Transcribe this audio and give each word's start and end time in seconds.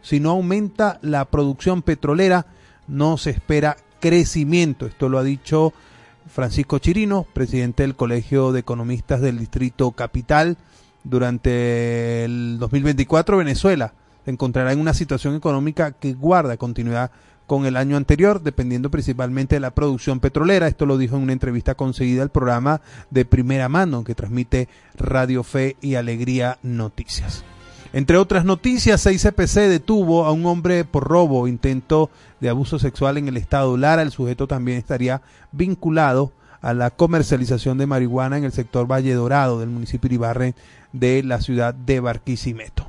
Si 0.00 0.18
no 0.18 0.30
aumenta 0.30 0.98
la 1.02 1.26
producción 1.26 1.82
petrolera, 1.82 2.46
no 2.88 3.18
se 3.18 3.28
espera 3.28 3.76
crecimiento. 4.00 4.86
Esto 4.86 5.10
lo 5.10 5.18
ha 5.18 5.22
dicho 5.22 5.74
Francisco 6.26 6.78
Chirino, 6.78 7.26
presidente 7.34 7.82
del 7.82 7.94
Colegio 7.94 8.52
de 8.52 8.60
Economistas 8.60 9.20
del 9.20 9.38
Distrito 9.38 9.90
Capital. 9.90 10.56
Durante 11.04 12.24
el 12.24 12.56
2024, 12.60 13.36
Venezuela 13.36 13.92
se 14.24 14.30
encontrará 14.30 14.72
en 14.72 14.80
una 14.80 14.94
situación 14.94 15.34
económica 15.34 15.92
que 15.92 16.14
guarda 16.14 16.56
continuidad 16.56 17.10
con 17.46 17.66
el 17.66 17.76
año 17.76 17.98
anterior, 17.98 18.40
dependiendo 18.40 18.90
principalmente 18.90 19.56
de 19.56 19.60
la 19.60 19.74
producción 19.74 20.20
petrolera. 20.20 20.66
Esto 20.66 20.86
lo 20.86 20.96
dijo 20.96 21.16
en 21.16 21.24
una 21.24 21.34
entrevista 21.34 21.74
conseguida 21.74 22.22
al 22.22 22.30
programa 22.30 22.80
de 23.10 23.26
primera 23.26 23.68
mano 23.68 24.02
que 24.02 24.14
transmite 24.14 24.70
Radio 24.96 25.42
Fe 25.42 25.76
y 25.82 25.96
Alegría 25.96 26.58
Noticias. 26.62 27.44
Entre 27.92 28.16
otras 28.16 28.46
noticias, 28.46 29.04
6CPC 29.04 29.68
detuvo 29.68 30.24
a 30.24 30.32
un 30.32 30.46
hombre 30.46 30.84
por 30.84 31.04
robo, 31.04 31.46
intento 31.46 32.08
de 32.40 32.48
abuso 32.48 32.78
sexual 32.78 33.18
en 33.18 33.28
el 33.28 33.36
estado 33.36 33.76
Lara. 33.76 34.00
El 34.00 34.12
sujeto 34.12 34.46
también 34.46 34.78
estaría 34.78 35.20
vinculado 35.52 36.32
a 36.62 36.72
la 36.72 36.90
comercialización 36.90 37.76
de 37.76 37.86
marihuana 37.86 38.38
en 38.38 38.44
el 38.44 38.52
sector 38.52 38.90
Valle 38.90 39.12
Dorado 39.12 39.60
del 39.60 39.68
municipio 39.68 40.06
Iribarren 40.06 40.54
de 40.92 41.22
la 41.22 41.40
ciudad 41.42 41.74
de 41.74 42.00
Barquisimeto. 42.00 42.86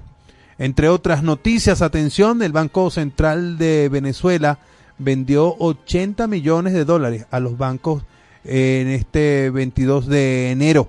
Entre 0.58 0.88
otras 0.88 1.23
noticias, 1.23 1.81
atención, 1.81 2.41
el 2.41 2.52
Banco 2.53 2.89
Central 2.89 3.58
de 3.58 3.89
Venezuela 3.89 4.59
vendió 4.99 5.55
80 5.59 6.27
millones 6.27 6.73
de 6.73 6.85
dólares 6.85 7.25
a 7.31 7.39
los 7.41 7.58
bancos 7.58 8.03
en 8.45 8.88
este 8.88 9.49
22 9.49 10.08
de 10.08 10.52
enero. 10.52 10.88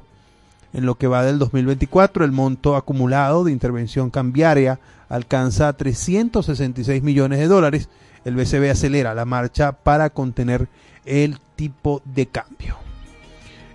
En 0.75 0.87
lo 0.87 0.97
que 0.97 1.07
va 1.07 1.25
del 1.25 1.39
2024, 1.39 2.25
el 2.25 2.33
monto 2.33 2.75
acumulado 2.75 3.45
de 3.45 3.53
intervención 3.53 4.11
cambiaria 4.11 4.81
alcanza 5.09 5.73
366 5.73 7.01
millones 7.01 7.39
de 7.39 7.47
dólares. 7.47 7.89
El 8.25 8.35
BCB 8.35 8.73
acelera 8.73 9.15
la 9.15 9.25
marcha 9.25 9.71
para 9.71 10.11
contener 10.11 10.69
el 11.05 11.39
tipo 11.55 12.03
de 12.05 12.27
cambio. 12.27 12.77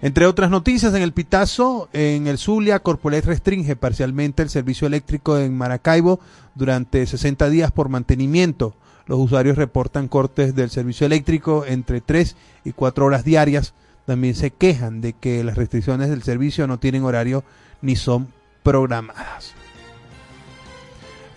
Entre 0.01 0.25
otras 0.25 0.49
noticias, 0.49 0.93
en 0.93 1.01
el 1.01 1.13
Pitazo, 1.13 1.87
en 1.93 2.27
el 2.27 2.37
Zulia, 2.37 2.79
Corpolet 2.79 3.23
restringe 3.25 3.77
parcialmente 3.77 4.43
el 4.43 4.49
servicio 4.49 4.85
eléctrico 4.85 5.37
en 5.37 5.57
Maracaibo 5.57 6.19
durante 6.53 7.05
60 7.05 7.49
días 7.49 7.71
por 7.71 7.87
mantenimiento. 7.87 8.75
Los 9.05 9.19
usuarios 9.19 9.57
reportan 9.57 10.09
cortes 10.09 10.53
del 10.53 10.69
servicio 10.69 11.05
eléctrico 11.05 11.63
entre 11.65 12.01
3 12.01 12.35
y 12.65 12.73
4 12.73 13.05
horas 13.05 13.23
diarias 13.23 13.73
también 14.05 14.35
se 14.35 14.51
quejan 14.51 15.01
de 15.01 15.13
que 15.13 15.43
las 15.43 15.57
restricciones 15.57 16.09
del 16.09 16.23
servicio 16.23 16.67
no 16.67 16.79
tienen 16.79 17.03
horario 17.03 17.43
ni 17.81 17.95
son 17.95 18.27
programadas. 18.63 19.53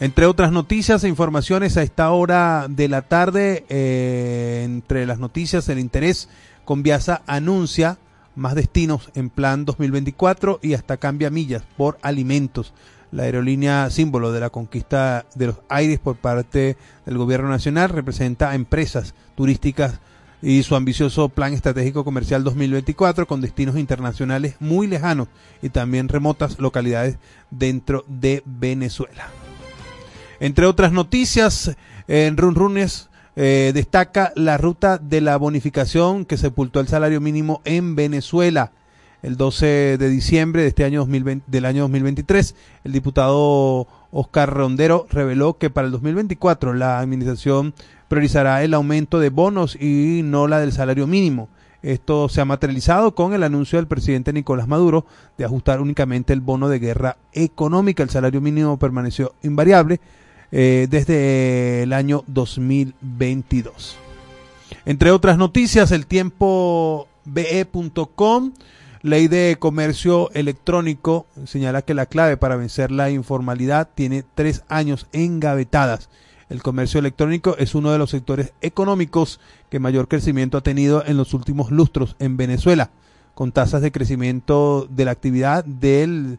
Entre 0.00 0.26
otras 0.26 0.50
noticias 0.50 1.04
e 1.04 1.08
informaciones 1.08 1.76
a 1.76 1.82
esta 1.82 2.10
hora 2.10 2.66
de 2.68 2.88
la 2.88 3.02
tarde, 3.02 3.64
eh, 3.68 4.62
entre 4.64 5.06
las 5.06 5.20
noticias, 5.20 5.68
el 5.68 5.78
interés 5.78 6.28
Conviasa 6.64 7.22
anuncia 7.26 7.98
más 8.34 8.54
destinos 8.54 9.10
en 9.14 9.30
plan 9.30 9.64
2024 9.64 10.60
y 10.62 10.74
hasta 10.74 10.96
cambia 10.96 11.30
millas 11.30 11.62
por 11.76 11.98
alimentos. 12.02 12.72
La 13.10 13.24
aerolínea 13.24 13.90
símbolo 13.90 14.32
de 14.32 14.40
la 14.40 14.50
conquista 14.50 15.26
de 15.34 15.48
los 15.48 15.56
aires 15.68 15.98
por 15.98 16.16
parte 16.16 16.76
del 17.04 17.18
gobierno 17.18 17.48
nacional 17.48 17.90
representa 17.90 18.50
a 18.50 18.54
empresas 18.54 19.14
turísticas 19.34 20.00
y 20.42 20.64
su 20.64 20.74
ambicioso 20.74 21.28
plan 21.28 21.54
estratégico 21.54 22.04
comercial 22.04 22.42
2024 22.42 23.26
con 23.26 23.40
destinos 23.40 23.78
internacionales 23.78 24.56
muy 24.58 24.88
lejanos 24.88 25.28
y 25.62 25.68
también 25.68 26.08
remotas 26.08 26.58
localidades 26.58 27.16
dentro 27.50 28.04
de 28.08 28.42
Venezuela. 28.44 29.28
Entre 30.40 30.66
otras 30.66 30.90
noticias, 30.92 31.76
en 32.08 32.36
Runrunes 32.36 33.08
eh, 33.36 33.70
destaca 33.72 34.32
la 34.34 34.58
ruta 34.58 34.98
de 34.98 35.20
la 35.20 35.36
bonificación 35.36 36.24
que 36.24 36.36
sepultó 36.36 36.80
el 36.80 36.88
salario 36.88 37.20
mínimo 37.20 37.62
en 37.64 37.94
Venezuela. 37.94 38.72
El 39.22 39.36
12 39.36 39.98
de 39.98 40.08
diciembre 40.08 40.62
de 40.62 40.68
este 40.68 40.84
año 40.84 40.98
2020, 41.00 41.44
del 41.46 41.64
año 41.64 41.82
2023, 41.82 42.56
el 42.82 42.92
diputado 42.92 43.86
Oscar 44.10 44.52
Rondero 44.52 45.06
reveló 45.10 45.58
que 45.58 45.70
para 45.70 45.86
el 45.86 45.92
2024 45.92 46.74
la 46.74 46.98
administración 46.98 47.72
priorizará 48.12 48.62
el 48.62 48.74
aumento 48.74 49.20
de 49.20 49.30
bonos 49.30 49.74
y 49.74 50.20
no 50.22 50.46
la 50.46 50.60
del 50.60 50.70
salario 50.70 51.06
mínimo. 51.06 51.48
Esto 51.80 52.28
se 52.28 52.42
ha 52.42 52.44
materializado 52.44 53.14
con 53.14 53.32
el 53.32 53.42
anuncio 53.42 53.78
del 53.78 53.86
presidente 53.86 54.34
Nicolás 54.34 54.68
Maduro 54.68 55.06
de 55.38 55.46
ajustar 55.46 55.80
únicamente 55.80 56.34
el 56.34 56.42
bono 56.42 56.68
de 56.68 56.78
guerra 56.78 57.16
económica. 57.32 58.02
El 58.02 58.10
salario 58.10 58.42
mínimo 58.42 58.78
permaneció 58.78 59.32
invariable 59.42 59.98
eh, 60.50 60.88
desde 60.90 61.84
el 61.84 61.94
año 61.94 62.22
2022. 62.26 63.96
Entre 64.84 65.10
otras 65.10 65.38
noticias, 65.38 65.90
el 65.90 66.04
tiempo 66.04 67.08
be.com, 67.24 68.52
ley 69.00 69.28
de 69.28 69.56
comercio 69.58 70.30
electrónico, 70.34 71.24
señala 71.46 71.80
que 71.80 71.94
la 71.94 72.04
clave 72.04 72.36
para 72.36 72.56
vencer 72.56 72.90
la 72.90 73.08
informalidad 73.08 73.88
tiene 73.94 74.22
tres 74.34 74.64
años 74.68 75.06
engavetadas. 75.12 76.10
El 76.52 76.62
comercio 76.62 77.00
electrónico 77.00 77.56
es 77.56 77.74
uno 77.74 77.92
de 77.92 77.98
los 77.98 78.10
sectores 78.10 78.52
económicos 78.60 79.40
que 79.70 79.78
mayor 79.78 80.06
crecimiento 80.06 80.58
ha 80.58 80.60
tenido 80.60 81.02
en 81.06 81.16
los 81.16 81.32
últimos 81.32 81.70
lustros 81.70 82.14
en 82.18 82.36
Venezuela, 82.36 82.90
con 83.34 83.52
tasas 83.52 83.80
de 83.80 83.90
crecimiento 83.90 84.86
de 84.90 85.06
la 85.06 85.12
actividad 85.12 85.64
del 85.64 86.38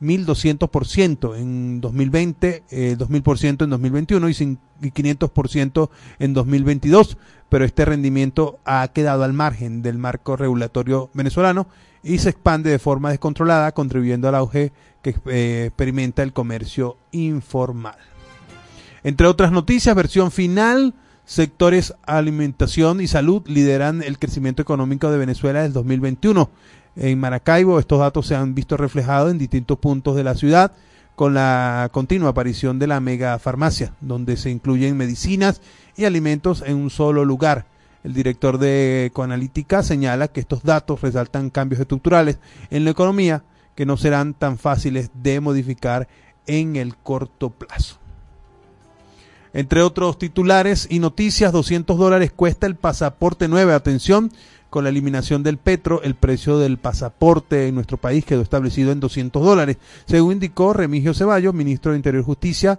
1.200% 0.00 1.36
en 1.36 1.80
2020, 1.80 2.62
eh, 2.70 2.94
2.000% 2.96 3.64
en 3.64 3.70
2021 3.70 4.28
y 4.28 4.34
500% 4.34 5.90
en 6.20 6.34
2022, 6.34 7.18
pero 7.48 7.64
este 7.64 7.84
rendimiento 7.84 8.60
ha 8.64 8.86
quedado 8.86 9.24
al 9.24 9.32
margen 9.32 9.82
del 9.82 9.98
marco 9.98 10.36
regulatorio 10.36 11.10
venezolano 11.14 11.66
y 12.04 12.18
se 12.18 12.30
expande 12.30 12.70
de 12.70 12.78
forma 12.78 13.10
descontrolada, 13.10 13.72
contribuyendo 13.72 14.28
al 14.28 14.36
auge 14.36 14.70
que 15.02 15.16
eh, 15.26 15.64
experimenta 15.66 16.22
el 16.22 16.32
comercio 16.32 16.96
informal. 17.10 17.98
Entre 19.04 19.26
otras 19.26 19.52
noticias, 19.52 19.94
versión 19.94 20.30
final, 20.30 20.94
sectores 21.24 21.94
alimentación 22.06 23.00
y 23.00 23.06
salud 23.06 23.42
lideran 23.46 24.02
el 24.02 24.18
crecimiento 24.18 24.62
económico 24.62 25.10
de 25.10 25.18
Venezuela 25.18 25.62
del 25.62 25.72
2021. 25.72 26.50
En 26.96 27.20
Maracaibo 27.20 27.78
estos 27.78 28.00
datos 28.00 28.26
se 28.26 28.34
han 28.34 28.54
visto 28.54 28.76
reflejados 28.76 29.30
en 29.30 29.38
distintos 29.38 29.78
puntos 29.78 30.16
de 30.16 30.24
la 30.24 30.34
ciudad 30.34 30.72
con 31.14 31.34
la 31.34 31.88
continua 31.92 32.30
aparición 32.30 32.78
de 32.78 32.86
la 32.86 33.00
mega 33.00 33.38
farmacia, 33.38 33.92
donde 34.00 34.36
se 34.36 34.50
incluyen 34.50 34.96
medicinas 34.96 35.60
y 35.96 36.04
alimentos 36.04 36.62
en 36.64 36.76
un 36.76 36.90
solo 36.90 37.24
lugar. 37.24 37.66
El 38.04 38.14
director 38.14 38.58
de 38.58 39.06
Ecoanalítica 39.06 39.82
señala 39.82 40.28
que 40.28 40.40
estos 40.40 40.62
datos 40.62 41.00
resaltan 41.00 41.50
cambios 41.50 41.80
estructurales 41.80 42.38
en 42.70 42.84
la 42.84 42.90
economía 42.90 43.42
que 43.74 43.84
no 43.84 43.96
serán 43.96 44.32
tan 44.32 44.58
fáciles 44.58 45.10
de 45.14 45.40
modificar 45.40 46.08
en 46.46 46.76
el 46.76 46.96
corto 46.96 47.50
plazo. 47.50 47.97
Entre 49.58 49.82
otros 49.82 50.18
titulares 50.18 50.86
y 50.88 51.00
noticias, 51.00 51.50
200 51.50 51.98
dólares 51.98 52.30
cuesta 52.30 52.68
el 52.68 52.76
pasaporte 52.76 53.48
nueve. 53.48 53.72
Atención, 53.72 54.30
con 54.70 54.84
la 54.84 54.90
eliminación 54.90 55.42
del 55.42 55.56
petro, 55.58 56.00
el 56.04 56.14
precio 56.14 56.58
del 56.58 56.78
pasaporte 56.78 57.66
en 57.66 57.74
nuestro 57.74 57.96
país 57.96 58.24
quedó 58.24 58.40
establecido 58.40 58.92
en 58.92 59.00
200 59.00 59.42
dólares, 59.44 59.78
según 60.06 60.34
indicó 60.34 60.74
Remigio 60.74 61.12
Ceballos, 61.12 61.54
ministro 61.54 61.90
de 61.90 61.96
Interior 61.96 62.22
y 62.22 62.26
Justicia, 62.26 62.78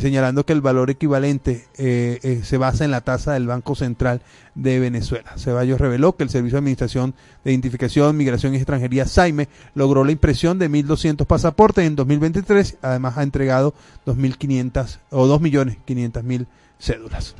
señalando 0.00 0.44
que 0.44 0.52
el 0.52 0.60
valor 0.60 0.90
equivalente 0.90 1.66
eh, 1.76 2.18
eh, 2.22 2.40
se 2.42 2.58
basa 2.58 2.84
en 2.84 2.90
la 2.90 3.02
tasa 3.02 3.32
del 3.32 3.46
Banco 3.46 3.74
Central 3.74 4.22
de 4.54 4.80
Venezuela. 4.80 5.32
Ceballos 5.36 5.80
reveló 5.80 6.16
que 6.16 6.24
el 6.24 6.30
Servicio 6.30 6.56
de 6.56 6.60
Administración 6.60 7.14
de 7.44 7.52
Identificación, 7.52 8.16
Migración 8.16 8.54
y 8.54 8.56
Extranjería, 8.56 9.06
SAIME, 9.06 9.48
logró 9.74 10.04
la 10.04 10.12
impresión 10.12 10.58
de 10.58 10.68
1.200 10.68 11.26
pasaportes 11.26 11.86
en 11.86 11.94
2023. 11.94 12.78
Además, 12.82 13.18
ha 13.18 13.22
entregado 13.22 13.74
2.500 14.06 14.98
o 15.10 15.26
2.500.000 15.28 16.46
cédulas. 16.78 17.34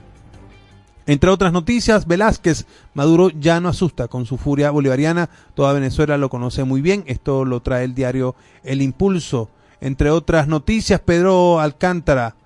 Entre 1.06 1.28
otras 1.28 1.52
noticias, 1.52 2.06
Velázquez, 2.06 2.66
Maduro 2.94 3.28
ya 3.28 3.60
no 3.60 3.68
asusta 3.68 4.08
con 4.08 4.24
su 4.24 4.38
furia 4.38 4.70
bolivariana. 4.70 5.28
Toda 5.54 5.74
Venezuela 5.74 6.16
lo 6.16 6.30
conoce 6.30 6.64
muy 6.64 6.80
bien. 6.80 7.04
Esto 7.06 7.44
lo 7.44 7.60
trae 7.60 7.84
el 7.84 7.94
diario 7.94 8.34
El 8.62 8.80
Impulso. 8.80 9.50
Entre 9.82 10.08
otras 10.08 10.48
noticias, 10.48 11.00
Pedro 11.00 11.60
Alcántara, 11.60 12.36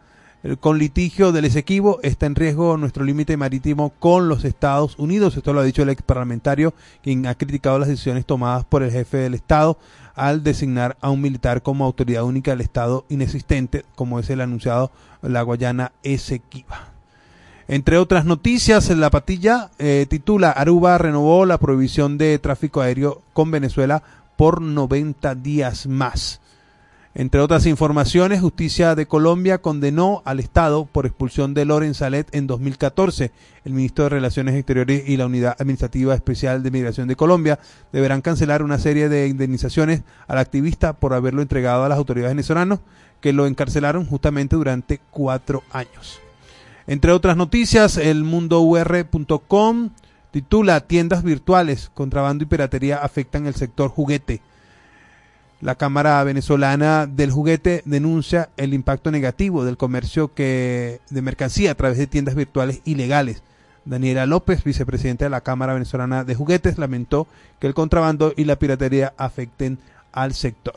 con 0.57 0.79
litigio 0.79 1.33
del 1.33 1.45
Esequibo 1.45 2.01
está 2.03 2.27
en 2.27 2.35
riesgo 2.35 2.77
nuestro 2.77 3.05
límite 3.05 3.37
marítimo 3.37 3.93
con 3.99 4.29
los 4.29 4.45
Estados 4.45 4.99
Unidos. 4.99 5.37
Esto 5.37 5.53
lo 5.53 5.61
ha 5.61 5.65
dicho 5.65 5.83
el 5.83 5.91
ex 5.91 6.03
parlamentario, 6.03 6.75
quien 7.03 7.27
ha 7.27 7.35
criticado 7.35 7.79
las 7.79 7.89
decisiones 7.89 8.25
tomadas 8.25 8.65
por 8.65 8.83
el 8.83 8.91
jefe 8.91 9.19
del 9.19 9.35
Estado 9.35 9.79
al 10.15 10.43
designar 10.43 10.97
a 11.01 11.11
un 11.11 11.21
militar 11.21 11.63
como 11.63 11.85
autoridad 11.85 12.25
única 12.25 12.53
del 12.53 12.61
Estado 12.61 13.05
inexistente, 13.09 13.85
como 13.95 14.19
es 14.19 14.31
el 14.31 14.41
anunciado 14.41 14.91
la 15.23 15.43
Guayana 15.43 15.93
Esequiba. 16.03 16.89
Entre 17.69 17.99
otras 17.99 18.25
noticias, 18.25 18.89
la 18.91 19.11
patilla 19.11 19.71
eh, 19.79 20.07
titula 20.09 20.51
Aruba 20.51 20.97
renovó 20.97 21.45
la 21.45 21.59
prohibición 21.59 22.17
de 22.17 22.39
tráfico 22.39 22.81
aéreo 22.81 23.23
con 23.35 23.51
Venezuela 23.51 24.03
por 24.37 24.63
90 24.63 25.35
días 25.35 25.87
más. 25.87 26.41
Entre 27.15 27.41
otras 27.41 27.67
informaciones, 27.67 28.41
Justicia 28.41 28.95
de 28.95 29.07
Colombia 29.07 29.59
condenó 29.59 30.23
al 30.25 30.41
Estado 30.41 30.85
por 30.85 31.07
expulsión 31.07 31.55
de 31.55 31.65
Loren 31.65 31.95
Salet 31.95 32.33
en 32.35 32.47
2014. 32.47 33.33
El 33.65 33.73
ministro 33.73 34.05
de 34.05 34.11
Relaciones 34.11 34.55
Exteriores 34.55 35.09
y 35.09 35.17
la 35.17 35.27
Unidad 35.27 35.57
Administrativa 35.59 36.15
Especial 36.15 36.63
de 36.63 36.71
Migración 36.71 37.09
de 37.09 37.17
Colombia 37.17 37.59
deberán 37.93 38.21
cancelar 38.21 38.63
una 38.63 38.79
serie 38.79 39.09
de 39.09 39.27
indemnizaciones 39.27 40.03
al 40.29 40.39
activista 40.39 40.93
por 40.93 41.15
haberlo 41.15 41.43
entregado 41.43 41.85
a 41.85 41.89
las 41.89 41.99
autoridades 41.99 42.37
venezolanas 42.37 42.81
que 43.21 43.33
lo 43.33 43.47
encarcelaron 43.47 44.07
justamente 44.07 44.55
durante 44.55 45.01
cuatro 45.11 45.65
años. 45.73 46.21
Entre 46.87 47.13
otras 47.13 47.37
noticias, 47.37 47.97
el 47.97 48.23
mundour.com 48.25 49.91
titula 50.31 50.81
Tiendas 50.81 51.23
virtuales, 51.23 51.91
contrabando 51.93 52.45
y 52.45 52.47
piratería 52.47 52.99
afectan 52.99 53.47
el 53.47 53.55
sector 53.55 53.91
juguete. 53.91 54.41
La 55.61 55.75
Cámara 55.75 56.23
Venezolana 56.23 57.07
del 57.07 57.33
Juguete 57.33 57.83
denuncia 57.85 58.51
el 58.57 58.75
impacto 58.75 59.11
negativo 59.11 59.65
del 59.65 59.77
comercio 59.77 60.33
que, 60.33 61.01
de 61.11 61.23
mercancía 61.23 61.73
a 61.73 61.75
través 61.75 61.99
de 61.99 62.07
tiendas 62.07 62.37
virtuales 62.37 62.81
ilegales. 62.85 63.43
Daniela 63.85 64.27
López, 64.27 64.63
vicepresidenta 64.63 65.25
de 65.25 65.31
la 65.31 65.41
Cámara 65.41 65.73
Venezolana 65.73 66.23
de 66.23 66.35
Juguetes, 66.35 66.79
lamentó 66.79 67.27
que 67.59 67.67
el 67.67 67.75
contrabando 67.75 68.35
y 68.37 68.45
la 68.45 68.57
piratería 68.57 69.15
afecten 69.17 69.79
al 70.13 70.35
sector. 70.35 70.75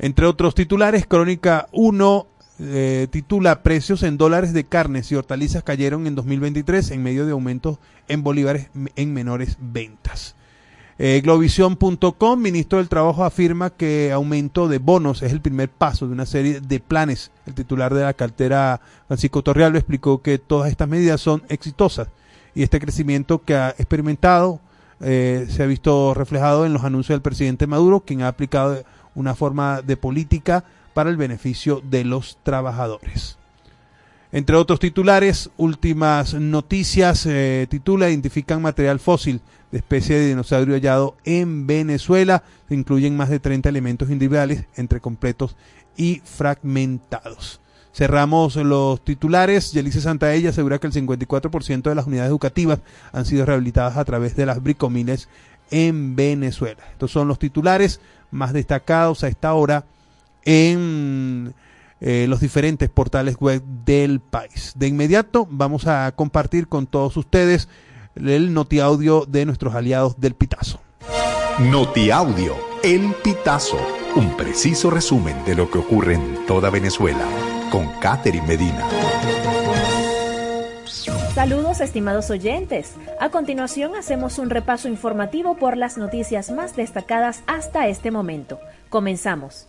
Entre 0.00 0.26
otros 0.26 0.54
titulares, 0.54 1.06
Crónica 1.06 1.68
1 1.72 2.26
eh, 2.60 3.06
titula 3.10 3.62
Precios 3.62 4.02
en 4.02 4.16
dólares 4.18 4.52
de 4.52 4.64
carnes 4.64 5.12
y 5.12 5.14
hortalizas 5.14 5.62
cayeron 5.62 6.08
en 6.08 6.16
2023 6.16 6.90
en 6.90 7.04
medio 7.04 7.24
de 7.24 7.32
aumentos 7.32 7.78
en 8.08 8.24
bolívares 8.24 8.68
en 8.96 9.14
menores 9.14 9.58
ventas. 9.60 10.34
Eh, 11.00 11.22
ministro 12.38 12.78
del 12.78 12.88
Trabajo, 12.88 13.24
afirma 13.24 13.70
que 13.70 14.10
aumento 14.12 14.66
de 14.66 14.78
bonos 14.78 15.22
es 15.22 15.32
el 15.32 15.40
primer 15.40 15.68
paso 15.68 16.06
de 16.08 16.12
una 16.12 16.26
serie 16.26 16.60
de 16.60 16.80
planes. 16.80 17.30
El 17.46 17.54
titular 17.54 17.94
de 17.94 18.02
la 18.02 18.14
cartera, 18.14 18.80
Francisco 19.06 19.42
Torreal, 19.42 19.76
explicó 19.76 20.22
que 20.22 20.38
todas 20.38 20.70
estas 20.70 20.88
medidas 20.88 21.20
son 21.20 21.42
exitosas 21.48 22.08
y 22.54 22.64
este 22.64 22.80
crecimiento 22.80 23.40
que 23.44 23.54
ha 23.54 23.70
experimentado 23.70 24.60
eh, 25.00 25.46
se 25.48 25.62
ha 25.62 25.66
visto 25.66 26.12
reflejado 26.14 26.66
en 26.66 26.72
los 26.72 26.82
anuncios 26.82 27.14
del 27.14 27.22
presidente 27.22 27.68
Maduro, 27.68 28.00
quien 28.00 28.22
ha 28.22 28.28
aplicado 28.28 28.82
una 29.14 29.36
forma 29.36 29.82
de 29.82 29.96
política 29.96 30.64
para 30.94 31.10
el 31.10 31.16
beneficio 31.16 31.80
de 31.88 32.02
los 32.02 32.38
trabajadores. 32.42 33.37
Entre 34.30 34.56
otros 34.56 34.78
titulares, 34.78 35.50
últimas 35.56 36.34
noticias, 36.34 37.24
eh, 37.24 37.66
titula 37.70 38.10
Identifican 38.10 38.60
material 38.60 39.00
fósil 39.00 39.40
de 39.72 39.78
especie 39.78 40.18
de 40.18 40.28
dinosaurio 40.28 40.74
hallado 40.74 41.16
en 41.24 41.66
Venezuela. 41.66 42.42
Se 42.68 42.74
incluyen 42.74 43.16
más 43.16 43.30
de 43.30 43.40
30 43.40 43.70
elementos 43.70 44.10
individuales 44.10 44.64
entre 44.76 45.00
completos 45.00 45.56
y 45.96 46.20
fragmentados. 46.24 47.60
Cerramos 47.94 48.56
los 48.56 49.02
titulares. 49.02 49.72
Yelice 49.72 50.02
Santaella 50.02 50.50
asegura 50.50 50.78
que 50.78 50.88
el 50.88 50.92
54% 50.92 51.82
de 51.88 51.94
las 51.94 52.06
unidades 52.06 52.28
educativas 52.28 52.80
han 53.12 53.24
sido 53.24 53.46
rehabilitadas 53.46 53.96
a 53.96 54.04
través 54.04 54.36
de 54.36 54.44
las 54.44 54.62
bricomiles 54.62 55.30
en 55.70 56.16
Venezuela. 56.16 56.82
Estos 56.92 57.10
son 57.10 57.28
los 57.28 57.38
titulares 57.38 58.00
más 58.30 58.52
destacados 58.52 59.24
a 59.24 59.28
esta 59.28 59.54
hora 59.54 59.86
en 60.44 61.54
eh, 62.00 62.26
los 62.28 62.40
diferentes 62.40 62.88
portales 62.88 63.36
web 63.38 63.62
del 63.84 64.20
país. 64.20 64.72
De 64.76 64.86
inmediato 64.86 65.46
vamos 65.50 65.86
a 65.86 66.12
compartir 66.12 66.68
con 66.68 66.86
todos 66.86 67.16
ustedes 67.16 67.68
el 68.14 68.52
notiaudio 68.52 69.24
de 69.26 69.46
nuestros 69.46 69.74
aliados 69.74 70.20
del 70.20 70.34
Pitazo. 70.34 70.80
Notiaudio, 71.58 72.56
El 72.84 73.14
Pitazo, 73.24 73.78
un 74.14 74.36
preciso 74.36 74.90
resumen 74.90 75.44
de 75.44 75.56
lo 75.56 75.70
que 75.70 75.78
ocurre 75.78 76.14
en 76.14 76.46
toda 76.46 76.70
Venezuela, 76.70 77.24
con 77.70 77.88
Catherine 78.00 78.46
Medina. 78.46 78.86
Saludos 81.34 81.80
estimados 81.80 82.30
oyentes. 82.30 82.94
A 83.20 83.30
continuación 83.30 83.94
hacemos 83.94 84.38
un 84.38 84.50
repaso 84.50 84.88
informativo 84.88 85.56
por 85.56 85.76
las 85.76 85.96
noticias 85.96 86.50
más 86.50 86.74
destacadas 86.74 87.42
hasta 87.46 87.86
este 87.86 88.10
momento. 88.10 88.58
Comenzamos. 88.88 89.68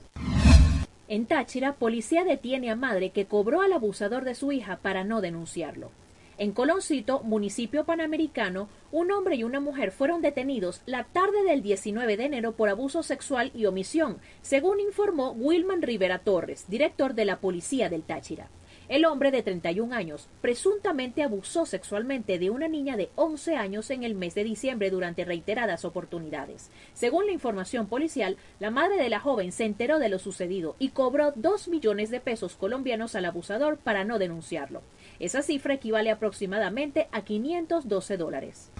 En 1.11 1.25
Táchira, 1.25 1.73
policía 1.73 2.23
detiene 2.23 2.69
a 2.69 2.75
madre 2.75 3.09
que 3.09 3.25
cobró 3.25 3.63
al 3.63 3.73
abusador 3.73 4.25
de 4.25 4.35
su 4.35 4.51
hija 4.51 4.77
para 4.77 5.03
no 5.03 5.21
denunciarlo. 5.21 5.89
En 6.37 6.51
Coloncito, 6.51 7.21
municipio 7.21 7.83
panamericano, 7.83 8.69
un 8.91 9.11
hombre 9.11 9.35
y 9.35 9.43
una 9.43 9.59
mujer 9.59 9.91
fueron 9.91 10.21
detenidos 10.21 10.81
la 10.85 11.05
tarde 11.05 11.41
del 11.43 11.63
19 11.63 12.15
de 12.15 12.25
enero 12.25 12.51
por 12.51 12.69
abuso 12.69 13.01
sexual 13.01 13.49
y 13.55 13.65
omisión, 13.65 14.19
según 14.43 14.79
informó 14.79 15.31
Wilman 15.31 15.81
Rivera 15.81 16.19
Torres, 16.19 16.65
director 16.67 17.15
de 17.15 17.25
la 17.25 17.39
Policía 17.39 17.89
del 17.89 18.03
Táchira. 18.03 18.47
El 18.89 19.05
hombre 19.05 19.29
de 19.29 19.43
31 19.43 19.93
años 19.93 20.27
presuntamente 20.41 21.21
abusó 21.21 21.67
sexualmente 21.67 22.39
de 22.39 22.49
una 22.49 22.67
niña 22.67 22.97
de 22.97 23.11
11 23.17 23.55
años 23.55 23.91
en 23.91 24.03
el 24.03 24.15
mes 24.15 24.33
de 24.33 24.43
diciembre 24.43 24.89
durante 24.89 25.25
reiteradas 25.25 25.85
oportunidades. 25.85 26.71
Según 26.95 27.27
la 27.27 27.31
información 27.31 27.85
policial, 27.85 28.37
la 28.59 28.71
madre 28.71 28.97
de 28.97 29.09
la 29.09 29.19
joven 29.19 29.51
se 29.51 29.65
enteró 29.65 29.99
de 29.99 30.09
lo 30.09 30.17
sucedido 30.17 30.75
y 30.79 30.89
cobró 30.89 31.33
2 31.35 31.67
millones 31.67 32.09
de 32.09 32.19
pesos 32.19 32.55
colombianos 32.55 33.13
al 33.13 33.25
abusador 33.25 33.77
para 33.77 34.05
no 34.05 34.17
denunciarlo. 34.17 34.81
Esa 35.19 35.43
cifra 35.43 35.75
equivale 35.75 36.09
aproximadamente 36.09 37.09
a 37.11 37.21
512 37.21 38.17
dólares. 38.17 38.71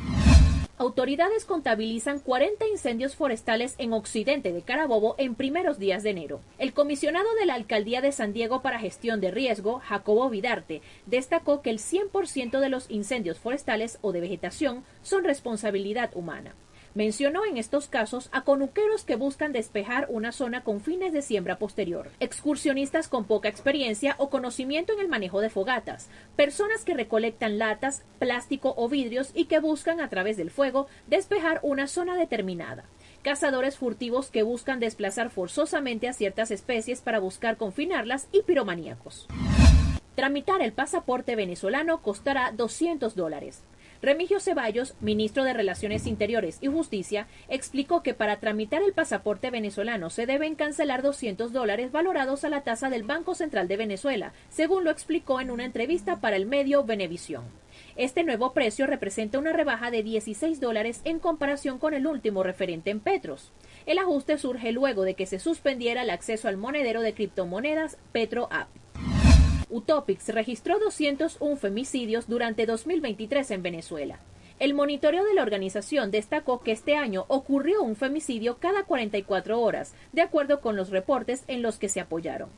Autoridades 0.81 1.43
contabilizan 1.43 2.19
40 2.19 2.65
incendios 2.67 3.13
forestales 3.13 3.75
en 3.79 3.91
occidente 3.91 4.53
de 4.53 4.61
Carabobo 4.61 5.15
en 5.17 5.35
primeros 5.35 5.77
días 5.77 6.03
de 6.03 6.11
enero. 6.11 6.39
El 6.57 6.71
comisionado 6.71 7.27
de 7.37 7.45
la 7.45 7.55
Alcaldía 7.55 7.99
de 7.99 8.13
San 8.13 8.31
Diego 8.31 8.61
para 8.61 8.79
Gestión 8.79 9.19
de 9.19 9.29
Riesgo, 9.29 9.81
Jacobo 9.83 10.29
Vidarte, 10.29 10.81
destacó 11.05 11.61
que 11.61 11.69
el 11.69 11.79
100% 11.79 12.61
de 12.61 12.69
los 12.69 12.89
incendios 12.89 13.39
forestales 13.39 13.99
o 13.99 14.13
de 14.13 14.21
vegetación 14.21 14.85
son 15.01 15.25
responsabilidad 15.25 16.11
humana. 16.15 16.55
Mencionó 16.95 17.45
en 17.45 17.57
estos 17.57 17.87
casos 17.87 18.29
a 18.31 18.41
conuqueros 18.41 19.03
que 19.03 19.15
buscan 19.15 19.51
despejar 19.51 20.07
una 20.09 20.31
zona 20.31 20.63
con 20.63 20.81
fines 20.81 21.13
de 21.13 21.21
siembra 21.21 21.59
posterior, 21.59 22.09
excursionistas 22.19 23.07
con 23.07 23.25
poca 23.25 23.47
experiencia 23.47 24.15
o 24.17 24.29
conocimiento 24.29 24.93
en 24.93 24.99
el 24.99 25.07
manejo 25.07 25.39
de 25.41 25.49
fogatas, 25.49 26.09
personas 26.35 26.83
que 26.83 26.95
recolectan 26.95 27.59
latas, 27.59 28.03
plástico 28.17 28.73
o 28.77 28.89
vidrios 28.89 29.31
y 29.33 29.45
que 29.45 29.59
buscan 29.59 30.01
a 30.01 30.09
través 30.09 30.37
del 30.37 30.51
fuego 30.51 30.87
despejar 31.07 31.59
una 31.63 31.87
zona 31.87 32.15
determinada 32.15 32.85
cazadores 33.21 33.77
furtivos 33.77 34.31
que 34.31 34.43
buscan 34.43 34.79
desplazar 34.79 35.29
forzosamente 35.29 36.07
a 36.07 36.13
ciertas 36.13 36.51
especies 36.51 37.01
para 37.01 37.19
buscar 37.19 37.57
confinarlas 37.57 38.27
y 38.31 38.43
piromaníacos. 38.43 39.27
Tramitar 40.15 40.61
el 40.61 40.73
pasaporte 40.73 41.35
venezolano 41.35 42.01
costará 42.01 42.51
200 42.51 43.15
dólares. 43.15 43.63
Remigio 44.01 44.39
Ceballos, 44.39 44.95
ministro 45.01 45.43
de 45.43 45.53
Relaciones 45.53 46.07
Interiores 46.07 46.57
y 46.61 46.67
Justicia, 46.67 47.27
explicó 47.49 48.01
que 48.01 48.13
para 48.13 48.39
tramitar 48.39 48.81
el 48.81 48.93
pasaporte 48.93 49.51
venezolano 49.51 50.09
se 50.09 50.25
deben 50.25 50.55
cancelar 50.55 51.01
200 51.01 51.51
dólares 51.51 51.91
valorados 51.91 52.45
a 52.45 52.49
la 52.49 52.61
tasa 52.61 52.89
del 52.89 53.03
Banco 53.03 53.35
Central 53.35 53.67
de 53.67 53.75
Venezuela, 53.75 54.31
según 54.49 54.85
lo 54.85 54.91
explicó 54.91 55.41
en 55.41 55.51
una 55.51 55.65
entrevista 55.65 56.21
para 56.21 56.37
el 56.37 56.45
medio 56.45 56.85
Venevisión. 56.85 57.43
Este 57.97 58.23
nuevo 58.23 58.53
precio 58.53 58.87
representa 58.87 59.37
una 59.37 59.51
rebaja 59.51 59.91
de 59.91 60.01
16 60.01 60.61
dólares 60.61 61.01
en 61.03 61.19
comparación 61.19 61.77
con 61.77 61.93
el 61.93 62.07
último 62.07 62.41
referente 62.41 62.91
en 62.91 63.01
Petros. 63.01 63.51
El 63.85 63.97
ajuste 63.97 64.37
surge 64.37 64.71
luego 64.71 65.03
de 65.03 65.15
que 65.15 65.25
se 65.25 65.39
suspendiera 65.39 66.03
el 66.03 66.09
acceso 66.09 66.47
al 66.47 66.55
monedero 66.55 67.01
de 67.01 67.13
criptomonedas 67.13 67.97
PetroApp. 68.13 68.69
Utopix 69.69 70.29
registró 70.29 70.79
201 70.79 71.55
femicidios 71.57 72.27
durante 72.27 72.65
2023 72.65 73.51
en 73.51 73.61
Venezuela. 73.63 74.19
El 74.59 74.73
monitoreo 74.73 75.23
de 75.23 75.33
la 75.33 75.41
organización 75.41 76.11
destacó 76.11 76.59
que 76.61 76.73
este 76.73 76.95
año 76.95 77.25
ocurrió 77.29 77.81
un 77.81 77.95
femicidio 77.95 78.57
cada 78.57 78.83
44 78.83 79.61
horas, 79.61 79.93
de 80.11 80.21
acuerdo 80.21 80.59
con 80.59 80.75
los 80.75 80.89
reportes 80.89 81.43
en 81.47 81.61
los 81.61 81.77
que 81.77 81.87
se 81.87 82.01
apoyaron. 82.01 82.49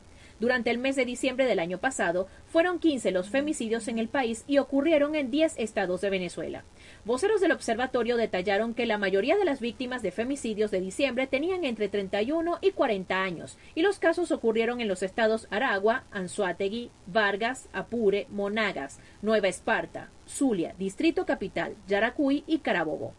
Durante 0.42 0.72
el 0.72 0.78
mes 0.78 0.96
de 0.96 1.04
diciembre 1.04 1.46
del 1.46 1.60
año 1.60 1.78
pasado, 1.78 2.26
fueron 2.46 2.80
15 2.80 3.12
los 3.12 3.30
femicidios 3.30 3.86
en 3.86 4.00
el 4.00 4.08
país 4.08 4.42
y 4.48 4.58
ocurrieron 4.58 5.14
en 5.14 5.30
10 5.30 5.54
estados 5.56 6.00
de 6.00 6.10
Venezuela. 6.10 6.64
Voceros 7.04 7.40
del 7.40 7.52
observatorio 7.52 8.16
detallaron 8.16 8.74
que 8.74 8.84
la 8.84 8.98
mayoría 8.98 9.36
de 9.36 9.44
las 9.44 9.60
víctimas 9.60 10.02
de 10.02 10.10
femicidios 10.10 10.72
de 10.72 10.80
diciembre 10.80 11.28
tenían 11.28 11.62
entre 11.62 11.88
31 11.88 12.58
y 12.60 12.72
40 12.72 13.22
años, 13.22 13.56
y 13.76 13.82
los 13.82 14.00
casos 14.00 14.32
ocurrieron 14.32 14.80
en 14.80 14.88
los 14.88 15.04
estados 15.04 15.46
Aragua, 15.52 16.06
Anzuategui, 16.10 16.90
Vargas, 17.06 17.68
Apure, 17.72 18.26
Monagas, 18.28 18.98
Nueva 19.22 19.46
Esparta, 19.46 20.10
Zulia, 20.26 20.74
Distrito 20.76 21.24
Capital, 21.24 21.76
Yaracuy 21.86 22.42
y 22.48 22.58
Carabobo. 22.58 23.14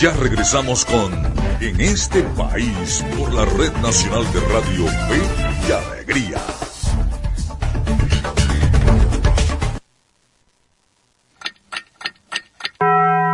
Ya 0.00 0.12
regresamos 0.12 0.84
con 0.84 1.12
En 1.60 1.80
este 1.80 2.22
país 2.22 3.04
por 3.18 3.34
la 3.34 3.44
Red 3.44 3.72
Nacional 3.82 4.24
de 4.32 4.40
Radio 4.42 4.86
Fe 4.86 5.20
y 5.66 5.72
Alegría. 5.72 6.40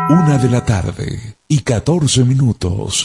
Una 0.09 0.39
de 0.39 0.49
la 0.49 0.65
tarde 0.65 1.37
y 1.49 1.59
14 1.59 2.25
minutos. 2.25 3.05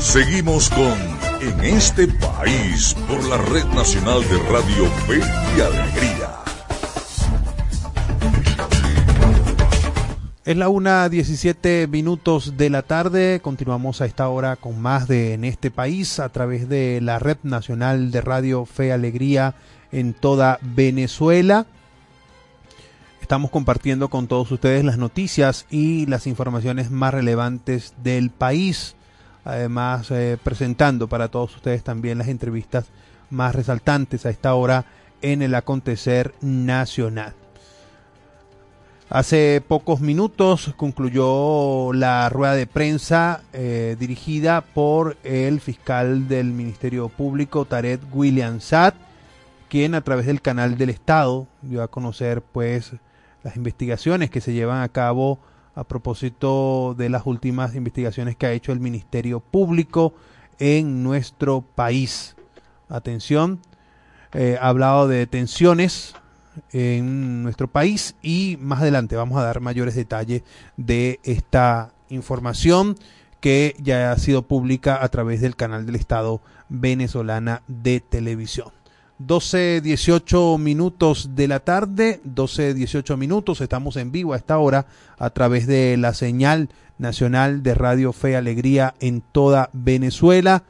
Seguimos 0.00 0.70
con 0.70 0.98
En 1.42 1.60
este 1.60 2.08
país 2.08 2.96
por 3.06 3.22
la 3.28 3.36
Red 3.36 3.66
Nacional 3.66 4.22
de 4.22 4.38
Radio 4.50 4.86
Fe 5.06 5.18
y 5.18 5.60
Alegría. 5.60 6.30
Es 10.46 10.56
la 10.56 10.70
una 10.70 11.06
17 11.10 11.86
minutos 11.86 12.56
de 12.56 12.70
la 12.70 12.80
tarde. 12.82 13.40
Continuamos 13.42 14.00
a 14.00 14.06
esta 14.06 14.26
hora 14.30 14.56
con 14.56 14.80
más 14.80 15.06
de 15.06 15.34
En 15.34 15.44
este 15.44 15.70
país 15.70 16.18
a 16.18 16.30
través 16.30 16.66
de 16.68 17.00
la 17.02 17.18
Red 17.18 17.38
Nacional 17.42 18.10
de 18.10 18.22
Radio 18.22 18.64
Fe 18.64 18.92
Alegría 18.92 19.54
en 19.92 20.14
toda 20.14 20.58
Venezuela. 20.62 21.66
Estamos 23.20 23.50
compartiendo 23.50 24.08
con 24.08 24.28
todos 24.28 24.50
ustedes 24.50 24.82
las 24.82 24.96
noticias 24.96 25.66
y 25.70 26.06
las 26.06 26.26
informaciones 26.26 26.90
más 26.90 27.12
relevantes 27.12 27.92
del 28.02 28.30
país 28.30 28.96
además 29.44 30.10
eh, 30.10 30.38
presentando 30.42 31.08
para 31.08 31.28
todos 31.28 31.56
ustedes 31.56 31.82
también 31.82 32.18
las 32.18 32.28
entrevistas 32.28 32.86
más 33.30 33.54
resaltantes 33.54 34.26
a 34.26 34.30
esta 34.30 34.54
hora 34.54 34.84
en 35.22 35.42
el 35.42 35.54
acontecer 35.54 36.34
nacional. 36.40 37.34
Hace 39.08 39.60
pocos 39.66 40.00
minutos 40.00 40.72
concluyó 40.76 41.92
la 41.92 42.28
rueda 42.28 42.54
de 42.54 42.68
prensa 42.68 43.42
eh, 43.52 43.96
dirigida 43.98 44.60
por 44.60 45.16
el 45.24 45.60
fiscal 45.60 46.28
del 46.28 46.52
Ministerio 46.52 47.08
Público, 47.08 47.64
Tarek 47.64 48.00
William 48.12 48.60
Saad, 48.60 48.94
quien 49.68 49.96
a 49.96 50.02
través 50.02 50.26
del 50.26 50.40
canal 50.40 50.78
del 50.78 50.90
Estado 50.90 51.48
dio 51.60 51.82
a 51.82 51.88
conocer 51.88 52.40
pues 52.40 52.92
las 53.42 53.56
investigaciones 53.56 54.30
que 54.30 54.40
se 54.40 54.52
llevan 54.52 54.82
a 54.82 54.88
cabo 54.88 55.40
a 55.74 55.84
propósito 55.84 56.94
de 56.96 57.08
las 57.08 57.26
últimas 57.26 57.74
investigaciones 57.74 58.36
que 58.36 58.46
ha 58.46 58.52
hecho 58.52 58.72
el 58.72 58.80
Ministerio 58.80 59.40
Público 59.40 60.14
en 60.58 61.02
nuestro 61.02 61.62
país. 61.62 62.36
Atención, 62.88 63.60
eh, 64.32 64.58
ha 64.60 64.68
hablado 64.68 65.08
de 65.08 65.18
detenciones 65.18 66.14
en 66.72 67.42
nuestro 67.42 67.68
país 67.68 68.14
y 68.22 68.58
más 68.60 68.80
adelante 68.80 69.16
vamos 69.16 69.38
a 69.38 69.44
dar 69.44 69.60
mayores 69.60 69.94
detalles 69.94 70.42
de 70.76 71.20
esta 71.22 71.92
información 72.08 72.96
que 73.40 73.74
ya 73.78 74.12
ha 74.12 74.18
sido 74.18 74.42
pública 74.42 75.02
a 75.02 75.08
través 75.08 75.40
del 75.40 75.56
canal 75.56 75.86
del 75.86 75.96
Estado 75.96 76.40
venezolana 76.68 77.62
de 77.68 78.00
televisión. 78.00 78.79
12, 79.20 79.82
18 79.82 80.56
minutos 80.56 81.30
de 81.34 81.46
la 81.46 81.60
tarde, 81.60 82.22
12, 82.24 82.72
18 82.72 83.18
minutos, 83.18 83.60
estamos 83.60 83.96
en 83.96 84.12
vivo 84.12 84.32
a 84.32 84.38
esta 84.38 84.56
hora 84.56 84.86
a 85.18 85.28
través 85.28 85.66
de 85.66 85.98
la 85.98 86.14
señal 86.14 86.70
nacional 86.96 87.62
de 87.62 87.74
Radio 87.74 88.14
Fe 88.14 88.34
Alegría 88.34 88.94
en 88.98 89.20
toda 89.20 89.68
Venezuela. 89.74 90.62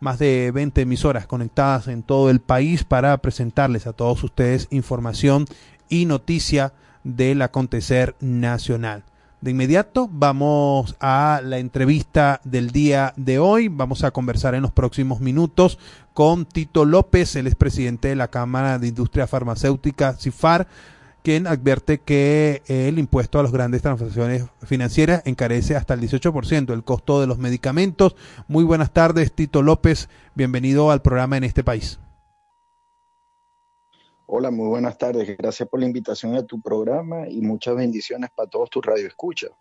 Más 0.00 0.18
de 0.18 0.50
20 0.52 0.80
emisoras 0.80 1.28
conectadas 1.28 1.86
en 1.86 2.02
todo 2.02 2.30
el 2.30 2.40
país 2.40 2.82
para 2.82 3.16
presentarles 3.18 3.86
a 3.86 3.92
todos 3.92 4.24
ustedes 4.24 4.66
información 4.70 5.44
y 5.88 6.06
noticia 6.06 6.72
del 7.04 7.42
acontecer 7.42 8.16
nacional. 8.18 9.04
De 9.40 9.52
inmediato 9.52 10.10
vamos 10.12 10.96
a 10.98 11.40
la 11.44 11.58
entrevista 11.58 12.40
del 12.42 12.72
día 12.72 13.12
de 13.16 13.38
hoy. 13.38 13.68
Vamos 13.68 14.02
a 14.02 14.10
conversar 14.10 14.56
en 14.56 14.62
los 14.62 14.72
próximos 14.72 15.20
minutos 15.20 15.78
con 16.12 16.44
Tito 16.44 16.84
López, 16.84 17.36
el 17.36 17.46
expresidente 17.46 18.08
de 18.08 18.16
la 18.16 18.28
Cámara 18.28 18.80
de 18.80 18.88
Industria 18.88 19.28
Farmacéutica, 19.28 20.14
CIFAR, 20.14 20.66
quien 21.22 21.46
advierte 21.46 21.98
que 21.98 22.62
el 22.66 22.98
impuesto 22.98 23.38
a 23.38 23.44
las 23.44 23.52
grandes 23.52 23.82
transacciones 23.82 24.46
financieras 24.64 25.22
encarece 25.24 25.76
hasta 25.76 25.94
el 25.94 26.00
18% 26.00 26.72
el 26.72 26.82
costo 26.82 27.20
de 27.20 27.28
los 27.28 27.38
medicamentos. 27.38 28.16
Muy 28.48 28.64
buenas 28.64 28.90
tardes, 28.90 29.32
Tito 29.32 29.62
López. 29.62 30.08
Bienvenido 30.34 30.90
al 30.90 31.00
programa 31.00 31.36
en 31.36 31.44
este 31.44 31.62
país. 31.62 32.00
Hola, 34.30 34.50
muy 34.50 34.68
buenas 34.68 34.98
tardes. 34.98 35.38
Gracias 35.38 35.66
por 35.70 35.80
la 35.80 35.86
invitación 35.86 36.36
a 36.36 36.42
tu 36.42 36.60
programa 36.60 37.26
y 37.30 37.40
muchas 37.40 37.74
bendiciones 37.74 38.28
para 38.34 38.46
todos 38.46 38.68
tus 38.68 38.84
radioescuchas. 38.84 39.52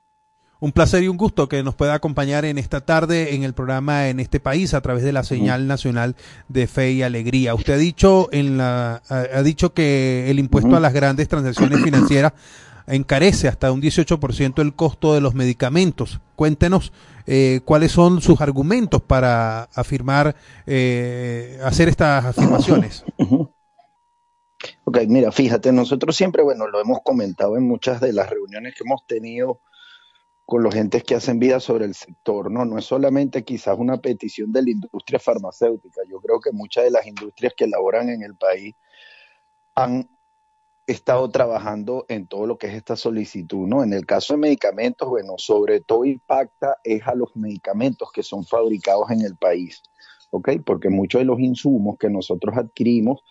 Un 0.59 0.73
placer 0.73 1.03
y 1.03 1.07
un 1.07 1.15
gusto 1.15 1.47
que 1.47 1.63
nos 1.63 1.73
pueda 1.73 1.93
acompañar 1.93 2.43
en 2.43 2.57
esta 2.57 2.81
tarde 2.81 3.33
en 3.33 3.43
el 3.43 3.53
programa 3.53 4.09
en 4.09 4.19
este 4.19 4.41
país 4.41 4.73
a 4.73 4.81
través 4.81 5.03
de 5.03 5.13
la 5.13 5.23
señal 5.23 5.67
nacional 5.67 6.17
de 6.49 6.67
fe 6.67 6.91
y 6.91 7.01
alegría. 7.01 7.55
Usted 7.55 7.75
ha 7.75 7.77
dicho 7.77 8.27
en 8.33 8.57
la 8.57 9.01
ha 9.07 9.41
dicho 9.41 9.73
que 9.73 10.29
el 10.29 10.37
impuesto 10.37 10.75
a 10.75 10.81
las 10.81 10.91
grandes 10.91 11.29
transacciones 11.29 11.81
financieras 11.81 12.33
encarece 12.87 13.47
hasta 13.47 13.71
un 13.71 13.81
18% 13.81 14.61
el 14.61 14.73
costo 14.73 15.13
de 15.13 15.21
los 15.21 15.33
medicamentos. 15.33 16.19
Cuéntenos 16.35 16.91
eh, 17.25 17.61
cuáles 17.63 17.93
son 17.93 18.19
sus 18.19 18.41
argumentos 18.41 19.01
para 19.01 19.63
afirmar, 19.73 20.35
eh, 20.65 21.57
hacer 21.63 21.87
estas 21.87 22.25
afirmaciones. 22.25 23.05
Ok, 24.83 24.99
mira, 25.07 25.31
fíjate, 25.31 25.71
nosotros 25.71 26.15
siempre, 26.15 26.43
bueno, 26.43 26.67
lo 26.67 26.79
hemos 26.79 26.99
comentado 27.03 27.57
en 27.57 27.67
muchas 27.67 28.01
de 28.01 28.13
las 28.13 28.29
reuniones 28.29 28.73
que 28.75 28.83
hemos 28.83 29.05
tenido 29.05 29.61
con 30.45 30.63
los 30.63 30.73
gentes 30.73 31.03
que 31.03 31.15
hacen 31.15 31.39
vida 31.39 31.59
sobre 31.59 31.85
el 31.85 31.93
sector, 31.93 32.49
¿no? 32.49 32.65
No 32.65 32.77
es 32.77 32.85
solamente 32.85 33.43
quizás 33.43 33.77
una 33.77 33.97
petición 33.97 34.51
de 34.53 34.63
la 34.63 34.69
industria 34.71 35.19
farmacéutica, 35.19 36.01
yo 36.09 36.21
creo 36.21 36.39
que 36.39 36.51
muchas 36.53 36.85
de 36.85 36.91
las 36.91 37.05
industrias 37.05 37.53
que 37.55 37.65
elaboran 37.65 38.09
en 38.09 38.23
el 38.23 38.35
país 38.35 38.75
han 39.75 40.09
estado 40.87 41.29
trabajando 41.29 42.05
en 42.07 42.27
todo 42.27 42.47
lo 42.47 42.57
que 42.57 42.67
es 42.67 42.73
esta 42.75 42.95
solicitud, 42.95 43.67
¿no? 43.67 43.83
En 43.83 43.91
el 43.91 44.05
caso 44.05 44.33
de 44.33 44.39
medicamentos, 44.39 45.09
bueno, 45.09 45.33
sobre 45.37 45.81
todo 45.81 46.05
impacta 46.05 46.77
es 46.83 47.05
a 47.05 47.13
los 47.13 47.35
medicamentos 47.35 48.09
que 48.13 48.23
son 48.23 48.45
fabricados 48.45 49.11
en 49.11 49.21
el 49.21 49.35
país, 49.35 49.83
¿ok? 50.31 50.51
Porque 50.65 50.89
muchos 50.89 51.19
de 51.19 51.25
los 51.25 51.41
insumos 51.41 51.97
que 51.99 52.09
nosotros 52.09 52.55
adquirimos 52.57 53.21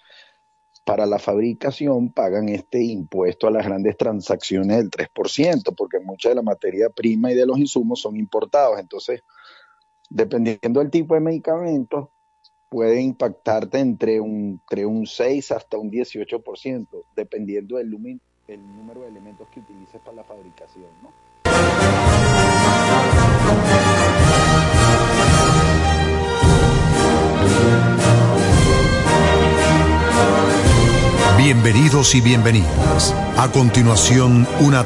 para 0.87 1.05
la 1.05 1.19
fabricación 1.19 2.13
pagan 2.13 2.49
este 2.49 2.81
impuesto 2.81 3.49
a 3.49 3.51
las 3.51 3.67
grandes 3.67 3.97
transacciones 3.97 4.77
del 4.77 4.89
3%, 4.89 5.75
porque 5.77 5.99
mucha 5.99 6.29
de 6.29 6.37
la 6.37 6.43
materia 6.43 6.91
prima 6.91 7.33
y 7.33 7.35
de 7.35 7.45
los 7.45 7.59
insumos 7.59 8.01
son 8.01 8.17
importados. 8.17 8.79
Entonces, 8.79 9.25
dependiendo 10.09 10.79
del 10.79 10.93
tipo 10.93 11.15
de 11.15 11.21
medicamentos, 11.21 12.11
puede 12.69 13.01
impactarte 13.01 13.81
entre 13.81 14.21
un, 14.21 14.61
entre 14.63 14.87
un 14.87 15.09
6 15.09 15.51
hasta 15.51 15.77
un 15.77 15.91
18%, 15.91 16.87
dependiendo 17.17 17.79
del 17.79 17.93
el 18.47 18.77
número 18.77 19.01
de 19.01 19.09
elementos 19.09 19.49
que 19.49 19.59
utilices 19.59 20.01
para 20.03 20.19
la 20.19 20.25
fabricación. 20.25 20.87
¿no? 21.03 21.11
Bienvenidos 31.47 32.17
y 32.17 32.21
bienvenidas. 32.21 33.15
A 33.37 33.53
continuación, 33.53 34.49
una 34.59 34.85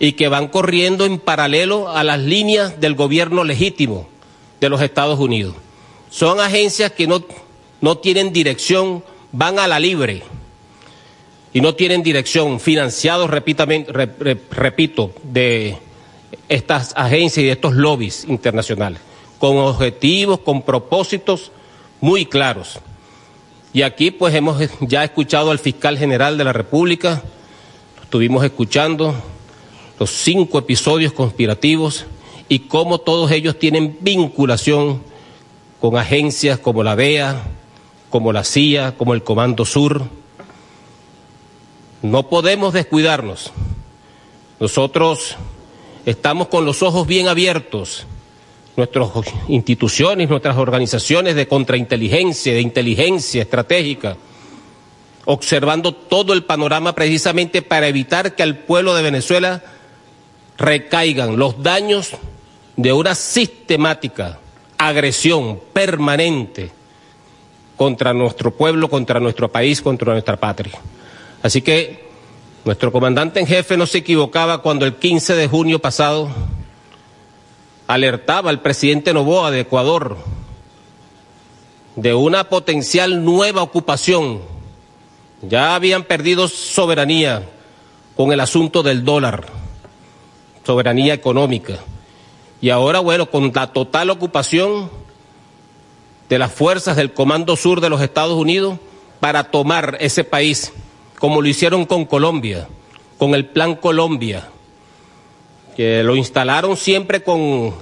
y 0.00 0.12
que 0.12 0.28
van 0.28 0.48
corriendo 0.48 1.04
en 1.04 1.18
paralelo 1.18 1.90
a 1.90 2.02
las 2.04 2.18
líneas 2.18 2.80
del 2.80 2.94
gobierno 2.94 3.44
legítimo 3.44 4.08
de 4.62 4.70
los 4.70 4.80
Estados 4.80 5.18
Unidos. 5.18 5.56
Son 6.08 6.40
agencias 6.40 6.92
que 6.92 7.06
no, 7.06 7.22
no 7.82 7.98
tienen 7.98 8.32
dirección, 8.32 9.04
van 9.30 9.58
a 9.58 9.66
la 9.66 9.78
libre 9.78 10.22
y 11.52 11.60
no 11.60 11.74
tienen 11.74 12.02
dirección, 12.02 12.60
financiados, 12.60 13.28
repito, 13.28 15.12
de 15.22 15.76
estas 16.48 16.94
agencias 16.96 17.44
y 17.44 17.46
de 17.48 17.52
estos 17.52 17.74
lobbies 17.74 18.24
internacionales, 18.24 19.02
con 19.38 19.58
objetivos, 19.58 20.38
con 20.38 20.62
propósitos 20.62 21.52
muy 22.00 22.24
claros. 22.24 22.80
Y 23.72 23.82
aquí 23.82 24.10
pues 24.10 24.34
hemos 24.34 24.62
ya 24.80 25.04
escuchado 25.04 25.50
al 25.50 25.58
fiscal 25.58 25.98
general 25.98 26.38
de 26.38 26.44
la 26.44 26.52
República, 26.52 27.22
estuvimos 28.02 28.42
escuchando 28.44 29.14
los 29.98 30.10
cinco 30.10 30.58
episodios 30.58 31.12
conspirativos 31.12 32.06
y 32.48 32.60
cómo 32.60 32.98
todos 32.98 33.30
ellos 33.30 33.58
tienen 33.58 33.98
vinculación 34.00 35.02
con 35.80 35.96
agencias 35.96 36.58
como 36.58 36.82
la 36.82 36.96
DEA, 36.96 37.42
como 38.08 38.32
la 38.32 38.44
CIA, 38.44 38.96
como 38.96 39.12
el 39.12 39.22
Comando 39.22 39.64
Sur. 39.64 40.04
No 42.00 42.28
podemos 42.28 42.72
descuidarnos. 42.72 43.52
Nosotros 44.60 45.36
estamos 46.06 46.48
con 46.48 46.64
los 46.64 46.82
ojos 46.82 47.06
bien 47.06 47.28
abiertos, 47.28 48.06
nuestras 48.78 49.10
instituciones, 49.48 50.30
nuestras 50.30 50.56
organizaciones 50.56 51.34
de 51.34 51.48
contrainteligencia, 51.48 52.54
de 52.54 52.60
inteligencia 52.60 53.42
estratégica, 53.42 54.16
observando 55.24 55.92
todo 55.92 56.32
el 56.32 56.44
panorama 56.44 56.94
precisamente 56.94 57.60
para 57.60 57.88
evitar 57.88 58.36
que 58.36 58.44
al 58.44 58.60
pueblo 58.60 58.94
de 58.94 59.02
Venezuela 59.02 59.62
recaigan 60.56 61.36
los 61.36 61.62
daños 61.62 62.12
de 62.76 62.92
una 62.92 63.16
sistemática 63.16 64.38
agresión 64.78 65.60
permanente 65.72 66.70
contra 67.76 68.14
nuestro 68.14 68.52
pueblo, 68.52 68.88
contra 68.88 69.18
nuestro 69.18 69.50
país, 69.50 69.82
contra 69.82 70.12
nuestra 70.12 70.36
patria. 70.36 70.78
Así 71.42 71.62
que 71.62 72.06
nuestro 72.64 72.92
comandante 72.92 73.40
en 73.40 73.46
jefe 73.46 73.76
no 73.76 73.86
se 73.86 73.98
equivocaba 73.98 74.62
cuando 74.62 74.86
el 74.86 74.94
15 74.94 75.34
de 75.34 75.48
junio 75.48 75.80
pasado 75.80 76.28
alertaba 77.88 78.50
al 78.50 78.60
presidente 78.60 79.12
Novoa 79.12 79.50
de 79.50 79.60
Ecuador 79.60 80.18
de 81.96 82.14
una 82.14 82.44
potencial 82.44 83.24
nueva 83.24 83.62
ocupación. 83.62 84.42
Ya 85.42 85.74
habían 85.74 86.04
perdido 86.04 86.46
soberanía 86.46 87.48
con 88.14 88.30
el 88.30 88.40
asunto 88.40 88.82
del 88.82 89.04
dólar, 89.04 89.46
soberanía 90.64 91.14
económica. 91.14 91.78
Y 92.60 92.70
ahora, 92.70 93.00
bueno, 93.00 93.30
con 93.30 93.50
la 93.54 93.72
total 93.72 94.10
ocupación 94.10 94.90
de 96.28 96.38
las 96.38 96.52
fuerzas 96.52 96.94
del 96.94 97.14
Comando 97.14 97.56
Sur 97.56 97.80
de 97.80 97.88
los 97.88 98.02
Estados 98.02 98.36
Unidos 98.36 98.78
para 99.18 99.44
tomar 99.44 99.96
ese 100.00 100.24
país, 100.24 100.72
como 101.18 101.40
lo 101.40 101.48
hicieron 101.48 101.86
con 101.86 102.04
Colombia, 102.04 102.68
con 103.16 103.34
el 103.34 103.46
Plan 103.46 103.76
Colombia, 103.76 104.50
que 105.78 106.02
lo 106.02 106.16
instalaron 106.16 106.76
siempre 106.76 107.22
con 107.22 107.72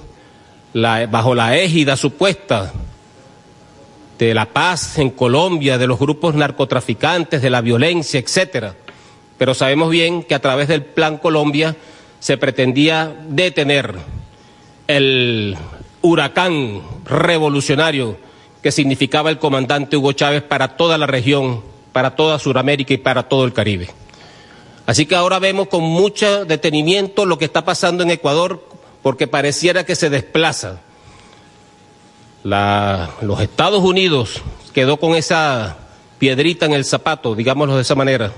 la, 0.73 1.07
bajo 1.07 1.33
la 1.33 1.57
égida 1.57 1.97
supuesta 1.97 2.71
de 4.19 4.35
la 4.35 4.45
paz 4.45 4.99
en 4.99 5.09
Colombia, 5.09 5.79
de 5.79 5.87
los 5.87 5.97
grupos 5.97 6.35
narcotraficantes, 6.35 7.41
de 7.41 7.49
la 7.49 7.61
violencia, 7.61 8.19
etcétera. 8.19 8.75
Pero 9.39 9.55
sabemos 9.55 9.89
bien 9.89 10.21
que 10.21 10.35
a 10.35 10.39
través 10.39 10.67
del 10.67 10.85
Plan 10.85 11.17
Colombia 11.17 11.75
se 12.19 12.37
pretendía 12.37 13.15
detener 13.29 13.95
el 14.85 15.57
huracán 16.03 16.83
revolucionario 17.03 18.17
que 18.61 18.71
significaba 18.71 19.31
el 19.31 19.39
comandante 19.39 19.97
Hugo 19.97 20.11
Chávez 20.11 20.43
para 20.43 20.77
toda 20.77 20.99
la 20.99 21.07
región, 21.07 21.63
para 21.93 22.15
toda 22.15 22.37
Sudamérica 22.37 22.93
y 22.93 22.97
para 22.97 23.23
todo 23.23 23.43
el 23.43 23.53
Caribe. 23.53 23.89
Así 24.87 25.05
que 25.05 25.15
ahora 25.15 25.37
vemos 25.37 25.67
con 25.67 25.83
mucho 25.83 26.45
detenimiento 26.45 27.25
lo 27.25 27.37
que 27.37 27.43
está 27.43 27.65
pasando 27.65 28.03
en 28.03 28.09
Ecuador 28.09 28.65
porque 29.03 29.27
pareciera 29.27 29.85
que 29.85 29.97
se 29.97 30.09
desplaza. 30.09 30.79
los 32.43 33.41
Estados 33.41 33.83
Unidos 33.83 34.41
quedó 34.73 34.97
con 34.97 35.15
esa 35.15 35.75
piedrita 36.19 36.65
en 36.65 36.71
el 36.71 36.85
zapato, 36.85 37.35
digámoslo 37.35 37.75
de 37.75 37.81
esa 37.81 37.95
manera, 37.95 38.31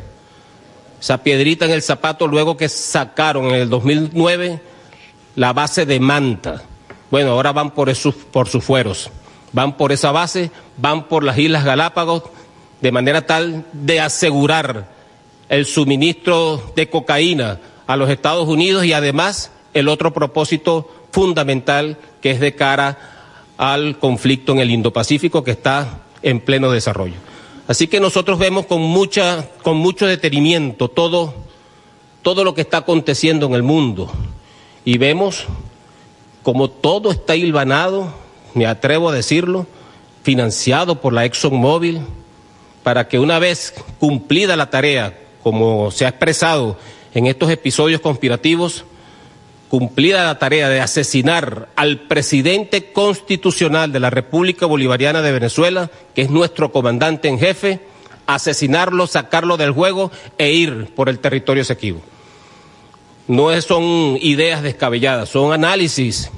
esa 0.99 1.21
piedrita 1.21 1.65
en 1.65 1.71
el 1.71 1.83
zapato 1.83 2.27
luego 2.27 2.57
que 2.57 2.67
sacaron 2.67 3.45
en 3.45 3.55
el 3.55 3.69
2009 3.69 4.59
la 5.35 5.53
base 5.53 5.85
de 5.85 5.99
Manta. 5.99 6.63
Bueno, 7.11 7.31
ahora 7.31 7.51
van 7.51 7.71
por, 7.71 7.89
esos, 7.89 8.15
por 8.15 8.49
sus 8.49 8.63
fueros, 8.63 9.11
van 9.53 9.77
por 9.77 9.91
esa 9.91 10.11
base, 10.11 10.49
van 10.77 11.07
por 11.07 11.23
las 11.23 11.37
Islas 11.37 11.63
Galápagos, 11.63 12.23
de 12.81 12.91
manera 12.91 13.27
tal 13.27 13.65
de 13.71 13.99
asegurar 14.01 14.98
el 15.49 15.65
suministro 15.65 16.71
de 16.75 16.89
cocaína 16.89 17.59
a 17.87 17.97
los 17.97 18.09
Estados 18.09 18.47
Unidos 18.47 18.85
y 18.85 18.93
además 18.93 19.51
el 19.73 19.87
otro 19.87 20.13
propósito 20.13 20.89
fundamental 21.11 21.97
que 22.21 22.31
es 22.31 22.39
de 22.39 22.55
cara 22.55 22.97
al 23.57 23.97
conflicto 23.99 24.53
en 24.53 24.59
el 24.59 24.71
Indo-Pacífico 24.71 25.43
que 25.43 25.51
está 25.51 26.01
en 26.21 26.39
pleno 26.39 26.71
desarrollo. 26.71 27.15
Así 27.67 27.87
que 27.87 27.99
nosotros 27.99 28.39
vemos 28.39 28.65
con 28.65 28.81
mucha, 28.81 29.49
con 29.63 29.77
mucho 29.77 30.05
detenimiento 30.05 30.87
todo, 30.87 31.33
todo 32.21 32.43
lo 32.43 32.53
que 32.53 32.61
está 32.61 32.77
aconteciendo 32.77 33.47
en 33.47 33.53
el 33.53 33.63
mundo 33.63 34.11
y 34.85 34.97
vemos 34.97 35.45
como 36.43 36.69
todo 36.69 37.11
está 37.11 37.35
hilvanado, 37.35 38.13
me 38.53 38.65
atrevo 38.65 39.09
a 39.09 39.13
decirlo, 39.13 39.67
financiado 40.23 41.01
por 41.01 41.13
la 41.13 41.25
ExxonMobil, 41.25 42.01
para 42.83 43.07
que 43.07 43.19
una 43.19 43.39
vez 43.39 43.73
cumplida 43.99 44.55
la 44.55 44.69
tarea, 44.69 45.17
como 45.43 45.91
se 45.91 46.05
ha 46.05 46.09
expresado 46.09 46.77
en 47.13 47.27
estos 47.27 47.49
episodios 47.49 48.01
conspirativos, 48.01 48.85
cumplida 49.69 50.25
la 50.25 50.39
tarea 50.39 50.67
de 50.67 50.81
asesinar 50.81 51.69
al 51.75 51.99
presidente 52.01 52.91
constitucional 52.91 53.91
de 53.91 53.99
la 53.99 54.09
República 54.09 54.65
Bolivariana 54.65 55.21
de 55.21 55.31
Venezuela, 55.31 55.91
que 56.15 56.23
es 56.23 56.29
nuestro 56.29 56.71
comandante 56.71 57.27
en 57.27 57.39
jefe, 57.39 57.79
asesinarlo, 58.25 59.07
sacarlo 59.07 59.57
del 59.57 59.71
juego 59.71 60.11
e 60.37 60.51
ir 60.51 60.93
por 60.95 61.09
el 61.09 61.19
territorio 61.19 61.61
Esequibo. 61.61 62.01
No 63.27 63.59
son 63.61 64.17
ideas 64.21 64.63
descabelladas, 64.63 65.29
son 65.29 65.53
análisis 65.53 66.31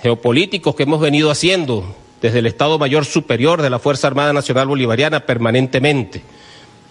geopolíticos 0.00 0.76
que 0.76 0.84
hemos 0.84 1.00
venido 1.00 1.30
haciendo 1.30 1.96
desde 2.20 2.38
el 2.38 2.46
Estado 2.46 2.78
Mayor 2.78 3.04
Superior 3.04 3.62
de 3.62 3.70
la 3.70 3.80
Fuerza 3.80 4.06
Armada 4.06 4.32
Nacional 4.32 4.68
Bolivariana 4.68 5.26
permanentemente, 5.26 6.22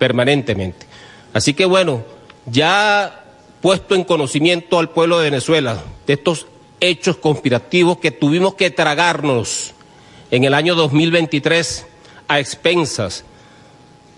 permanentemente. 0.02 0.88
Así 1.32 1.54
que 1.54 1.66
bueno, 1.66 2.02
ya 2.48 3.24
puesto 3.62 3.94
en 3.94 4.04
conocimiento 4.04 4.80
al 4.80 4.90
pueblo 4.90 5.20
de 5.20 5.30
Venezuela 5.30 5.78
de 6.08 6.14
estos 6.14 6.48
hechos 6.80 7.18
conspirativos 7.18 8.00
que 8.00 8.10
tuvimos 8.10 8.56
que 8.56 8.72
tragarnos 8.72 9.76
en 10.32 10.44
el 10.44 10.56
año 10.56 10.74
2023 10.74 11.86
a 12.28 12.40
expensas 12.40 13.26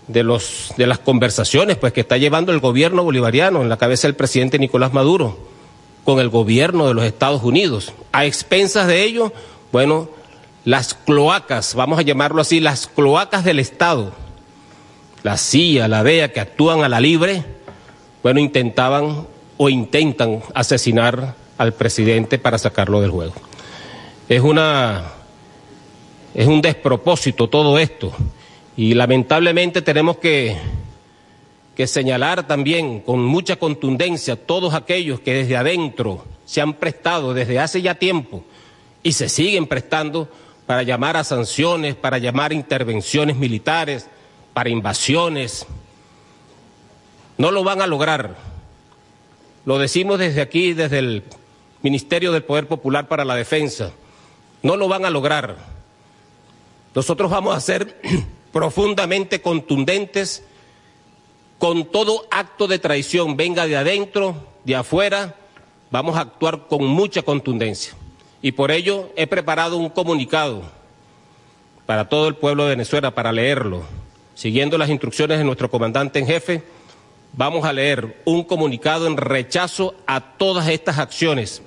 de, 0.08 0.22
los, 0.22 0.72
de 0.78 0.86
las 0.86 1.00
conversaciones 1.00 1.76
pues, 1.76 1.92
que 1.92 2.00
está 2.00 2.16
llevando 2.16 2.50
el 2.50 2.60
gobierno 2.60 3.04
bolivariano 3.04 3.60
en 3.60 3.68
la 3.68 3.76
cabeza 3.76 4.08
del 4.08 4.16
presidente 4.16 4.58
Nicolás 4.58 4.94
Maduro 4.94 5.36
con 6.04 6.18
el 6.18 6.30
gobierno 6.30 6.88
de 6.88 6.94
los 6.94 7.04
Estados 7.04 7.42
Unidos. 7.42 7.92
A 8.10 8.24
expensas 8.24 8.86
de 8.86 9.02
ello, 9.02 9.34
bueno, 9.70 10.08
las 10.64 10.94
cloacas, 10.94 11.74
vamos 11.74 11.98
a 11.98 12.02
llamarlo 12.02 12.40
así, 12.40 12.58
las 12.58 12.86
cloacas 12.86 13.44
del 13.44 13.58
Estado, 13.58 14.23
la 15.24 15.38
CIA, 15.38 15.88
la 15.88 16.04
DEA, 16.04 16.32
que 16.32 16.38
actúan 16.38 16.84
a 16.84 16.88
la 16.88 17.00
libre, 17.00 17.42
bueno, 18.22 18.38
intentaban 18.38 19.26
o 19.56 19.68
intentan 19.68 20.42
asesinar 20.54 21.34
al 21.56 21.72
presidente 21.72 22.38
para 22.38 22.58
sacarlo 22.58 23.00
del 23.00 23.10
juego. 23.10 23.34
Es 24.28 24.40
una 24.42 25.12
es 26.34 26.46
un 26.46 26.60
despropósito 26.60 27.48
todo 27.48 27.78
esto 27.78 28.12
y 28.76 28.94
lamentablemente 28.94 29.82
tenemos 29.82 30.18
que 30.18 30.56
que 31.74 31.86
señalar 31.86 32.46
también 32.46 33.00
con 33.00 33.24
mucha 33.24 33.56
contundencia 33.56 34.36
todos 34.36 34.74
aquellos 34.74 35.20
que 35.20 35.34
desde 35.34 35.56
adentro 35.56 36.24
se 36.44 36.60
han 36.60 36.74
prestado 36.74 37.34
desde 37.34 37.58
hace 37.58 37.82
ya 37.82 37.94
tiempo 37.94 38.44
y 39.02 39.12
se 39.12 39.28
siguen 39.28 39.66
prestando 39.66 40.28
para 40.66 40.82
llamar 40.82 41.16
a 41.16 41.24
sanciones, 41.24 41.94
para 41.94 42.18
llamar 42.18 42.52
a 42.52 42.54
intervenciones 42.54 43.36
militares, 43.36 44.08
para 44.54 44.70
invasiones. 44.70 45.66
No 47.36 47.50
lo 47.50 47.62
van 47.64 47.82
a 47.82 47.86
lograr 47.86 48.54
lo 49.64 49.78
decimos 49.78 50.18
desde 50.18 50.42
aquí, 50.42 50.74
desde 50.74 50.98
el 50.98 51.22
Ministerio 51.82 52.32
del 52.32 52.44
Poder 52.44 52.68
Popular 52.68 53.08
para 53.08 53.24
la 53.24 53.34
Defensa. 53.34 53.92
No 54.62 54.76
lo 54.76 54.88
van 54.88 55.06
a 55.06 55.10
lograr. 55.10 55.56
Nosotros 56.94 57.30
vamos 57.30 57.56
a 57.56 57.60
ser 57.60 57.98
profundamente 58.52 59.40
contundentes 59.40 60.44
con 61.58 61.86
todo 61.86 62.26
acto 62.30 62.66
de 62.66 62.78
traición, 62.78 63.36
venga 63.36 63.66
de 63.66 63.76
adentro, 63.76 64.36
de 64.64 64.76
afuera, 64.76 65.36
vamos 65.90 66.16
a 66.16 66.20
actuar 66.20 66.66
con 66.66 66.84
mucha 66.84 67.22
contundencia. 67.22 67.94
Y 68.42 68.52
por 68.52 68.70
ello 68.70 69.10
he 69.16 69.26
preparado 69.26 69.78
un 69.78 69.88
comunicado 69.88 70.62
para 71.86 72.08
todo 72.10 72.28
el 72.28 72.34
pueblo 72.34 72.64
de 72.64 72.70
Venezuela 72.70 73.14
para 73.14 73.32
leerlo, 73.32 73.84
siguiendo 74.34 74.78
las 74.78 74.90
instrucciones 74.90 75.38
de 75.38 75.44
nuestro 75.44 75.70
comandante 75.70 76.18
en 76.18 76.26
jefe 76.26 76.62
vamos 77.36 77.64
a 77.64 77.72
leer 77.72 78.22
un 78.24 78.44
comunicado 78.44 79.06
en 79.06 79.16
rechazo 79.16 79.94
a 80.06 80.20
todas 80.20 80.68
estas 80.68 80.98
acciones, 80.98 81.62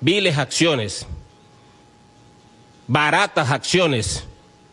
viles 0.00 0.38
acciones, 0.38 1.06
baratas 2.86 3.50
acciones, 3.50 4.24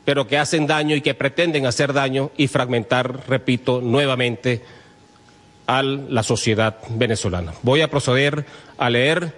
pero 0.06 0.28
que 0.28 0.38
hacen 0.38 0.67
daño 0.67 0.95
y 0.95 1.01
que 1.01 1.13
pretenden 1.13 1.65
hacer 1.65 1.93
daño 1.93 2.32
y 2.38 2.47
fragmentar, 2.47 3.28
repito, 3.28 3.82
nuevamente 3.82 4.63
a 5.67 5.82
la 5.82 6.23
sociedad 6.23 6.78
venezolana. 6.89 7.54
Voy 7.63 7.82
a 7.82 7.89
proceder 7.89 8.45
a 8.78 8.89
leer 8.89 9.36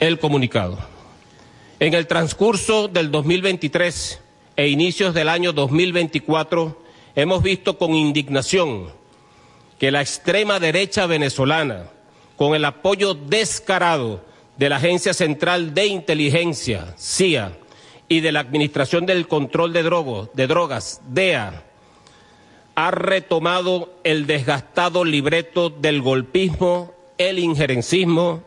el 0.00 0.18
comunicado. 0.18 0.78
En 1.80 1.94
el 1.94 2.06
transcurso 2.06 2.88
del 2.88 3.10
2023 3.10 4.20
e 4.56 4.68
inicios 4.68 5.12
del 5.12 5.28
año 5.28 5.52
2024 5.52 6.82
hemos 7.14 7.42
visto 7.42 7.76
con 7.76 7.94
indignación 7.94 8.88
que 9.78 9.90
la 9.90 10.00
extrema 10.00 10.58
derecha 10.58 11.06
venezolana, 11.06 11.90
con 12.36 12.54
el 12.54 12.64
apoyo 12.64 13.14
descarado 13.14 14.24
de 14.56 14.70
la 14.70 14.76
Agencia 14.76 15.12
Central 15.12 15.74
de 15.74 15.86
Inteligencia, 15.86 16.94
CIA, 16.96 17.52
y 18.08 18.20
de 18.20 18.32
la 18.32 18.40
Administración 18.40 19.04
del 19.04 19.28
Control 19.28 19.72
de, 19.72 19.82
de 19.82 20.46
Drogas, 20.46 21.02
DEA, 21.08 21.64
ha 22.74 22.90
retomado 22.90 23.94
el 24.04 24.26
desgastado 24.26 25.04
libreto 25.04 25.70
del 25.70 26.02
golpismo, 26.02 26.92
el 27.18 27.38
injerencismo 27.38 28.42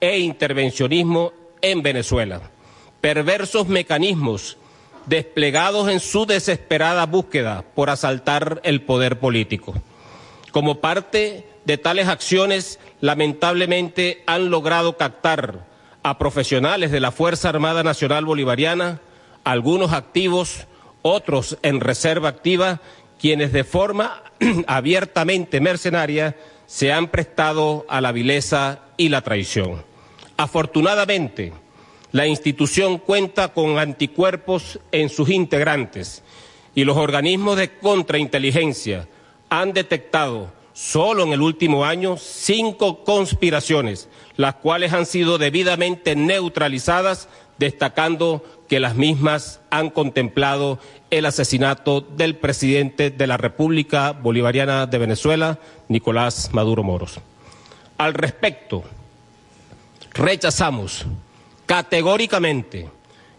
e 0.00 0.18
intervencionismo 0.18 1.32
en 1.60 1.82
Venezuela. 1.82 2.50
Perversos 3.00 3.68
mecanismos 3.68 4.58
desplegados 5.06 5.88
en 5.88 6.00
su 6.00 6.26
desesperada 6.26 7.06
búsqueda 7.06 7.64
por 7.74 7.90
asaltar 7.90 8.60
el 8.64 8.82
poder 8.82 9.18
político. 9.18 9.74
Como 10.50 10.80
parte 10.80 11.46
de 11.64 11.78
tales 11.78 12.08
acciones, 12.08 12.78
lamentablemente 13.00 14.22
han 14.26 14.50
logrado 14.50 14.96
captar 14.96 15.66
a 16.02 16.18
profesionales 16.18 16.90
de 16.90 17.00
la 17.00 17.12
Fuerza 17.12 17.48
Armada 17.48 17.82
Nacional 17.82 18.24
Bolivariana, 18.24 19.00
algunos 19.44 19.92
activos, 19.92 20.66
otros 21.02 21.58
en 21.62 21.80
reserva 21.80 22.28
activa, 22.28 22.80
quienes 23.18 23.52
de 23.52 23.64
forma 23.64 24.22
abiertamente 24.66 25.60
mercenaria 25.60 26.36
se 26.66 26.92
han 26.92 27.08
prestado 27.08 27.86
a 27.88 28.00
la 28.00 28.12
vileza 28.12 28.80
y 28.96 29.08
la 29.08 29.20
traición. 29.20 29.84
Afortunadamente, 30.36 31.52
la 32.12 32.26
institución 32.26 32.98
cuenta 32.98 33.48
con 33.48 33.78
anticuerpos 33.78 34.78
en 34.92 35.08
sus 35.08 35.30
integrantes 35.30 36.22
y 36.74 36.84
los 36.84 36.96
organismos 36.96 37.56
de 37.56 37.76
contrainteligencia 37.78 39.08
han 39.48 39.72
detectado 39.72 40.52
solo 40.74 41.24
en 41.24 41.32
el 41.32 41.42
último 41.42 41.84
año 41.84 42.16
cinco 42.16 43.04
conspiraciones, 43.04 44.08
las 44.36 44.54
cuales 44.56 44.92
han 44.92 45.06
sido 45.06 45.38
debidamente 45.38 46.14
neutralizadas, 46.16 47.28
destacando 47.58 48.44
que 48.68 48.80
las 48.80 48.94
mismas 48.94 49.60
han 49.70 49.90
contemplado 49.90 50.78
el 51.10 51.26
asesinato 51.26 52.00
del 52.00 52.36
presidente 52.36 53.10
de 53.10 53.26
la 53.26 53.36
República 53.36 54.12
Bolivariana 54.12 54.86
de 54.86 54.98
Venezuela, 54.98 55.58
Nicolás 55.88 56.50
Maduro 56.52 56.82
Moros. 56.82 57.20
Al 57.98 58.14
respecto, 58.14 58.82
rechazamos 60.14 61.06
categóricamente 61.72 62.90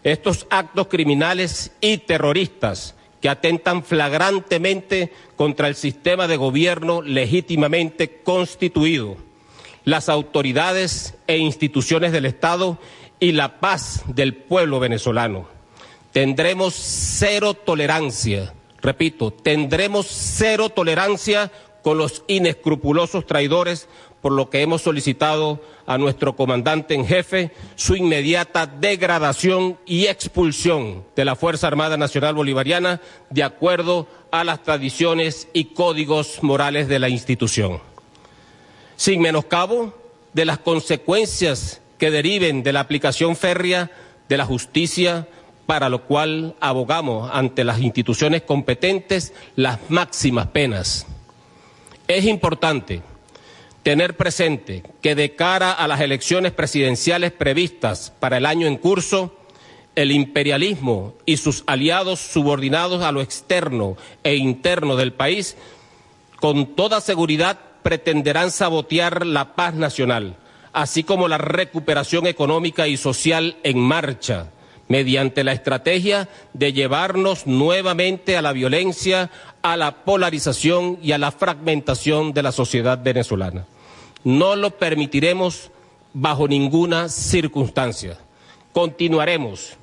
estos 0.02 0.48
actos 0.50 0.88
criminales 0.88 1.70
y 1.80 1.98
terroristas 1.98 2.96
que 3.20 3.28
atentan 3.28 3.84
flagrantemente 3.84 5.12
contra 5.36 5.68
el 5.68 5.76
sistema 5.76 6.26
de 6.26 6.36
gobierno 6.36 7.00
legítimamente 7.00 8.22
constituido, 8.24 9.16
las 9.84 10.08
autoridades 10.08 11.14
e 11.28 11.38
instituciones 11.38 12.10
del 12.10 12.26
Estado 12.26 12.80
y 13.20 13.30
la 13.30 13.60
paz 13.60 14.02
del 14.08 14.34
pueblo 14.34 14.80
venezolano. 14.80 15.46
Tendremos 16.10 16.74
cero 16.74 17.54
tolerancia, 17.54 18.52
repito, 18.82 19.30
tendremos 19.30 20.08
cero 20.08 20.70
tolerancia 20.70 21.52
con 21.84 21.98
los 21.98 22.24
inescrupulosos 22.26 23.26
traidores 23.26 23.88
por 24.24 24.32
lo 24.32 24.48
que 24.48 24.62
hemos 24.62 24.80
solicitado 24.80 25.60
a 25.84 25.98
nuestro 25.98 26.34
comandante 26.34 26.94
en 26.94 27.06
jefe 27.06 27.50
su 27.74 27.94
inmediata 27.94 28.64
degradación 28.64 29.76
y 29.84 30.06
expulsión 30.06 31.04
de 31.14 31.26
la 31.26 31.36
Fuerza 31.36 31.66
Armada 31.66 31.98
Nacional 31.98 32.34
Bolivariana 32.34 33.02
de 33.28 33.42
acuerdo 33.42 34.06
a 34.30 34.42
las 34.42 34.62
tradiciones 34.62 35.46
y 35.52 35.66
códigos 35.74 36.42
morales 36.42 36.88
de 36.88 37.00
la 37.00 37.10
institución. 37.10 37.80
Sin 38.96 39.20
menoscabo 39.20 39.92
de 40.32 40.46
las 40.46 40.56
consecuencias 40.56 41.82
que 41.98 42.10
deriven 42.10 42.62
de 42.62 42.72
la 42.72 42.80
aplicación 42.80 43.36
férrea 43.36 43.90
de 44.30 44.38
la 44.38 44.46
justicia, 44.46 45.28
para 45.66 45.90
lo 45.90 46.04
cual 46.04 46.54
abogamos 46.60 47.30
ante 47.30 47.62
las 47.62 47.78
instituciones 47.80 48.40
competentes 48.40 49.34
las 49.54 49.80
máximas 49.90 50.46
penas. 50.46 51.06
Es 52.08 52.24
importante 52.24 53.02
tener 53.84 54.16
presente 54.16 54.82
que 55.02 55.14
de 55.14 55.36
cara 55.36 55.70
a 55.70 55.86
las 55.86 56.00
elecciones 56.00 56.52
presidenciales 56.52 57.32
previstas 57.32 58.12
para 58.18 58.38
el 58.38 58.46
año 58.46 58.66
en 58.66 58.78
curso, 58.78 59.36
el 59.94 60.10
imperialismo 60.10 61.14
y 61.26 61.36
sus 61.36 61.62
aliados 61.66 62.18
subordinados 62.18 63.02
a 63.02 63.12
lo 63.12 63.20
externo 63.20 63.96
e 64.24 64.36
interno 64.36 64.96
del 64.96 65.12
país, 65.12 65.56
con 66.40 66.74
toda 66.74 67.02
seguridad 67.02 67.58
pretenderán 67.82 68.50
sabotear 68.50 69.26
la 69.26 69.54
paz 69.54 69.74
nacional, 69.74 70.36
así 70.72 71.04
como 71.04 71.28
la 71.28 71.36
recuperación 71.36 72.26
económica 72.26 72.88
y 72.88 72.96
social 72.96 73.58
en 73.64 73.78
marcha, 73.78 74.46
mediante 74.88 75.44
la 75.44 75.52
estrategia 75.52 76.30
de 76.54 76.72
llevarnos 76.72 77.46
nuevamente 77.46 78.38
a 78.38 78.42
la 78.42 78.52
violencia, 78.52 79.30
a 79.60 79.76
la 79.76 80.04
polarización 80.04 80.98
y 81.02 81.12
a 81.12 81.18
la 81.18 81.32
fragmentación 81.32 82.32
de 82.32 82.42
la 82.42 82.50
sociedad 82.50 82.98
venezolana. 83.02 83.66
No 84.24 84.56
lo 84.56 84.70
permitiremos 84.78 85.70
bajo 86.12 86.48
ninguna 86.48 87.08
circunstancia. 87.08 88.18
Continuaremos 88.72 89.76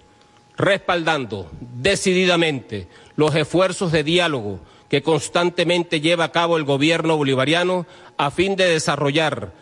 respaldando 0.57 1.49
decididamente 1.59 2.87
los 3.15 3.33
esfuerzos 3.35 3.91
de 3.91 4.03
diálogo 4.03 4.59
que 4.89 5.01
constantemente 5.01 6.01
lleva 6.01 6.25
a 6.25 6.31
cabo 6.31 6.57
el 6.57 6.65
gobierno 6.65 7.15
bolivariano 7.17 7.85
a 8.17 8.29
fin 8.29 8.55
de 8.55 8.67
desarrollar 8.67 9.53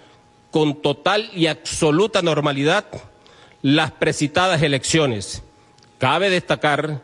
con 0.51 0.81
total 0.81 1.29
y 1.33 1.47
absoluta 1.47 2.21
normalidad 2.21 2.85
las 3.61 3.91
precitadas 3.91 4.61
elecciones. 4.61 5.43
Cabe 5.99 6.29
destacar 6.29 7.01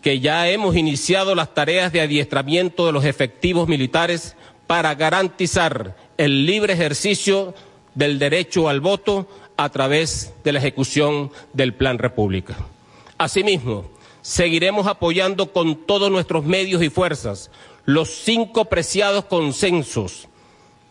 que 0.00 0.20
ya 0.20 0.48
hemos 0.48 0.76
iniciado 0.76 1.34
las 1.34 1.52
tareas 1.52 1.92
de 1.92 2.00
adiestramiento 2.00 2.86
de 2.86 2.92
los 2.92 3.04
efectivos 3.04 3.68
militares 3.68 4.36
para 4.66 4.94
garantizar 4.94 5.96
el 6.20 6.44
libre 6.44 6.74
ejercicio 6.74 7.54
del 7.94 8.18
derecho 8.18 8.68
al 8.68 8.82
voto 8.82 9.26
a 9.56 9.70
través 9.70 10.34
de 10.44 10.52
la 10.52 10.58
ejecución 10.58 11.30
del 11.54 11.72
Plan 11.72 11.96
República. 11.96 12.58
Asimismo, 13.16 13.86
seguiremos 14.20 14.86
apoyando 14.86 15.50
con 15.50 15.76
todos 15.86 16.10
nuestros 16.10 16.44
medios 16.44 16.82
y 16.82 16.90
fuerzas 16.90 17.50
los 17.86 18.10
cinco 18.10 18.66
preciados 18.66 19.24
consensos 19.24 20.28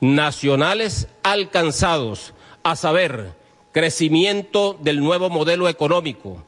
nacionales 0.01 1.09
alcanzados, 1.21 2.33
a 2.63 2.75
saber, 2.75 3.35
crecimiento 3.71 4.79
del 4.81 4.99
nuevo 4.99 5.29
modelo 5.29 5.69
económico, 5.69 6.43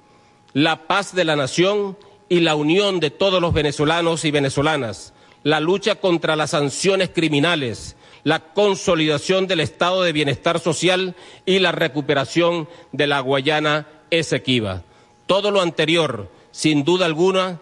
la 0.54 0.88
paz 0.88 1.14
de 1.14 1.24
la 1.24 1.36
nación 1.36 2.00
y 2.30 2.40
la 2.40 2.56
unión 2.56 3.00
de 3.00 3.12
todos 3.12 3.42
los 3.42 3.54
venezolanos 3.54 4.26
y 4.26 4.32
venezolanas, 4.32 5.14
la 5.44 5.60
lucha 5.60 5.96
contra 5.96 6.36
las 6.36 6.50
sanciones 6.50 7.12
criminales, 7.14 7.96
la 8.24 8.40
consolidación 8.40 9.48
del 9.48 9.60
estado 9.60 10.04
de 10.04 10.14
bienestar 10.14 10.60
social 10.60 11.16
y 11.46 11.60
la 11.60 11.72
recuperación 11.72 12.68
de 12.92 13.08
la 13.08 13.20
Guayana 13.20 13.88
Esequiba. 14.10 14.84
Todo 15.26 15.52
lo 15.52 15.62
anterior, 15.62 16.30
sin 16.52 16.84
duda 16.84 17.06
alguna, 17.06 17.60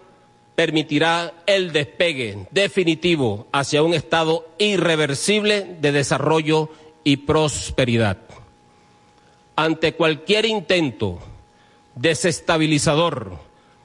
permitirá 0.55 1.33
el 1.45 1.71
despegue 1.71 2.47
definitivo 2.51 3.47
hacia 3.51 3.81
un 3.81 3.93
estado 3.93 4.45
irreversible 4.57 5.77
de 5.79 5.91
desarrollo 5.93 6.69
y 7.03 7.17
prosperidad. 7.17 8.17
Ante 9.55 9.93
cualquier 9.93 10.45
intento 10.45 11.19
desestabilizador, 11.95 13.39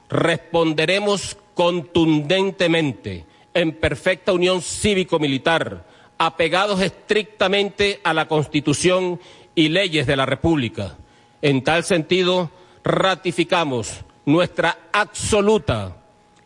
responderemos 0.09 1.37
contundentemente 1.53 3.25
en 3.53 3.71
perfecta 3.71 4.33
unión 4.33 4.61
cívico-militar, 4.61 5.85
apegados 6.17 6.81
estrictamente 6.81 7.99
a 8.03 8.13
la 8.13 8.27
Constitución 8.27 9.19
y 9.53 9.69
leyes 9.69 10.07
de 10.07 10.15
la 10.15 10.25
República. 10.25 10.97
En 11.41 11.63
tal 11.63 11.83
sentido, 11.83 12.51
ratificamos 12.83 14.01
nuestra 14.25 14.77
absoluta 14.91 15.97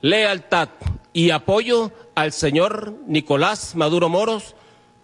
lealtad 0.01 0.69
y 1.13 1.31
apoyo 1.31 1.91
al 2.15 2.31
señor 2.31 2.95
Nicolás 3.07 3.75
Maduro 3.75 4.09
Moros, 4.09 4.55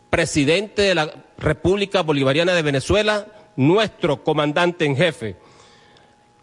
presidente 0.09 0.83
de 0.83 0.95
la 0.95 1.13
República 1.37 2.01
Bolivariana 2.01 2.53
de 2.53 2.61
Venezuela, 2.61 3.27
nuestro 3.55 4.23
comandante 4.23 4.85
en 4.85 4.95
jefe. 4.95 5.35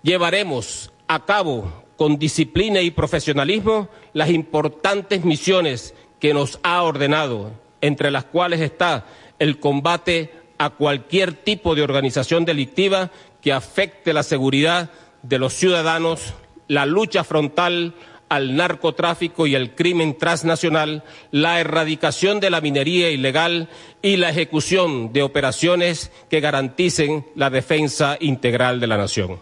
Llevaremos 0.02 0.92
a 1.06 1.24
cabo 1.24 1.85
con 1.96 2.18
disciplina 2.18 2.80
y 2.80 2.90
profesionalismo 2.90 3.88
las 4.12 4.30
importantes 4.30 5.24
misiones 5.24 5.94
que 6.18 6.35
nos 6.35 6.58
ha 6.62 6.82
ordenado, 6.82 7.52
entre 7.83 8.11
las 8.11 8.25
cuales 8.25 8.61
está 8.62 9.05
el 9.38 9.61
combate 9.61 10.31
a 10.57 10.71
cualquier 10.71 11.35
tipo 11.35 11.75
de 11.75 11.83
organización 11.83 12.47
delictiva 12.47 13.11
que 13.42 13.53
afecte 13.53 14.14
la 14.14 14.23
seguridad 14.23 14.90
de 15.23 15.38
los 15.38 15.53
ciudadanos, 15.53 16.33
la 16.68 16.87
lucha 16.87 17.25
frontal 17.25 17.95
al 18.29 18.57
narcotráfico 18.57 19.47
y 19.47 19.55
al 19.55 19.75
crimen 19.75 20.16
transnacional, 20.16 21.05
la 21.33 21.61
erradicación 21.61 22.40
de 22.40 22.49
la 22.49 22.62
minería 22.62 23.11
ilegal 23.11 23.68
y 24.01 24.16
la 24.16 24.31
ejecución 24.31 25.12
de 25.12 25.23
operaciones 25.23 26.11
que 26.31 26.40
garanticen 26.40 27.27
la 27.35 27.51
defensa 27.51 28.16
integral 28.21 28.81
de 28.81 28.87
la 28.87 28.97
nación. 28.97 29.38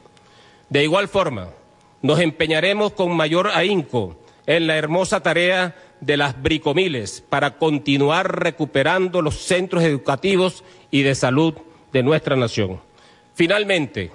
De 0.70 0.82
igual 0.82 1.06
forma, 1.06 1.50
nos 2.02 2.18
empeñaremos 2.18 2.92
con 2.92 3.14
mayor 3.14 3.48
ahínco 3.54 4.16
en 4.46 4.66
la 4.66 4.76
hermosa 4.76 5.20
tarea 5.20 5.76
de 6.00 6.16
las 6.16 6.40
bricomiles 6.40 7.22
para 7.28 7.58
continuar 7.58 8.42
recuperando 8.42 9.22
los 9.22 9.36
centros 9.36 9.82
educativos 9.82 10.64
y 10.90 11.02
de 11.02 11.14
salud 11.14 11.54
de 11.92 12.02
nuestra 12.02 12.36
nación. 12.36 12.80
Finalmente, 13.34 14.10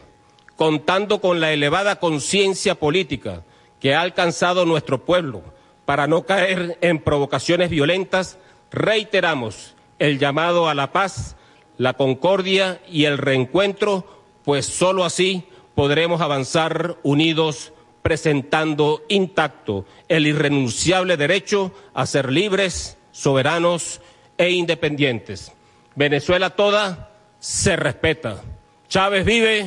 contando 0.55 1.21
con 1.21 1.39
la 1.39 1.51
elevada 1.51 1.99
conciencia 1.99 2.75
política 2.75 3.43
que 3.79 3.93
ha 3.93 4.01
alcanzado 4.01 4.65
nuestro 4.65 5.05
pueblo 5.05 5.43
para 5.85 6.07
no 6.07 6.25
caer 6.25 6.77
en 6.81 6.99
provocaciones 6.99 7.69
violentas, 7.69 8.39
reiteramos 8.71 9.75
el 9.99 10.19
llamado 10.19 10.67
a 10.67 10.75
la 10.75 10.91
paz, 10.91 11.35
la 11.77 11.93
concordia 11.93 12.81
y 12.89 13.05
el 13.05 13.17
reencuentro, 13.17 14.05
pues 14.43 14.65
sólo 14.65 15.05
así 15.05 15.45
podremos 15.75 16.21
avanzar 16.21 16.97
unidos 17.03 17.73
presentando 18.05 19.01
intacto 19.07 19.83
el 20.07 20.27
irrenunciable 20.27 21.17
derecho 21.17 21.71
a 21.95 22.05
ser 22.05 22.31
libres, 22.31 22.99
soberanos 23.11 23.99
e 24.37 24.51
independientes. 24.51 25.51
Venezuela 25.95 26.51
toda 26.51 27.09
se 27.39 27.75
respeta. 27.75 28.43
Chávez 28.87 29.25
vive. 29.25 29.65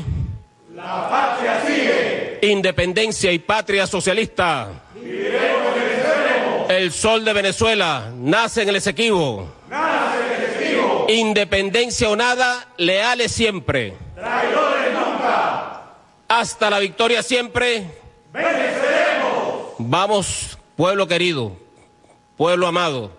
La 0.73 1.09
patria 1.11 1.63
sigue. 1.67 2.39
Independencia 2.43 3.33
y 3.33 3.41
patria 3.41 3.89
socialista. 3.89 4.69
Viviremos 4.95 5.77
y 5.77 5.81
venceremos. 5.81 6.71
El 6.71 6.93
sol 6.93 7.25
de 7.25 7.33
Venezuela 7.33 8.13
nace 8.15 8.63
en 8.63 8.69
el 8.69 8.77
Esequibo. 8.77 9.53
Nace 9.69 10.17
en 10.17 10.33
el 10.33 10.49
Esequibo. 10.49 11.07
Independencia 11.09 12.09
o 12.09 12.15
nada, 12.15 12.69
leales 12.77 13.33
siempre. 13.33 13.95
Traidores 14.15 14.93
nunca. 14.93 15.83
Hasta 16.29 16.71
la 16.71 16.79
victoria 16.79 17.25
siempre. 17.25 18.07
Venceremos. 18.33 19.75
Vamos, 19.79 20.59
pueblo 20.77 21.07
querido, 21.07 21.57
pueblo 22.37 22.67
amado, 22.67 23.13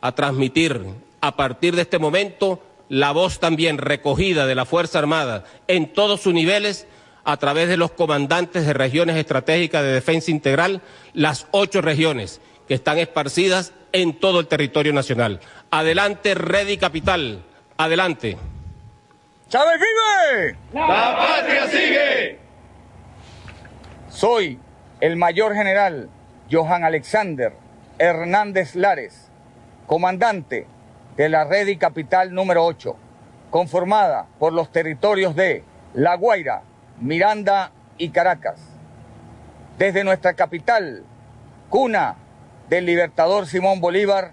a 0.00 0.12
transmitir 0.12 0.80
a 1.20 1.36
partir 1.36 1.74
de 1.74 1.82
este 1.82 1.98
momento 1.98 2.62
la 2.88 3.12
voz 3.12 3.40
también 3.40 3.78
recogida 3.78 4.46
de 4.46 4.54
la 4.54 4.64
Fuerza 4.64 4.98
Armada 4.98 5.44
en 5.66 5.92
todos 5.92 6.20
sus 6.20 6.32
niveles 6.32 6.86
a 7.24 7.36
través 7.38 7.68
de 7.68 7.76
los 7.76 7.90
comandantes 7.90 8.66
de 8.66 8.72
regiones 8.72 9.16
estratégicas 9.16 9.82
de 9.82 9.92
defensa 9.92 10.30
integral, 10.30 10.80
las 11.12 11.48
ocho 11.50 11.80
regiones 11.80 12.40
que 12.68 12.74
están 12.74 12.98
esparcidas 12.98 13.72
en 13.92 14.14
todo 14.14 14.38
el 14.38 14.46
territorio 14.46 14.92
nacional. 14.92 15.40
Adelante, 15.70 16.34
Redi 16.34 16.76
Capital. 16.76 17.42
Adelante. 17.76 18.36
¡Chávez 19.48 19.80
vive! 19.80 20.56
La 20.72 21.16
patria 21.16 21.66
sigue. 21.68 22.45
Soy 24.16 24.58
el 25.00 25.16
mayor 25.16 25.54
general 25.54 26.08
Johan 26.50 26.84
Alexander 26.84 27.52
Hernández 27.98 28.74
Lares, 28.74 29.28
comandante 29.86 30.66
de 31.18 31.28
la 31.28 31.44
Redi 31.44 31.76
Capital 31.76 32.32
número 32.32 32.64
8, 32.64 32.96
conformada 33.50 34.26
por 34.38 34.54
los 34.54 34.72
territorios 34.72 35.36
de 35.36 35.64
La 35.92 36.14
Guaira, 36.14 36.62
Miranda 36.98 37.72
y 37.98 38.08
Caracas. 38.08 38.58
Desde 39.76 40.02
nuestra 40.02 40.32
capital, 40.32 41.04
cuna 41.68 42.16
del 42.70 42.86
libertador 42.86 43.46
Simón 43.46 43.82
Bolívar, 43.82 44.32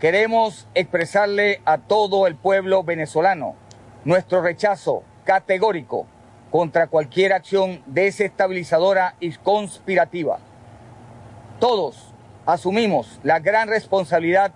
queremos 0.00 0.68
expresarle 0.74 1.62
a 1.64 1.78
todo 1.78 2.26
el 2.26 2.34
pueblo 2.34 2.84
venezolano 2.84 3.54
nuestro 4.04 4.42
rechazo 4.42 5.02
categórico 5.24 6.06
contra 6.54 6.86
cualquier 6.86 7.32
acción 7.32 7.82
desestabilizadora 7.84 9.16
y 9.18 9.32
conspirativa. 9.32 10.38
Todos 11.58 12.14
asumimos 12.46 13.18
la 13.24 13.40
gran 13.40 13.66
responsabilidad 13.66 14.52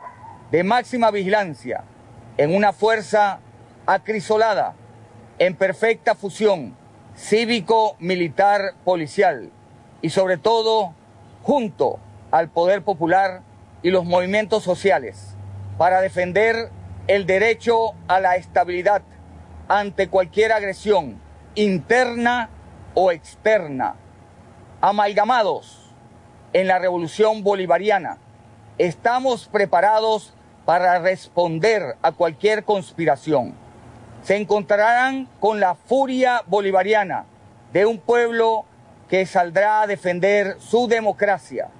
de 0.52 0.62
máxima 0.62 1.11
vigilancia 1.11 1.82
en 2.37 2.54
una 2.54 2.72
fuerza 2.72 3.40
acrisolada, 3.84 4.76
en 5.40 5.56
perfecta 5.56 6.14
fusión 6.14 6.76
cívico, 7.16 7.96
militar, 7.98 8.74
policial 8.84 9.50
y 10.00 10.11
sobre 10.11 10.37
todo 10.37 10.94
junto 11.42 11.98
al 12.30 12.48
poder 12.48 12.82
popular 12.82 13.42
y 13.82 13.90
los 13.90 14.04
movimientos 14.04 14.62
sociales 14.62 15.34
para 15.78 16.00
defender 16.00 16.70
el 17.08 17.26
derecho 17.26 17.94
a 18.06 18.20
la 18.20 18.37
estabilidad, 18.37 19.02
ante 19.66 20.06
cualquier 20.06 20.52
agresión 20.52 21.26
interna 21.59 22.51
o 22.94 23.11
externa. 23.11 23.97
Amalgamados 24.81 25.90
en 26.53 26.68
la 26.68 26.79
revolución 26.79 27.42
bolivariana, 27.42 28.18
estamos 28.79 29.49
preparados 29.49 30.35
para 30.64 31.01
responder 31.01 31.97
a 32.01 32.12
cualquier 32.12 32.62
conspiración. 32.62 33.55
Se 34.23 34.37
encontrarán 34.37 35.29
con 35.40 35.59
la 35.59 35.75
furia 35.75 36.44
bolivariana 36.47 37.25
de 37.73 37.87
un 37.87 37.99
pueblo 37.99 38.64
que 39.09 39.27
saldrá 39.27 39.83
a 39.83 39.88
defender 39.88 40.61
su 40.61 40.87
democracia, 40.87 41.71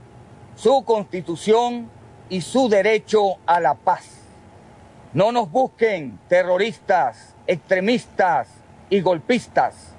su 0.57 0.83
constitución 0.85 1.89
y 2.29 2.41
su 2.41 2.69
derecho 2.69 3.37
a 3.47 3.61
la 3.61 3.75
paz. 3.75 4.23
No 5.13 5.31
nos 5.31 5.49
busquen 5.53 6.19
terroristas, 6.29 7.37
extremistas 7.47 8.58
y 8.91 9.01
golpistas. 9.01 9.95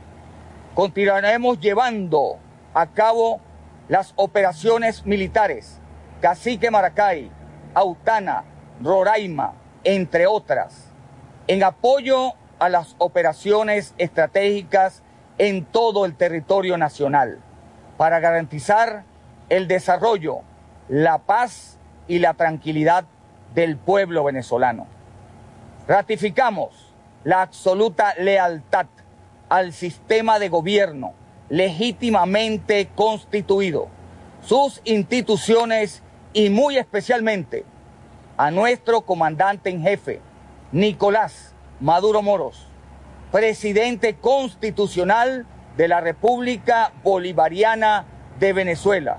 Continuaremos 0.73 1.59
llevando 1.59 2.37
a 2.73 2.87
cabo 2.87 3.41
las 3.87 4.13
operaciones 4.15 5.05
militares 5.05 5.79
Cacique 6.21 6.69
Maracay, 6.69 7.31
Autana, 7.73 8.43
Roraima, 8.83 9.53
entre 9.83 10.27
otras, 10.27 10.91
en 11.47 11.63
apoyo 11.63 12.33
a 12.59 12.67
las 12.67 12.95
operaciones 12.97 13.93
estratégicas 13.97 15.01
en 15.37 15.63
todo 15.63 16.05
el 16.05 16.15
territorio 16.15 16.77
nacional 16.77 17.39
para 17.97 18.19
garantizar 18.19 19.05
el 19.47 19.67
desarrollo, 19.69 20.41
la 20.89 21.19
paz 21.19 21.77
y 22.07 22.19
la 22.19 22.33
tranquilidad 22.33 23.05
del 23.55 23.77
pueblo 23.77 24.25
venezolano. 24.25 24.87
Ratificamos 25.87 26.88
la 27.23 27.41
absoluta 27.41 28.13
lealtad 28.17 28.87
al 29.49 29.73
sistema 29.73 30.39
de 30.39 30.49
gobierno 30.49 31.13
legítimamente 31.49 32.89
constituido, 32.95 33.87
sus 34.45 34.81
instituciones 34.85 36.03
y 36.33 36.49
muy 36.49 36.77
especialmente 36.77 37.65
a 38.37 38.51
nuestro 38.51 39.01
comandante 39.01 39.69
en 39.69 39.81
jefe, 39.81 40.21
Nicolás 40.71 41.53
Maduro 41.79 42.21
Moros, 42.21 42.67
presidente 43.31 44.15
constitucional 44.15 45.45
de 45.75 45.87
la 45.87 46.01
República 46.01 46.91
Bolivariana 47.03 48.05
de 48.39 48.53
Venezuela. 48.53 49.17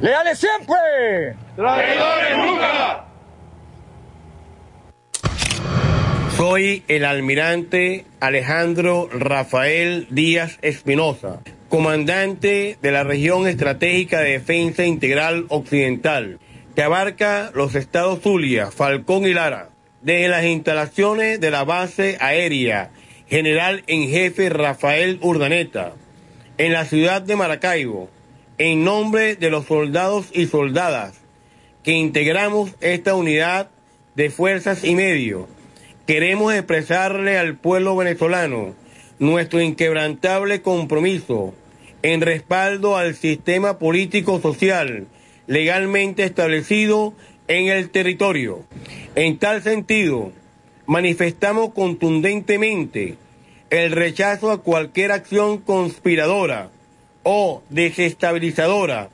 ¡Leales 0.00 0.38
siempre! 0.38 1.36
¡Traidores 1.54 2.36
nunca! 2.38 3.03
Soy 6.36 6.82
el 6.88 7.04
almirante 7.04 8.06
Alejandro 8.18 9.08
Rafael 9.12 10.08
Díaz 10.10 10.58
Espinosa, 10.62 11.40
comandante 11.68 12.76
de 12.82 12.90
la 12.90 13.04
región 13.04 13.46
estratégica 13.46 14.18
de 14.18 14.32
defensa 14.32 14.84
integral 14.84 15.46
occidental, 15.48 16.40
que 16.74 16.82
abarca 16.82 17.52
los 17.54 17.76
estados 17.76 18.20
Zulia, 18.20 18.72
Falcón 18.72 19.26
y 19.26 19.32
Lara, 19.32 19.70
desde 20.02 20.26
las 20.26 20.44
instalaciones 20.44 21.38
de 21.38 21.52
la 21.52 21.62
base 21.62 22.18
aérea 22.20 22.90
General 23.28 23.84
en 23.86 24.08
Jefe 24.08 24.48
Rafael 24.48 25.20
Urdaneta, 25.22 25.92
en 26.58 26.72
la 26.72 26.84
ciudad 26.84 27.22
de 27.22 27.36
Maracaibo, 27.36 28.10
en 28.58 28.82
nombre 28.82 29.36
de 29.36 29.50
los 29.50 29.66
soldados 29.66 30.30
y 30.32 30.46
soldadas 30.46 31.14
que 31.84 31.92
integramos 31.92 32.74
esta 32.80 33.14
unidad 33.14 33.70
de 34.16 34.30
fuerzas 34.30 34.82
y 34.82 34.96
medios 34.96 35.46
queremos 36.06 36.52
expresarle 36.54 37.38
al 37.38 37.56
pueblo 37.56 37.96
venezolano 37.96 38.74
nuestro 39.18 39.60
inquebrantable 39.60 40.60
compromiso 40.60 41.54
en 42.02 42.20
respaldo 42.20 42.96
al 42.96 43.14
sistema 43.14 43.78
político-social 43.78 45.06
legalmente 45.46 46.24
establecido 46.24 47.14
en 47.48 47.68
el 47.68 47.90
territorio. 47.90 48.64
En 49.14 49.38
tal 49.38 49.62
sentido, 49.62 50.32
manifestamos 50.86 51.72
contundentemente 51.72 53.16
el 53.70 53.92
rechazo 53.92 54.50
a 54.50 54.62
cualquier 54.62 55.12
acción 55.12 55.58
conspiradora 55.58 56.70
o 57.22 57.62
desestabilizadora 57.70 59.08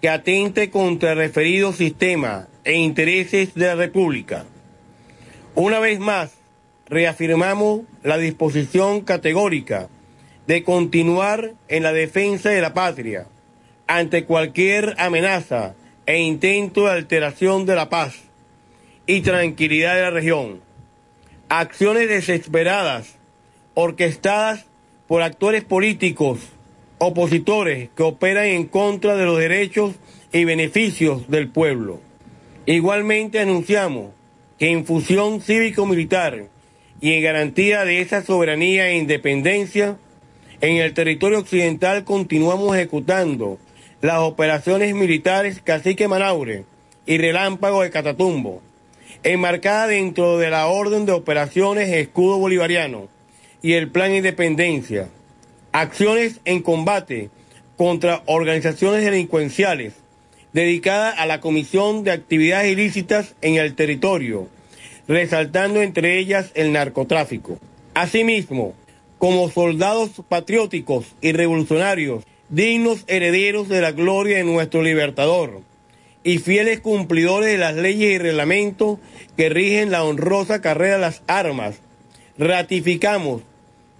que 0.00 0.10
atente 0.10 0.70
contra 0.70 1.12
el 1.12 1.18
referido 1.18 1.72
sistema 1.72 2.48
e 2.64 2.74
intereses 2.74 3.54
de 3.54 3.66
la 3.66 3.74
República. 3.74 4.44
Una 5.56 5.78
vez 5.78 6.00
más, 6.00 6.34
reafirmamos 6.88 7.82
la 8.02 8.18
disposición 8.18 9.02
categórica 9.02 9.88
de 10.48 10.64
continuar 10.64 11.52
en 11.68 11.84
la 11.84 11.92
defensa 11.92 12.50
de 12.50 12.60
la 12.60 12.74
patria 12.74 13.28
ante 13.86 14.24
cualquier 14.24 14.96
amenaza 14.98 15.76
e 16.06 16.18
intento 16.18 16.86
de 16.86 16.90
alteración 16.90 17.66
de 17.66 17.76
la 17.76 17.88
paz 17.88 18.16
y 19.06 19.20
tranquilidad 19.20 19.94
de 19.94 20.02
la 20.02 20.10
región. 20.10 20.60
Acciones 21.48 22.08
desesperadas, 22.08 23.14
orquestadas 23.74 24.66
por 25.06 25.22
actores 25.22 25.62
políticos, 25.62 26.40
opositores 26.98 27.90
que 27.94 28.02
operan 28.02 28.46
en 28.46 28.66
contra 28.66 29.14
de 29.14 29.24
los 29.24 29.38
derechos 29.38 29.94
y 30.32 30.44
beneficios 30.44 31.30
del 31.30 31.48
pueblo. 31.48 32.00
Igualmente 32.66 33.38
anunciamos 33.38 34.10
en 34.68 34.86
fusión 34.86 35.40
cívico-militar 35.42 36.46
y 37.00 37.12
en 37.12 37.22
garantía 37.22 37.84
de 37.84 38.00
esa 38.00 38.22
soberanía 38.22 38.88
e 38.88 38.96
independencia, 38.96 39.98
en 40.60 40.76
el 40.76 40.94
territorio 40.94 41.40
occidental 41.40 42.04
continuamos 42.04 42.74
ejecutando 42.74 43.58
las 44.00 44.20
operaciones 44.20 44.94
militares 44.94 45.60
Cacique 45.62 46.08
Manaure 46.08 46.64
y 47.04 47.18
Relámpago 47.18 47.82
de 47.82 47.90
Catatumbo, 47.90 48.62
enmarcada 49.22 49.88
dentro 49.88 50.38
de 50.38 50.48
la 50.48 50.66
Orden 50.66 51.04
de 51.04 51.12
Operaciones 51.12 51.90
Escudo 51.90 52.38
Bolivariano 52.38 53.08
y 53.60 53.74
el 53.74 53.90
Plan 53.90 54.14
Independencia, 54.14 55.10
acciones 55.72 56.40
en 56.46 56.62
combate 56.62 57.28
contra 57.76 58.22
organizaciones 58.26 59.04
delincuenciales 59.04 59.94
dedicada 60.54 61.10
a 61.10 61.26
la 61.26 61.40
comisión 61.40 62.04
de 62.04 62.12
actividades 62.12 62.72
ilícitas 62.72 63.34
en 63.42 63.56
el 63.56 63.74
territorio, 63.74 64.48
resaltando 65.08 65.82
entre 65.82 66.18
ellas 66.18 66.50
el 66.54 66.72
narcotráfico. 66.72 67.58
Asimismo, 67.94 68.74
como 69.18 69.50
soldados 69.50 70.10
patrióticos 70.28 71.06
y 71.20 71.32
revolucionarios, 71.32 72.24
dignos 72.48 73.04
herederos 73.06 73.68
de 73.68 73.80
la 73.80 73.92
gloria 73.92 74.36
de 74.38 74.44
nuestro 74.44 74.82
libertador 74.82 75.60
y 76.22 76.38
fieles 76.38 76.80
cumplidores 76.80 77.50
de 77.50 77.58
las 77.58 77.74
leyes 77.74 78.14
y 78.14 78.18
reglamentos 78.18 78.98
que 79.36 79.48
rigen 79.48 79.90
la 79.90 80.04
honrosa 80.04 80.60
carrera 80.60 80.94
de 80.94 81.00
las 81.00 81.22
armas, 81.26 81.76
ratificamos 82.38 83.42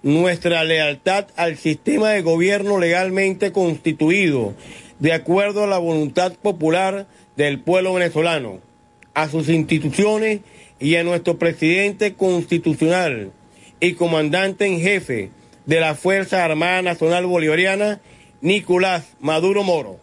nuestra 0.03 0.63
lealtad 0.63 1.27
al 1.35 1.57
sistema 1.57 2.11
de 2.11 2.21
gobierno 2.21 2.79
legalmente 2.79 3.51
constituido 3.51 4.53
de 4.99 5.13
acuerdo 5.13 5.63
a 5.63 5.67
la 5.67 5.77
voluntad 5.77 6.33
popular 6.33 7.07
del 7.35 7.59
pueblo 7.59 7.93
venezolano, 7.93 8.59
a 9.13 9.29
sus 9.29 9.49
instituciones 9.49 10.41
y 10.79 10.95
a 10.95 11.03
nuestro 11.03 11.37
presidente 11.37 12.15
constitucional 12.15 13.31
y 13.79 13.93
comandante 13.93 14.65
en 14.65 14.79
jefe 14.79 15.31
de 15.65 15.79
la 15.79 15.95
Fuerza 15.95 16.43
Armada 16.43 16.81
Nacional 16.81 17.25
Bolivariana, 17.25 17.99
Nicolás 18.41 19.13
Maduro 19.19 19.63
Moro. 19.63 19.99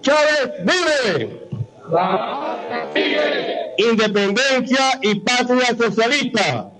Chávez 0.00 0.52
vive. 0.60 1.46
Independencia 3.78 4.98
y 5.02 5.20
patria 5.20 5.76
socialista. 5.76 6.70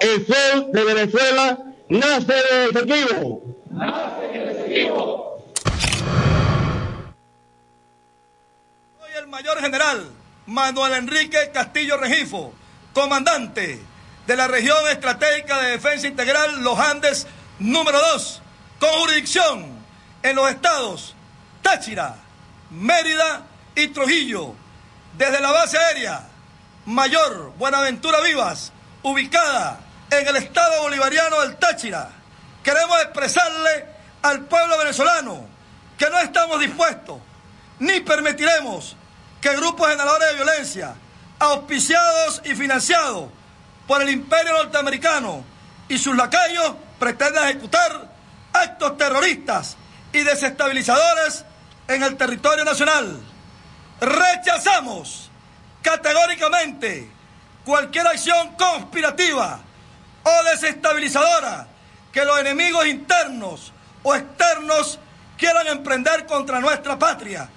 El 0.00 0.26
sol 0.26 0.72
de 0.72 0.84
Venezuela 0.84 1.58
nace 1.88 2.32
del 2.32 2.76
Esequibo. 2.76 3.42
Nace 3.70 4.38
del 4.38 4.48
Esequibo. 4.48 5.28
el 9.18 9.26
mayor 9.26 9.58
general 9.58 10.17
Manuel 10.48 10.94
Enrique 10.94 11.50
Castillo 11.52 11.98
Regifo, 11.98 12.54
comandante 12.94 13.82
de 14.26 14.36
la 14.36 14.48
región 14.48 14.78
estratégica 14.88 15.58
de 15.58 15.72
defensa 15.72 16.06
integral 16.06 16.62
Los 16.62 16.78
Andes 16.78 17.26
número 17.58 18.00
2, 18.00 18.42
con 18.80 18.88
jurisdicción 19.00 19.66
en 20.22 20.36
los 20.36 20.50
estados 20.50 21.14
Táchira, 21.60 22.16
Mérida 22.70 23.42
y 23.74 23.88
Trujillo, 23.88 24.54
desde 25.18 25.38
la 25.40 25.52
base 25.52 25.76
aérea 25.76 26.26
Mayor 26.86 27.52
Buenaventura 27.58 28.22
Vivas, 28.22 28.72
ubicada 29.02 29.80
en 30.10 30.28
el 30.28 30.36
estado 30.36 30.80
bolivariano 30.80 31.42
del 31.42 31.56
Táchira. 31.56 32.08
Queremos 32.64 32.98
expresarle 33.02 33.84
al 34.22 34.46
pueblo 34.46 34.78
venezolano 34.78 35.46
que 35.98 36.08
no 36.08 36.18
estamos 36.20 36.58
dispuestos 36.58 37.18
ni 37.80 38.00
permitiremos 38.00 38.96
que 39.40 39.56
grupos 39.56 39.88
generadores 39.88 40.28
de 40.28 40.34
violencia, 40.34 40.94
auspiciados 41.38 42.42
y 42.44 42.54
financiados 42.54 43.30
por 43.86 44.02
el 44.02 44.10
imperio 44.10 44.52
norteamericano 44.52 45.44
y 45.88 45.98
sus 45.98 46.16
lacayos 46.16 46.74
pretenden 46.98 47.44
ejecutar 47.44 48.10
actos 48.52 48.96
terroristas 48.98 49.76
y 50.12 50.20
desestabilizadores 50.20 51.44
en 51.86 52.02
el 52.02 52.16
territorio 52.16 52.64
nacional. 52.64 53.20
Rechazamos 54.00 55.30
categóricamente 55.82 57.10
cualquier 57.64 58.06
acción 58.06 58.54
conspirativa 58.56 59.60
o 60.22 60.44
desestabilizadora 60.50 61.66
que 62.12 62.24
los 62.24 62.38
enemigos 62.40 62.86
internos 62.86 63.72
o 64.02 64.14
externos 64.14 64.98
quieran 65.36 65.66
emprender 65.68 66.26
contra 66.26 66.60
nuestra 66.60 66.98
patria, 66.98 67.48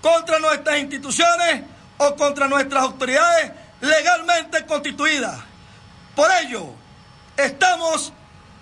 contra 0.00 0.38
nuestras 0.38 0.78
instituciones 0.78 1.64
o 1.98 2.16
contra 2.16 2.48
nuestras 2.48 2.82
autoridades 2.82 3.52
legalmente 3.80 4.64
constituidas. 4.66 5.38
Por 6.14 6.30
ello, 6.42 6.74
estamos 7.36 8.12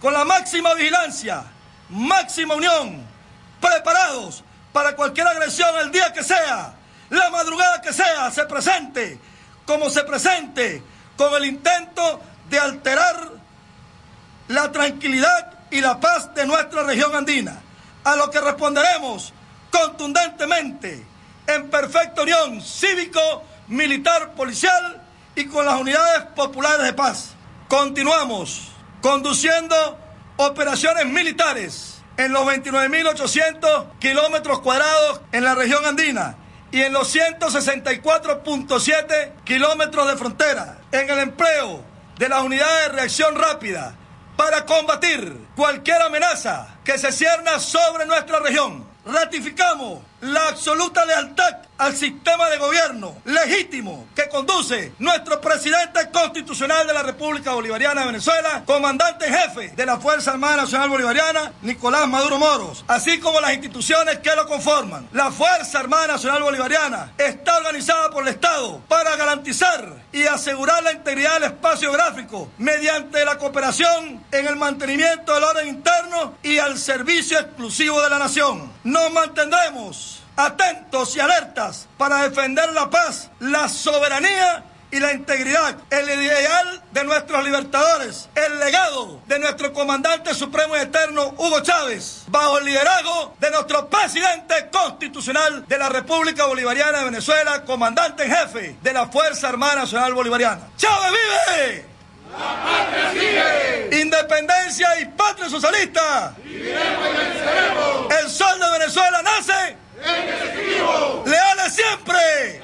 con 0.01 0.13
la 0.13 0.25
máxima 0.25 0.75
vigilancia, 0.75 1.45
máxima 1.89 2.55
unión, 2.55 3.07
preparados 3.61 4.45
para 4.73 4.95
cualquier 4.95 5.27
agresión 5.27 5.71
el 5.83 5.91
día 5.91 6.13
que 6.13 6.23
sea, 6.23 6.75
la 7.11 7.31
madrugada 7.31 7.81
que 7.81 7.93
sea, 7.93 8.31
se 8.31 8.45
presente 8.45 9.19
como 9.69 9.91
se 9.91 10.03
presente, 10.03 10.83
con 11.15 11.35
el 11.35 11.45
intento 11.45 12.23
de 12.49 12.59
alterar 12.59 13.33
la 14.49 14.73
tranquilidad 14.73 15.53
y 15.71 15.83
la 15.83 16.01
paz 16.01 16.35
de 16.35 16.47
nuestra 16.47 16.85
región 16.85 17.15
andina, 17.15 17.61
a 18.03 18.17
lo 18.17 18.31
que 18.31 18.41
responderemos 18.41 19.35
contundentemente 19.71 21.05
en 21.49 21.69
perfecta 21.71 22.23
unión 22.23 22.63
cívico, 22.63 23.43
militar, 23.67 24.35
policial 24.35 25.03
y 25.35 25.47
con 25.47 25.65
las 25.65 25.81
unidades 25.81 26.27
populares 26.37 26.87
de 26.87 26.93
paz. 26.93 27.31
Continuamos 27.69 28.69
conduciendo 29.01 29.99
operaciones 30.37 31.07
militares 31.07 32.03
en 32.19 32.33
los 32.33 32.45
29.800 32.45 33.99
kilómetros 33.99 34.61
cuadrados 34.61 35.23
en 35.33 35.45
la 35.45 35.55
región 35.55 35.87
andina 35.87 36.37
y 36.71 36.83
en 36.83 36.93
los 36.93 37.15
164.7 37.15 39.33
kilómetros 39.45 40.07
de 40.07 40.17
frontera, 40.17 40.77
en 40.93 41.09
el 41.09 41.21
empleo 41.21 41.83
de 42.19 42.29
las 42.29 42.43
unidades 42.43 42.89
de 42.89 42.93
reacción 42.93 43.35
rápida 43.37 43.95
para 44.37 44.67
combatir 44.67 45.47
cualquier 45.57 46.03
amenaza 46.03 46.77
que 46.85 46.99
se 46.99 47.11
cierna 47.11 47.59
sobre 47.59 48.05
nuestra 48.05 48.41
región. 48.41 48.87
Ratificamos 49.07 50.01
la 50.21 50.49
absoluta 50.49 51.05
lealtad 51.05 51.69
al 51.79 51.95
sistema 51.95 52.51
de 52.51 52.59
gobierno 52.59 53.17
legítimo 53.25 54.09
que 54.15 54.29
conduce 54.29 54.93
nuestro 54.99 55.41
presidente 55.41 56.11
constitucional 56.11 56.87
de 56.87 56.93
la 56.93 57.05
República 57.05 57.53
Bolivariana 57.53 58.01
de 58.01 58.09
Venezuela, 58.09 58.65
comandante 58.67 59.27
jefe 59.27 59.69
de 59.77 59.87
la 59.87 59.99
Fuerza 59.99 60.33
Armada 60.33 60.57
Nacional 60.57 60.89
Bolivariana, 60.89 61.53
Nicolás 61.63 62.09
Maduro 62.09 62.39
Moros, 62.39 62.85
así 62.89 63.21
como 63.21 63.41
las 63.41 63.53
instituciones 63.53 64.19
que 64.19 64.35
lo 64.35 64.47
conforman. 64.47 65.09
La 65.13 65.31
Fuerza 65.31 65.79
Armada 65.79 66.09
Nacional 66.09 66.43
Bolivariana 66.43 67.13
está 67.17 67.59
organizada 67.59 68.11
por 68.11 68.25
el 68.25 68.35
Estado 68.35 68.81
para 68.89 69.15
garantizar 69.17 69.95
y 70.13 70.25
asegurar 70.27 70.83
la 70.83 70.93
integridad 70.93 71.35
del 71.35 71.45
espacio 71.45 71.93
gráfico 71.93 72.51
mediante 72.59 73.25
la 73.25 73.39
cooperación 73.39 74.25
en 74.33 74.47
el 74.47 74.57
mantenimiento 74.57 75.35
del 75.35 75.45
orden 75.45 75.69
interno 75.69 76.35
y 76.43 76.59
al 76.59 76.77
servicio 76.77 77.39
exclusivo 77.39 78.03
de 78.03 78.11
la 78.11 78.19
nación. 78.19 78.73
Nos 78.83 79.13
mantendremos 79.13 80.08
atentos 80.39 81.17
y 81.17 81.21
alertas 81.21 81.89
para 81.99 82.23
defender 82.23 82.73
la 82.73 82.89
paz, 82.89 83.29
la 83.41 83.69
soberanía 83.69 84.63
y 84.91 85.01
la 85.01 85.13
integridad, 85.13 85.77
el 85.91 86.09
ideal 86.09 86.81
de 86.93 87.05
nuestros 87.05 87.45
libertadores, 87.45 88.29
el 88.37 88.59
legado 88.61 89.21
de 89.27 89.41
nuestro 89.41 89.73
comandante 89.73 90.33
supremo 90.35 90.77
y 90.77 90.81
eterno 90.81 91.35
Hugo 91.37 91.61
Chávez, 91.61 92.23
bajo 92.29 92.59
el 92.59 92.67
liderazgo 92.67 93.35
de 93.41 93.51
nuestro 93.51 93.89
presidente 93.91 94.69
constitucional 94.71 95.67
de 95.67 95.77
la 95.77 95.89
República 95.89 96.47
Bolivariana 96.47 97.01
de 97.01 97.05
Venezuela, 97.07 97.65
comandante 97.65 98.23
en 98.23 98.31
jefe 98.31 98.77
de 98.81 98.93
la 98.93 99.09
Fuerza 99.09 99.49
Armada 99.49 99.75
Nacional 99.75 100.15
Bolivariana. 100.15 100.69
¡Chávez 100.77 101.11
vive! 101.11 101.85
¡La 102.31 102.63
patria 102.63 103.11
sigue! 103.13 104.01
Independencia 104.03 105.01
y 105.01 105.05
patria 105.07 105.51
socialista. 105.51 106.33
¡Viviremos 106.45 107.09
y 107.09 107.17
venceremos! 107.17 108.15
El 108.23 108.31
sol 108.31 108.61
de 108.61 108.71
Venezuela 108.79 109.23
nace 109.23 109.78
¡Leales 111.27 111.75
siempre! 111.75 112.61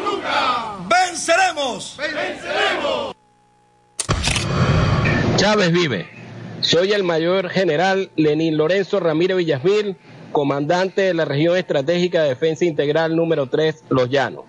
nunca! 0.00 0.76
¡Venceremos! 0.88 1.96
¡Venceremos! 1.98 3.14
Chávez 5.36 5.72
vive. 5.72 6.08
Soy 6.60 6.92
el 6.92 7.02
mayor 7.02 7.50
general 7.50 8.10
Lenín 8.16 8.56
Lorenzo 8.56 9.00
Ramírez 9.00 9.36
Villasmil, 9.36 9.96
comandante 10.30 11.02
de 11.02 11.14
la 11.14 11.24
región 11.24 11.56
estratégica 11.56 12.22
de 12.22 12.30
defensa 12.30 12.64
integral 12.64 13.16
número 13.16 13.48
3, 13.48 13.84
Los 13.88 14.08
Llanos, 14.08 14.44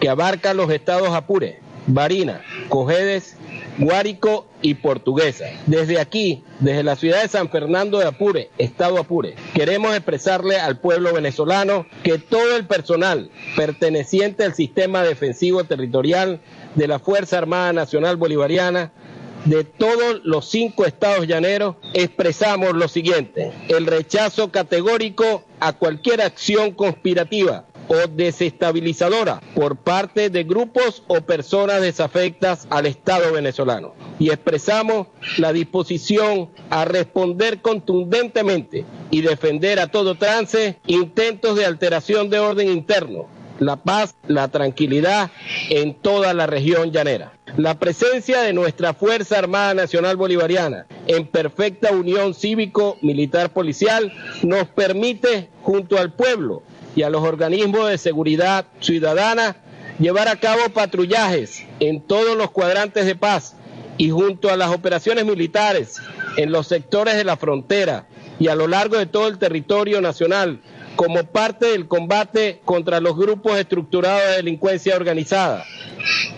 que 0.00 0.08
abarca 0.08 0.52
los 0.52 0.70
estados 0.70 1.08
Apure, 1.10 1.60
Barinas, 1.86 2.42
Cojedes 2.68 3.36
Guárico 3.78 4.46
y 4.62 4.74
Portuguesa. 4.74 5.46
Desde 5.66 6.00
aquí, 6.00 6.44
desde 6.60 6.82
la 6.82 6.96
ciudad 6.96 7.22
de 7.22 7.28
San 7.28 7.48
Fernando 7.48 7.98
de 7.98 8.06
Apure, 8.06 8.50
Estado 8.58 8.98
Apure, 8.98 9.34
queremos 9.54 9.94
expresarle 9.94 10.58
al 10.58 10.78
pueblo 10.78 11.12
venezolano 11.12 11.86
que 12.02 12.18
todo 12.18 12.56
el 12.56 12.66
personal 12.66 13.30
perteneciente 13.56 14.44
al 14.44 14.54
sistema 14.54 15.02
defensivo 15.02 15.64
territorial 15.64 16.40
de 16.74 16.88
la 16.88 16.98
Fuerza 16.98 17.38
Armada 17.38 17.72
Nacional 17.72 18.16
Bolivariana 18.16 18.92
de 19.44 19.64
todos 19.64 20.22
los 20.24 20.48
cinco 20.48 20.86
estados 20.86 21.26
llaneros 21.26 21.76
expresamos 21.92 22.72
lo 22.72 22.88
siguiente, 22.88 23.52
el 23.68 23.86
rechazo 23.86 24.50
categórico 24.50 25.44
a 25.60 25.74
cualquier 25.74 26.22
acción 26.22 26.72
conspirativa 26.72 27.66
o 27.88 28.06
desestabilizadora 28.08 29.40
por 29.54 29.76
parte 29.76 30.30
de 30.30 30.44
grupos 30.44 31.02
o 31.06 31.20
personas 31.20 31.80
desafectas 31.82 32.66
al 32.70 32.86
Estado 32.86 33.32
venezolano. 33.32 33.94
Y 34.18 34.30
expresamos 34.30 35.08
la 35.38 35.52
disposición 35.52 36.50
a 36.70 36.84
responder 36.84 37.60
contundentemente 37.60 38.84
y 39.10 39.22
defender 39.22 39.80
a 39.80 39.88
todo 39.88 40.16
trance 40.16 40.78
intentos 40.86 41.56
de 41.56 41.66
alteración 41.66 42.30
de 42.30 42.38
orden 42.38 42.68
interno, 42.68 43.26
la 43.58 43.76
paz, 43.76 44.14
la 44.26 44.48
tranquilidad 44.48 45.30
en 45.70 45.94
toda 45.94 46.34
la 46.34 46.46
región 46.46 46.90
llanera. 46.92 47.32
La 47.56 47.78
presencia 47.78 48.42
de 48.42 48.52
nuestra 48.52 48.94
Fuerza 48.94 49.38
Armada 49.38 49.74
Nacional 49.74 50.16
Bolivariana 50.16 50.86
en 51.06 51.26
perfecta 51.26 51.92
unión 51.92 52.34
cívico-militar 52.34 53.52
policial 53.52 54.12
nos 54.42 54.66
permite, 54.66 55.50
junto 55.62 55.98
al 55.98 56.12
pueblo, 56.12 56.64
y 56.96 57.02
a 57.02 57.10
los 57.10 57.22
organismos 57.22 57.88
de 57.88 57.98
seguridad 57.98 58.66
ciudadana 58.80 59.56
llevar 59.98 60.28
a 60.28 60.36
cabo 60.36 60.70
patrullajes 60.72 61.64
en 61.80 62.00
todos 62.00 62.36
los 62.36 62.50
cuadrantes 62.50 63.06
de 63.06 63.14
paz 63.16 63.56
y 63.96 64.10
junto 64.10 64.50
a 64.50 64.56
las 64.56 64.70
operaciones 64.70 65.24
militares 65.24 66.00
en 66.36 66.50
los 66.50 66.66
sectores 66.66 67.16
de 67.16 67.24
la 67.24 67.36
frontera 67.36 68.06
y 68.38 68.48
a 68.48 68.56
lo 68.56 68.66
largo 68.66 68.98
de 68.98 69.06
todo 69.06 69.28
el 69.28 69.38
territorio 69.38 70.00
nacional 70.00 70.60
como 70.96 71.24
parte 71.24 71.66
del 71.66 71.88
combate 71.88 72.60
contra 72.64 73.00
los 73.00 73.16
grupos 73.16 73.58
estructurados 73.58 74.22
de 74.28 74.36
delincuencia 74.36 74.96
organizada, 74.96 75.64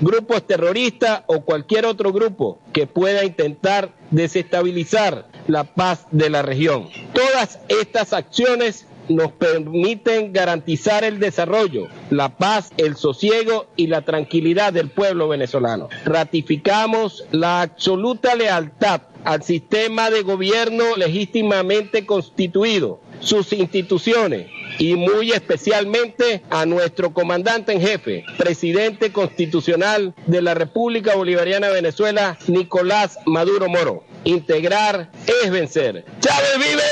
grupos 0.01 0.47
terroristas 0.47 1.23
o 1.27 1.43
cualquier 1.43 1.85
otro 1.85 2.13
grupo 2.13 2.59
que 2.73 2.87
pueda 2.87 3.25
intentar 3.25 3.91
desestabilizar 4.11 5.27
la 5.47 5.65
paz 5.65 6.07
de 6.11 6.31
la 6.31 6.43
región. 6.43 6.89
Todas 7.13 7.59
estas 7.69 8.13
acciones 8.13 8.87
nos 9.09 9.33
permiten 9.33 10.33
garantizar 10.33 11.05
el 11.05 11.19
desarrollo, 11.19 11.89
la 12.11 12.37
paz, 12.37 12.71
el 12.77 12.97
sosiego 12.97 13.67
y 13.77 13.87
la 13.87 14.03
tranquilidad 14.03 14.73
del 14.73 14.91
pueblo 14.91 15.29
venezolano. 15.29 15.89
Ratificamos 16.05 17.25
la 17.33 17.63
absoluta 17.63 18.35
lealtad 18.35 19.03
al 19.25 19.43
sistema 19.43 20.11
de 20.11 20.23
gobierno 20.23 20.97
legítimamente 20.97 22.07
constituido, 22.07 23.01
sus 23.21 23.53
instituciones 23.53 24.49
y 24.79 24.95
muy 24.95 25.33
especialmente 25.33 26.43
a 26.51 26.67
nuestro 26.67 27.13
comandante 27.13 27.73
en 27.73 27.81
jefe, 27.81 28.25
presidente 28.37 29.11
constitucional 29.13 30.15
de 30.27 30.43
la 30.43 30.55
República 30.55 31.17
Bolivariana 31.17 31.69
de 31.69 31.75
Venezuela, 31.75 32.39
Nicolás 32.47 33.19
Maduro 33.27 33.69
Moro. 33.69 34.05
Integrar 34.27 35.09
es 35.25 35.51
vencer. 35.53 36.05
Chávez 36.19 36.59
vive. 36.59 36.83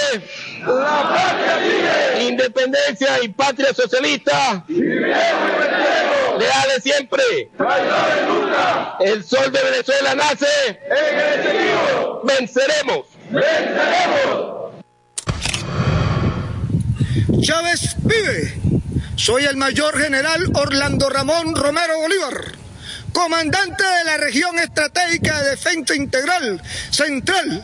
La 0.60 1.02
patria 1.02 1.56
vive. 1.58 2.22
Independencia 2.28 3.20
y 3.24 3.28
patria 3.28 3.74
socialista. 3.74 4.64
Leales 4.68 6.80
siempre. 6.80 7.50
nunca. 7.58 8.96
El 9.00 9.24
sol 9.24 9.50
de 9.50 9.60
Venezuela 9.62 10.14
nace. 10.14 10.46
En 10.68 11.18
el 11.18 11.34
exterior. 11.34 12.20
Venceremos. 12.22 13.06
Venceremos. 13.30 14.74
Chávez 17.42 17.96
vive. 17.98 18.54
Soy 19.16 19.44
el 19.44 19.56
mayor 19.56 19.98
general 19.98 20.52
Orlando 20.54 21.08
Ramón 21.08 21.56
Romero 21.56 21.98
Bolívar, 21.98 22.52
comandante 23.14 23.82
de 23.82 24.04
la 24.04 24.16
región 24.18 24.58
estratégica 24.58 25.40
de 25.40 25.50
defensa 25.50 25.94
integral 25.94 26.60
central, 26.90 27.62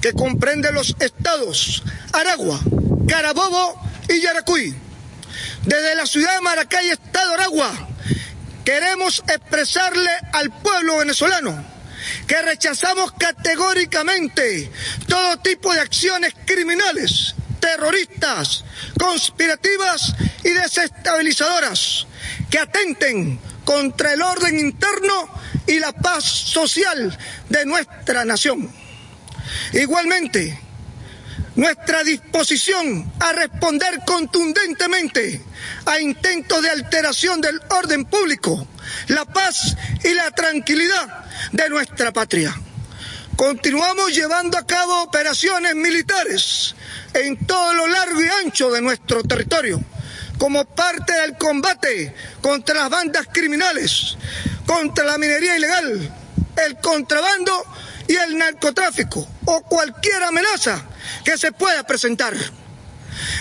que 0.00 0.12
comprende 0.12 0.72
los 0.72 0.96
estados 0.98 1.84
Aragua, 2.12 2.58
Carabobo 3.06 3.80
y 4.08 4.20
Yaracuy. 4.20 4.74
Desde 5.64 5.94
la 5.94 6.06
ciudad 6.06 6.34
de 6.34 6.40
Maracay, 6.40 6.90
estado 6.90 7.34
Aragua, 7.34 7.88
queremos 8.64 9.22
expresarle 9.28 10.10
al 10.32 10.50
pueblo 10.50 10.96
venezolano 10.96 11.64
que 12.26 12.40
rechazamos 12.42 13.12
categóricamente 13.12 14.70
todo 15.06 15.38
tipo 15.38 15.72
de 15.74 15.80
acciones 15.80 16.32
criminales, 16.46 17.34
terroristas, 17.60 18.64
conspirativas 18.98 20.14
y 20.44 20.50
desestabilizadoras 20.50 22.06
que 22.50 22.58
atenten 22.58 23.38
contra 23.68 24.14
el 24.14 24.22
orden 24.22 24.58
interno 24.58 25.28
y 25.66 25.78
la 25.78 25.92
paz 25.92 26.24
social 26.24 27.18
de 27.50 27.66
nuestra 27.66 28.24
nación. 28.24 28.66
Igualmente, 29.74 30.58
nuestra 31.54 32.02
disposición 32.02 33.12
a 33.20 33.32
responder 33.32 34.00
contundentemente 34.06 35.42
a 35.84 36.00
intentos 36.00 36.62
de 36.62 36.70
alteración 36.70 37.42
del 37.42 37.60
orden 37.68 38.06
público, 38.06 38.66
la 39.08 39.26
paz 39.26 39.76
y 40.02 40.14
la 40.14 40.30
tranquilidad 40.30 41.26
de 41.52 41.68
nuestra 41.68 42.10
patria. 42.10 42.58
Continuamos 43.36 44.14
llevando 44.14 44.56
a 44.56 44.66
cabo 44.66 45.02
operaciones 45.02 45.74
militares 45.74 46.74
en 47.12 47.36
todo 47.46 47.74
lo 47.74 47.86
largo 47.86 48.18
y 48.22 48.28
ancho 48.46 48.70
de 48.70 48.80
nuestro 48.80 49.22
territorio 49.24 49.84
como 50.38 50.64
parte 50.64 51.12
del 51.12 51.36
combate 51.36 52.14
contra 52.40 52.74
las 52.74 52.90
bandas 52.90 53.26
criminales, 53.32 54.16
contra 54.66 55.04
la 55.04 55.18
minería 55.18 55.56
ilegal, 55.56 56.14
el 56.66 56.76
contrabando 56.78 57.64
y 58.06 58.14
el 58.16 58.38
narcotráfico 58.38 59.28
o 59.44 59.62
cualquier 59.62 60.22
amenaza 60.22 60.82
que 61.24 61.36
se 61.36 61.52
pueda 61.52 61.82
presentar. 61.82 62.34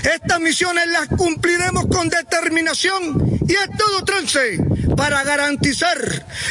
Estas 0.03 0.39
misiones 0.39 0.87
las 0.87 1.07
cumpliremos 1.07 1.85
con 1.87 2.09
determinación 2.09 3.39
y 3.47 3.55
a 3.55 3.67
todo 3.77 4.03
trance 4.03 4.59
para 4.95 5.23
garantizar 5.23 5.97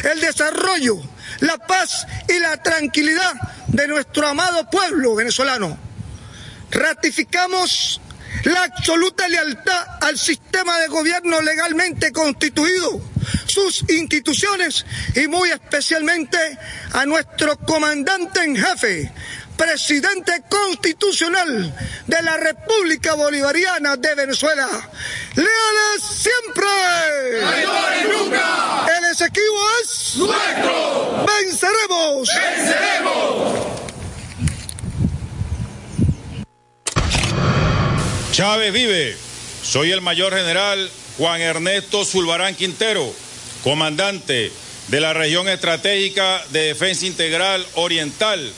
el 0.05 0.21
desarrollo, 0.21 0.97
la 1.41 1.59
paz 1.59 2.07
y 2.29 2.39
la 2.39 2.57
tranquilidad 2.63 3.35
de 3.67 3.89
nuestro 3.89 4.29
amado 4.29 4.71
pueblo 4.71 5.15
venezolano. 5.15 5.77
Ratificamos 6.71 8.01
la 8.47 8.63
absoluta 8.63 9.27
lealtad 9.29 9.87
al 10.01 10.17
sistema 10.17 10.79
de 10.79 10.87
gobierno 10.89 11.41
legalmente 11.43 12.13
constituido, 12.13 13.01
sus 13.47 13.85
instituciones 13.91 14.87
y 15.17 15.27
muy 15.27 15.51
especialmente 15.51 16.39
a 16.93 17.05
nuestro 17.07 17.57
comandante 17.59 18.45
en 18.45 18.57
jefe, 18.57 19.13
presidente 19.57 20.45
constitucional 20.49 21.75
de 22.07 22.23
la 22.23 22.37
República 22.37 23.15
Bolivariana 23.15 23.97
de 23.97 24.15
Venezuela. 24.15 24.69
¡Leales 25.35 26.03
siempre! 26.03 26.67
nunca! 28.13 28.87
El 28.97 29.05
Esequibo 29.11 29.67
es 29.83 30.17
nuestro. 30.19 31.27
¡Venceremos! 31.27 32.29
¡Venceremos! 32.29 33.86
Chávez 38.37 38.71
vive. 38.71 39.17
Soy 39.63 39.93
el 39.93 40.03
mayor 40.03 40.37
general 40.37 40.91
Juan 41.17 41.41
Ernesto 41.41 42.05
Zulbarán 42.05 42.55
Quintero, 42.55 43.11
comandante 43.65 44.53
de 44.89 45.01
la 45.01 45.15
región 45.15 45.49
estratégica 45.49 46.45
de 46.51 46.65
defensa 46.65 47.07
integral 47.07 47.67
oriental, 47.77 48.53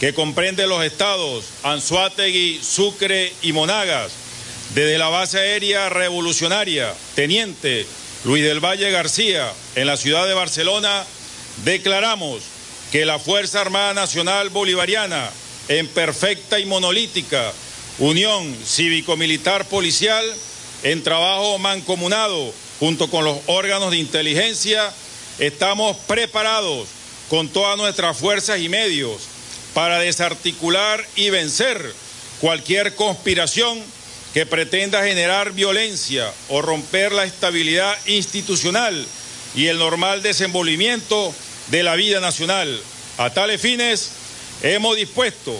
que 0.00 0.12
comprende 0.12 0.66
los 0.66 0.84
estados 0.84 1.46
Anzuategui, 1.62 2.60
Sucre 2.62 3.32
y 3.40 3.54
Monagas. 3.54 4.12
Desde 4.74 4.98
la 4.98 5.08
base 5.08 5.38
aérea 5.38 5.88
revolucionaria, 5.88 6.92
teniente 7.14 7.86
Luis 8.24 8.44
del 8.44 8.60
Valle 8.60 8.90
García, 8.90 9.50
en 9.76 9.86
la 9.86 9.96
ciudad 9.96 10.26
de 10.26 10.34
Barcelona, 10.34 11.06
declaramos 11.64 12.42
que 12.90 13.06
la 13.06 13.18
Fuerza 13.18 13.62
Armada 13.62 13.94
Nacional 13.94 14.50
Bolivariana, 14.50 15.30
en 15.68 15.88
perfecta 15.88 16.58
y 16.58 16.66
monolítica 16.66 17.50
Unión 17.98 18.56
Cívico-Militar 18.64 19.66
Policial 19.66 20.24
en 20.82 21.02
trabajo 21.02 21.58
mancomunado 21.58 22.52
junto 22.80 23.08
con 23.08 23.24
los 23.24 23.38
órganos 23.46 23.90
de 23.90 23.98
inteligencia, 23.98 24.92
estamos 25.38 25.96
preparados 26.08 26.88
con 27.28 27.48
todas 27.48 27.76
nuestras 27.76 28.16
fuerzas 28.16 28.60
y 28.60 28.68
medios 28.68 29.22
para 29.74 30.00
desarticular 30.00 31.06
y 31.16 31.30
vencer 31.30 31.94
cualquier 32.40 32.94
conspiración 32.94 33.80
que 34.34 34.46
pretenda 34.46 35.04
generar 35.04 35.52
violencia 35.52 36.32
o 36.48 36.62
romper 36.62 37.12
la 37.12 37.24
estabilidad 37.24 37.96
institucional 38.06 39.06
y 39.54 39.66
el 39.66 39.78
normal 39.78 40.22
desenvolvimiento 40.22 41.32
de 41.68 41.82
la 41.82 41.94
vida 41.94 42.20
nacional. 42.20 42.80
A 43.18 43.30
tales 43.30 43.60
fines, 43.60 44.10
hemos 44.62 44.96
dispuesto 44.96 45.54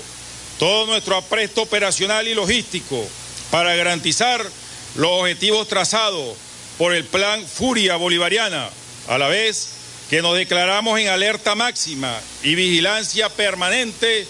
todo 0.62 0.86
nuestro 0.86 1.16
apresto 1.16 1.62
operacional 1.62 2.28
y 2.28 2.34
logístico 2.34 3.04
para 3.50 3.74
garantizar 3.74 4.48
los 4.94 5.10
objetivos 5.10 5.66
trazados 5.66 6.36
por 6.78 6.94
el 6.94 7.04
Plan 7.04 7.44
Furia 7.44 7.96
Bolivariana, 7.96 8.70
a 9.08 9.18
la 9.18 9.26
vez 9.26 9.70
que 10.08 10.22
nos 10.22 10.36
declaramos 10.36 11.00
en 11.00 11.08
alerta 11.08 11.56
máxima 11.56 12.16
y 12.44 12.54
vigilancia 12.54 13.28
permanente 13.28 14.24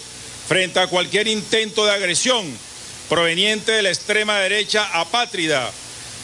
frente 0.47 0.79
a 0.79 0.87
cualquier 0.87 1.27
intento 1.27 1.85
de 1.85 1.91
agresión 1.91 2.51
proveniente 3.09 3.71
de 3.71 3.83
la 3.83 3.89
extrema 3.89 4.39
derecha 4.39 4.89
apátrida, 4.99 5.69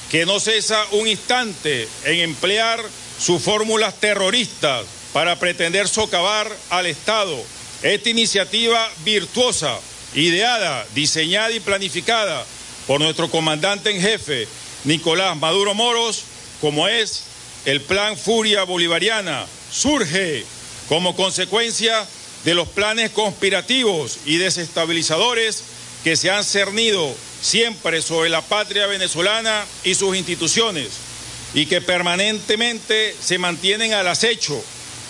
que 0.09 0.25
no 0.25 0.39
cesa 0.39 0.83
un 0.89 1.07
instante 1.07 1.87
en 2.05 2.21
emplear 2.21 2.83
sus 3.19 3.43
fórmulas 3.43 3.93
terroristas 3.99 4.87
para 5.13 5.37
pretender 5.37 5.87
socavar 5.87 6.51
al 6.71 6.87
Estado. 6.87 7.39
Esta 7.83 8.09
iniciativa 8.09 8.89
virtuosa 9.05 9.79
ideada, 10.13 10.85
diseñada 10.95 11.51
y 11.51 11.59
planificada 11.59 12.45
por 12.87 12.99
nuestro 12.99 13.29
comandante 13.29 13.91
en 13.91 14.01
jefe, 14.01 14.47
Nicolás 14.83 15.37
Maduro 15.37 15.73
Moros, 15.73 16.23
como 16.61 16.87
es 16.87 17.23
el 17.65 17.81
Plan 17.81 18.17
Furia 18.17 18.63
Bolivariana, 18.63 19.45
surge 19.71 20.45
como 20.87 21.15
consecuencia 21.15 22.07
de 22.45 22.55
los 22.55 22.67
planes 22.69 23.11
conspirativos 23.11 24.19
y 24.25 24.37
desestabilizadores 24.37 25.63
que 26.03 26.15
se 26.15 26.31
han 26.31 26.43
cernido 26.43 27.13
siempre 27.41 28.01
sobre 28.01 28.29
la 28.29 28.41
patria 28.41 28.87
venezolana 28.87 29.65
y 29.83 29.95
sus 29.95 30.15
instituciones 30.15 30.87
y 31.53 31.65
que 31.65 31.81
permanentemente 31.81 33.15
se 33.21 33.37
mantienen 33.37 33.93
al 33.93 34.07
acecho 34.07 34.61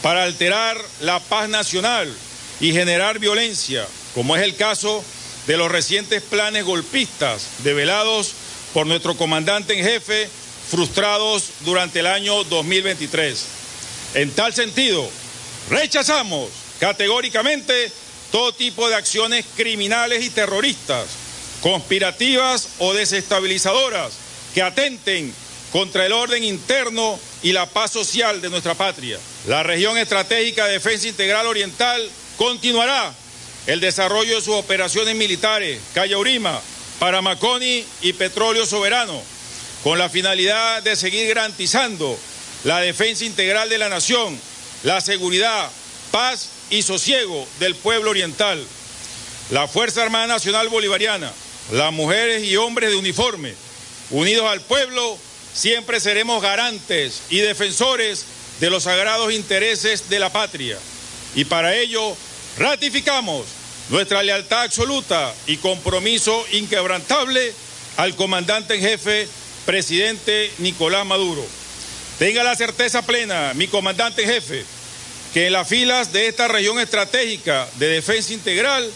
para 0.01 0.23
alterar 0.23 0.77
la 1.01 1.19
paz 1.19 1.49
nacional 1.49 2.11
y 2.59 2.71
generar 2.71 3.19
violencia, 3.19 3.87
como 4.20 4.36
es 4.36 4.43
el 4.43 4.57
caso 4.57 5.01
de 5.47 5.55
los 5.55 5.72
recientes 5.72 6.22
planes 6.22 6.65
golpistas 6.65 7.43
develados 7.59 8.34
por 8.74 8.86
nuestro 8.86 9.15
comandante 9.15 9.80
en 9.80 9.86
jefe, 9.86 10.28
frustrados 10.70 11.51
durante 11.61 12.01
el 12.01 12.07
año 12.07 12.43
2023. 12.43 13.45
En 14.15 14.30
tal 14.32 14.53
sentido, 14.53 15.09
rechazamos 15.70 16.49
categóricamente 16.82 17.93
todo 18.30 18.51
tipo 18.51 18.89
de 18.89 18.95
acciones 18.95 19.45
criminales 19.55 20.22
y 20.26 20.30
terroristas, 20.32 21.05
conspirativas 21.61 22.72
o 22.80 22.93
desestabilizadoras 22.93 24.11
que 24.53 24.63
atenten 24.63 25.34
contra 25.72 26.05
el 26.05 26.11
orden 26.11 26.43
interno 26.43 27.17
y 27.41 27.53
la 27.53 27.67
paz 27.67 27.91
social 27.91 28.41
de 28.41 28.49
nuestra 28.49 28.74
patria. 28.74 29.17
La 29.47 29.63
región 29.63 29.97
estratégica 29.97 30.65
de 30.65 30.74
defensa 30.74 31.07
integral 31.07 31.47
oriental 31.47 32.05
continuará 32.36 33.15
el 33.70 33.80
desarrollo 33.82 34.36
de 34.36 34.41
sus 34.41 34.55
operaciones 34.55 35.15
militares, 35.15 35.80
Cayaurima, 35.93 36.59
Paramaconi 36.97 37.86
y 38.01 38.13
Petróleo 38.13 38.65
Soberano, 38.65 39.22
con 39.84 39.99
la 39.99 40.09
finalidad 40.09 40.82
de 40.82 40.95
seguir 40.95 41.28
garantizando 41.28 42.17
la 42.63 42.82
defensa 42.82 43.26
integral 43.26 43.70
de 43.70 43.78
la 43.78 43.88
nación, 43.88 44.39
la 44.82 45.01
seguridad, 45.01 45.70
paz 46.09 46.49
y 46.72 46.82
sosiego 46.82 47.47
del 47.59 47.76
pueblo 47.76 48.09
oriental. 48.09 48.65
La 49.51 49.67
Fuerza 49.67 50.01
Armada 50.01 50.26
Nacional 50.26 50.67
Bolivariana, 50.70 51.32
las 51.72 51.93
mujeres 51.93 52.45
y 52.45 52.57
hombres 52.57 52.89
de 52.89 52.95
uniforme, 52.95 53.53
unidos 54.09 54.47
al 54.47 54.61
pueblo, 54.61 55.15
siempre 55.53 55.99
seremos 55.99 56.41
garantes 56.41 57.22
y 57.30 57.38
defensores 57.38 58.26
de 58.61 58.72
los 58.72 58.86
sagrados 58.86 59.32
intereses 59.32 60.09
de 60.09 60.17
la 60.17 60.32
patria. 60.32 60.80
Y 61.36 61.45
para 61.45 61.76
ello 61.76 62.17
ratificamos 62.57 63.59
nuestra 63.89 64.21
lealtad 64.23 64.63
absoluta 64.63 65.33
y 65.47 65.57
compromiso 65.57 66.45
inquebrantable 66.51 67.53
al 67.97 68.15
comandante 68.15 68.75
en 68.75 68.81
jefe, 68.81 69.27
presidente 69.65 70.51
Nicolás 70.59 71.05
Maduro. 71.05 71.45
Tenga 72.17 72.43
la 72.43 72.55
certeza 72.55 73.01
plena, 73.01 73.53
mi 73.55 73.67
comandante 73.67 74.25
jefe, 74.25 74.63
que 75.33 75.47
en 75.47 75.53
las 75.53 75.67
filas 75.67 76.11
de 76.11 76.27
esta 76.27 76.47
región 76.47 76.79
estratégica 76.79 77.67
de 77.75 77.87
defensa 77.87 78.33
integral 78.33 78.89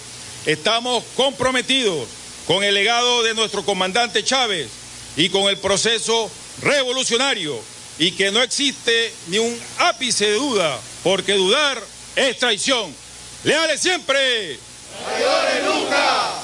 estamos 0.46 1.04
comprometidos 1.16 2.08
con 2.48 2.64
el 2.64 2.74
legado 2.74 3.24
de 3.24 3.34
nuestro 3.34 3.64
comandante 3.64 4.24
Chávez 4.24 4.68
y 5.16 5.30
con 5.30 5.44
el 5.50 5.58
proceso 5.58 6.30
revolucionario 6.62 7.60
y 7.98 8.12
que 8.12 8.32
no 8.32 8.42
existe 8.42 9.14
ni 9.28 9.38
un 9.38 9.60
ápice 9.78 10.26
de 10.26 10.36
duda, 10.36 10.80
porque 11.04 11.34
dudar 11.34 11.82
es 12.16 12.38
traición. 12.38 12.94
¡Leales 13.44 13.80
siempre! 13.80 14.60
¡Mayores 15.06 15.64
nunca! 15.66 16.42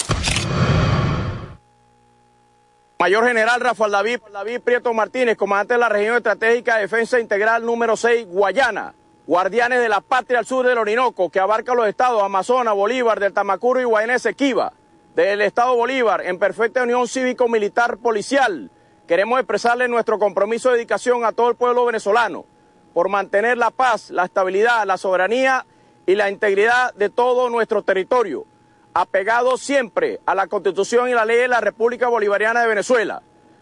Mayor 2.99 3.27
General 3.27 3.61
Rafael 3.61 3.91
David, 3.91 4.19
David 4.33 4.61
Prieto 4.61 4.93
Martínez, 4.93 5.37
comandante 5.37 5.75
de 5.75 5.79
la 5.79 5.89
Región 5.89 6.17
Estratégica 6.17 6.75
de 6.75 6.81
Defensa 6.81 7.19
Integral 7.19 7.65
número 7.65 7.95
6, 7.95 8.27
Guayana. 8.27 8.93
Guardianes 9.25 9.79
de 9.79 9.89
la 9.89 10.01
Patria 10.01 10.39
al 10.39 10.45
sur 10.45 10.65
del 10.65 10.79
Orinoco, 10.79 11.29
que 11.29 11.39
abarca 11.39 11.75
los 11.75 11.87
estados 11.87 12.23
Amazonas, 12.23 12.73
Bolívar, 12.73 13.19
del 13.19 13.31
Tamacuro 13.31 13.79
y 13.79 13.83
Guayana 13.83 14.15
Esequiba. 14.15 14.73
Del 15.15 15.41
estado 15.41 15.75
Bolívar, 15.75 16.25
en 16.25 16.39
perfecta 16.39 16.81
unión 16.81 17.07
cívico-militar 17.07 17.97
policial, 17.97 18.71
queremos 19.07 19.39
expresarle 19.39 19.87
nuestro 19.87 20.17
compromiso 20.17 20.69
de 20.69 20.77
dedicación 20.77 21.25
a 21.25 21.31
todo 21.31 21.49
el 21.49 21.55
pueblo 21.55 21.85
venezolano 21.85 22.45
por 22.93 23.09
mantener 23.09 23.57
la 23.57 23.71
paz, 23.71 24.09
la 24.09 24.25
estabilidad, 24.25 24.85
la 24.85 24.97
soberanía 24.97 25.65
y 26.09 26.15
la 26.15 26.31
integridad 26.31 26.91
de 26.95 27.11
todo 27.11 27.51
nuestro 27.51 27.83
territorio, 27.83 28.47
apegado 28.95 29.57
siempre 29.57 30.19
a 30.25 30.33
la 30.33 30.47
Constitución 30.47 31.07
y 31.07 31.13
la 31.13 31.23
ley 31.23 31.37
de 31.37 31.47
la 31.47 31.61
República 31.61 32.07
Bolivariana 32.07 32.61
de 32.61 32.67
Venezuela. 32.67 33.21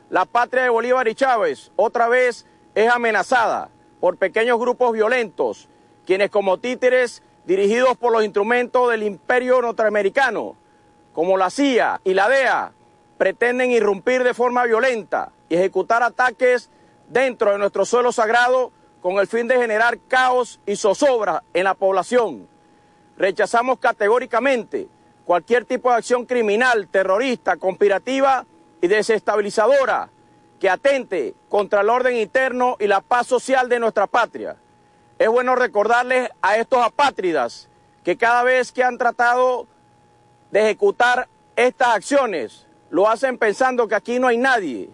La 0.10 0.24
patria 0.24 0.64
de 0.64 0.70
Bolívar 0.70 1.10
y 1.10 1.14
Chávez 1.14 1.74
otra 1.76 2.08
vez 2.08 2.48
es 2.74 2.90
amenazada 2.90 3.70
por 4.00 4.16
pequeños 4.16 4.58
grupos 4.60 4.94
violentos, 4.94 5.68
quienes 6.06 6.30
como 6.30 6.58
títeres 6.58 7.22
dirigidos 7.44 7.98
por 7.98 8.14
los 8.14 8.24
instrumentos 8.24 8.92
del 8.92 9.04
imperio 9.04 9.62
norteamericano, 9.62 10.56
como 11.12 11.36
la 11.36 11.50
CIA 11.50 12.00
y 12.06 12.14
la 12.14 12.30
DEA, 12.30 12.72
pretenden 13.18 13.72
irrumpir 13.72 14.24
de 14.24 14.34
forma 14.34 14.64
violenta 14.64 15.34
y 15.50 15.56
ejecutar 15.56 16.02
ataques 16.02 16.70
dentro 17.10 17.52
de 17.52 17.58
nuestro 17.58 17.84
suelo 17.84 18.14
sagrado 18.14 18.72
con 19.08 19.20
el 19.20 19.28
fin 19.28 19.48
de 19.48 19.56
generar 19.56 20.00
caos 20.10 20.60
y 20.66 20.76
zozobra 20.76 21.42
en 21.54 21.64
la 21.64 21.76
población. 21.76 22.46
Rechazamos 23.18 23.80
categóricamente 23.80 24.90
cualquier 25.24 25.64
tipo 25.64 25.90
de 25.90 25.96
acción 25.96 26.26
criminal, 26.26 26.90
terrorista, 26.90 27.56
conspirativa 27.56 28.46
y 28.82 28.88
desestabilizadora 28.88 30.10
que 30.60 30.70
atente 30.70 31.36
contra 31.48 31.80
el 31.80 31.90
orden 31.90 32.18
interno 32.18 32.76
y 32.82 32.88
la 32.88 33.00
paz 33.00 33.28
social 33.28 33.70
de 33.70 33.80
nuestra 33.80 34.08
patria. 34.08 34.58
Es 35.18 35.30
bueno 35.30 35.56
recordarles 35.56 36.30
a 36.42 36.58
estos 36.58 36.86
apátridas 36.86 37.70
que 38.04 38.18
cada 38.18 38.44
vez 38.44 38.74
que 38.74 38.84
han 38.84 38.98
tratado 38.98 39.68
de 40.52 40.64
ejecutar 40.64 41.30
estas 41.56 41.96
acciones, 41.96 42.68
lo 42.90 43.08
hacen 43.08 43.38
pensando 43.38 43.88
que 43.88 43.96
aquí 43.96 44.20
no 44.20 44.28
hay 44.28 44.38
nadie, 44.38 44.90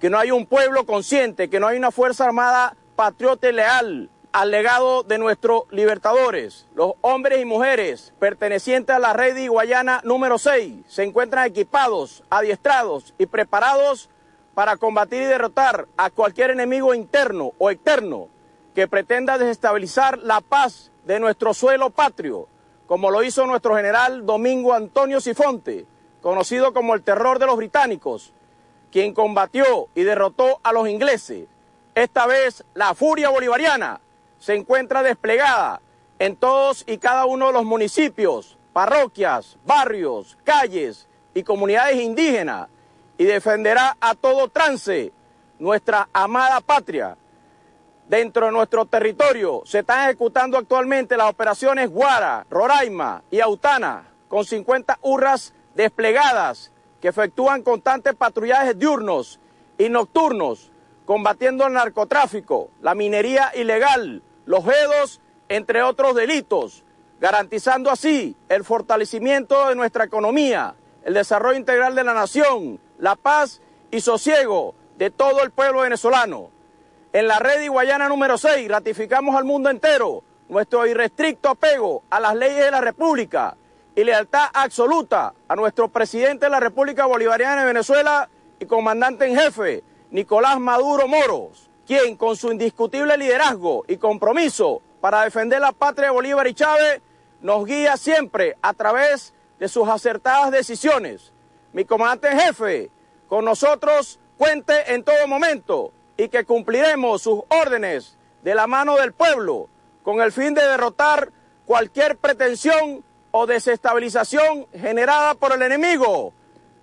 que 0.00 0.08
no 0.08 0.16
hay 0.16 0.30
un 0.30 0.46
pueblo 0.46 0.86
consciente, 0.86 1.50
que 1.50 1.60
no 1.60 1.66
hay 1.66 1.76
una 1.76 1.90
Fuerza 1.90 2.24
Armada 2.24 2.74
patriota 2.98 3.48
y 3.48 3.52
leal 3.52 4.10
al 4.32 4.50
legado 4.50 5.04
de 5.04 5.18
nuestros 5.18 5.70
libertadores. 5.70 6.66
Los 6.74 6.94
hombres 7.00 7.40
y 7.40 7.44
mujeres 7.44 8.12
pertenecientes 8.18 8.96
a 8.96 8.98
la 8.98 9.12
red 9.12 9.36
de 9.36 9.46
Guayana 9.46 10.00
número 10.02 10.36
6 10.36 10.80
se 10.88 11.04
encuentran 11.04 11.46
equipados, 11.46 12.24
adiestrados 12.28 13.14
y 13.16 13.26
preparados 13.26 14.10
para 14.52 14.76
combatir 14.76 15.22
y 15.22 15.26
derrotar 15.26 15.86
a 15.96 16.10
cualquier 16.10 16.50
enemigo 16.50 16.92
interno 16.92 17.52
o 17.58 17.70
externo 17.70 18.26
que 18.74 18.88
pretenda 18.88 19.38
desestabilizar 19.38 20.18
la 20.18 20.40
paz 20.40 20.90
de 21.06 21.20
nuestro 21.20 21.54
suelo 21.54 21.90
patrio, 21.90 22.48
como 22.88 23.12
lo 23.12 23.22
hizo 23.22 23.46
nuestro 23.46 23.76
general 23.76 24.26
Domingo 24.26 24.74
Antonio 24.74 25.20
Sifonte, 25.20 25.86
conocido 26.20 26.72
como 26.72 26.96
el 26.96 27.04
terror 27.04 27.38
de 27.38 27.46
los 27.46 27.56
británicos, 27.56 28.32
quien 28.90 29.14
combatió 29.14 29.86
y 29.94 30.02
derrotó 30.02 30.58
a 30.64 30.72
los 30.72 30.88
ingleses. 30.88 31.46
Esta 31.98 32.26
vez 32.26 32.62
la 32.74 32.94
furia 32.94 33.28
bolivariana 33.28 34.00
se 34.38 34.54
encuentra 34.54 35.02
desplegada 35.02 35.80
en 36.20 36.36
todos 36.36 36.84
y 36.86 36.98
cada 36.98 37.26
uno 37.26 37.48
de 37.48 37.54
los 37.54 37.64
municipios, 37.64 38.56
parroquias, 38.72 39.56
barrios, 39.66 40.38
calles 40.44 41.08
y 41.34 41.42
comunidades 41.42 41.96
indígenas 41.96 42.68
y 43.16 43.24
defenderá 43.24 43.96
a 44.00 44.14
todo 44.14 44.46
trance 44.46 45.10
nuestra 45.58 46.08
amada 46.12 46.60
patria. 46.60 47.16
Dentro 48.08 48.46
de 48.46 48.52
nuestro 48.52 48.84
territorio 48.84 49.62
se 49.64 49.80
están 49.80 50.04
ejecutando 50.04 50.56
actualmente 50.56 51.16
las 51.16 51.28
operaciones 51.28 51.90
Guara, 51.90 52.46
Roraima 52.48 53.24
y 53.28 53.40
Autana, 53.40 54.04
con 54.28 54.44
50 54.44 55.00
hurras 55.02 55.52
desplegadas 55.74 56.70
que 57.00 57.08
efectúan 57.08 57.62
constantes 57.62 58.14
patrullajes 58.14 58.78
diurnos 58.78 59.40
y 59.78 59.88
nocturnos, 59.88 60.70
combatiendo 61.08 61.66
el 61.66 61.72
narcotráfico, 61.72 62.68
la 62.82 62.94
minería 62.94 63.50
ilegal, 63.56 64.20
los 64.44 64.62
hedos, 64.66 65.22
entre 65.48 65.82
otros 65.82 66.14
delitos, 66.14 66.84
garantizando 67.18 67.90
así 67.90 68.36
el 68.50 68.62
fortalecimiento 68.62 69.68
de 69.68 69.74
nuestra 69.74 70.04
economía, 70.04 70.74
el 71.04 71.14
desarrollo 71.14 71.56
integral 71.56 71.94
de 71.94 72.04
la 72.04 72.12
nación, 72.12 72.78
la 72.98 73.16
paz 73.16 73.62
y 73.90 74.02
sosiego 74.02 74.74
de 74.98 75.08
todo 75.08 75.42
el 75.42 75.50
pueblo 75.50 75.80
venezolano. 75.80 76.50
En 77.14 77.26
la 77.26 77.38
red 77.38 77.58
de 77.60 77.68
Guayana 77.68 78.10
número 78.10 78.36
6 78.36 78.68
ratificamos 78.68 79.34
al 79.34 79.46
mundo 79.46 79.70
entero 79.70 80.22
nuestro 80.50 80.86
irrestricto 80.86 81.48
apego 81.48 82.02
a 82.10 82.20
las 82.20 82.36
leyes 82.36 82.66
de 82.66 82.70
la 82.70 82.82
República 82.82 83.56
y 83.96 84.04
lealtad 84.04 84.48
absoluta 84.52 85.32
a 85.48 85.56
nuestro 85.56 85.88
presidente 85.88 86.44
de 86.44 86.50
la 86.50 86.60
República 86.60 87.06
Bolivariana 87.06 87.62
de 87.62 87.68
Venezuela 87.68 88.28
y 88.60 88.66
comandante 88.66 89.26
en 89.26 89.38
jefe, 89.38 89.84
Nicolás 90.10 90.58
Maduro 90.58 91.06
Moros, 91.08 91.70
quien 91.86 92.16
con 92.16 92.36
su 92.36 92.50
indiscutible 92.50 93.16
liderazgo 93.16 93.84
y 93.88 93.96
compromiso 93.96 94.82
para 95.00 95.24
defender 95.24 95.60
la 95.60 95.72
patria 95.72 96.08
de 96.08 96.14
Bolívar 96.14 96.46
y 96.46 96.54
Chávez 96.54 97.00
nos 97.40 97.64
guía 97.64 97.96
siempre 97.96 98.56
a 98.62 98.72
través 98.72 99.32
de 99.58 99.68
sus 99.68 99.88
acertadas 99.88 100.50
decisiones 100.50 101.32
mi 101.72 101.84
comandante 101.84 102.30
jefe, 102.30 102.90
con 103.28 103.44
nosotros 103.44 104.18
cuente 104.36 104.94
en 104.94 105.04
todo 105.04 105.28
momento 105.28 105.92
y 106.16 106.28
que 106.28 106.44
cumpliremos 106.44 107.22
sus 107.22 107.42
órdenes 107.48 108.16
de 108.42 108.54
la 108.54 108.66
mano 108.66 108.96
del 108.96 109.12
pueblo 109.12 109.68
con 110.02 110.20
el 110.20 110.32
fin 110.32 110.54
de 110.54 110.62
derrotar 110.62 111.30
cualquier 111.66 112.16
pretensión 112.16 113.04
o 113.30 113.46
desestabilización 113.46 114.66
generada 114.72 115.34
por 115.34 115.52
el 115.52 115.62
enemigo. 115.62 116.32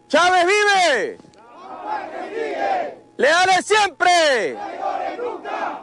Chávez 0.07 0.45
vive. 0.45 1.17
Leales 3.17 3.65
siempre. 3.65 4.57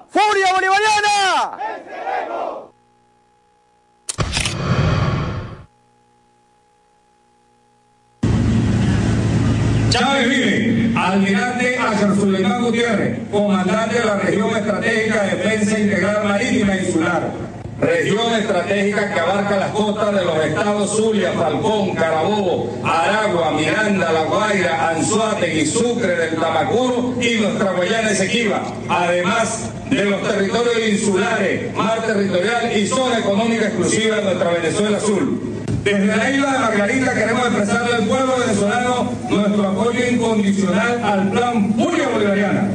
Furia 0.08 0.52
bolivariana. 0.52 1.58
Chávez 9.88 10.28
vive, 10.28 10.92
almirante 10.96 11.78
Axel 11.78 12.14
Suleimán 12.16 12.64
Gutiérrez, 12.64 13.18
comandante 13.30 13.98
de 13.98 14.04
la 14.04 14.16
región 14.16 14.56
estratégica 14.56 15.22
de 15.22 15.36
defensa 15.36 15.78
integral 15.78 16.24
marítima 16.24 16.76
insular. 16.76 17.51
Región 17.82 18.32
estratégica 18.34 19.12
que 19.12 19.18
abarca 19.18 19.56
las 19.56 19.72
costas 19.72 20.14
de 20.14 20.24
los 20.24 20.36
estados 20.44 20.96
Zulia, 20.96 21.32
Falcón, 21.32 21.96
Carabobo, 21.96 22.80
Aragua, 22.84 23.50
Miranda, 23.50 24.12
La 24.12 24.22
Guaira, 24.22 24.90
Anzuategui, 24.90 25.66
Sucre, 25.66 26.14
del 26.14 26.36
Tamacuro 26.36 27.14
y 27.20 27.40
nuestra 27.40 27.72
Guayana 27.72 28.12
Esequiba. 28.12 28.62
Además 28.88 29.68
de 29.90 30.04
los 30.04 30.22
territorios 30.22 30.88
insulares, 30.90 31.74
mar 31.74 32.06
territorial 32.06 32.76
y 32.76 32.86
zona 32.86 33.18
económica 33.18 33.66
exclusiva 33.66 34.16
de 34.18 34.22
nuestra 34.26 34.50
Venezuela 34.50 34.98
Azul. 34.98 35.52
Desde 35.82 36.16
la 36.16 36.30
isla 36.30 36.52
de 36.52 36.58
Margarita 36.60 37.14
queremos 37.14 37.46
expresarle 37.46 37.96
al 37.96 38.04
pueblo 38.04 38.36
venezolano 38.38 39.12
nuestro 39.28 39.68
apoyo 39.68 40.08
incondicional 40.08 41.02
al 41.02 41.30
plan 41.32 41.74
Furia 41.74 42.08
Bolivariana, 42.08 42.70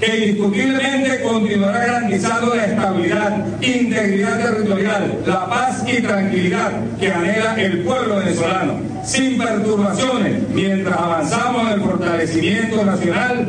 que 0.00 0.16
indiscutiblemente 0.16 1.22
continuará 1.22 1.86
garantizando 1.86 2.54
la 2.54 2.64
estabilidad, 2.64 3.46
integridad 3.60 4.38
territorial, 4.40 5.18
la 5.26 5.46
paz 5.46 5.84
y 5.86 6.00
tranquilidad 6.00 6.72
que 6.98 7.12
anhela 7.12 7.54
el 7.60 7.80
pueblo 7.80 8.16
venezolano, 8.16 8.80
sin 9.04 9.36
perturbaciones, 9.36 10.48
mientras 10.48 10.96
avanzamos 10.96 11.66
en 11.66 11.72
el 11.74 11.80
fortalecimiento 11.82 12.84
nacional 12.84 13.48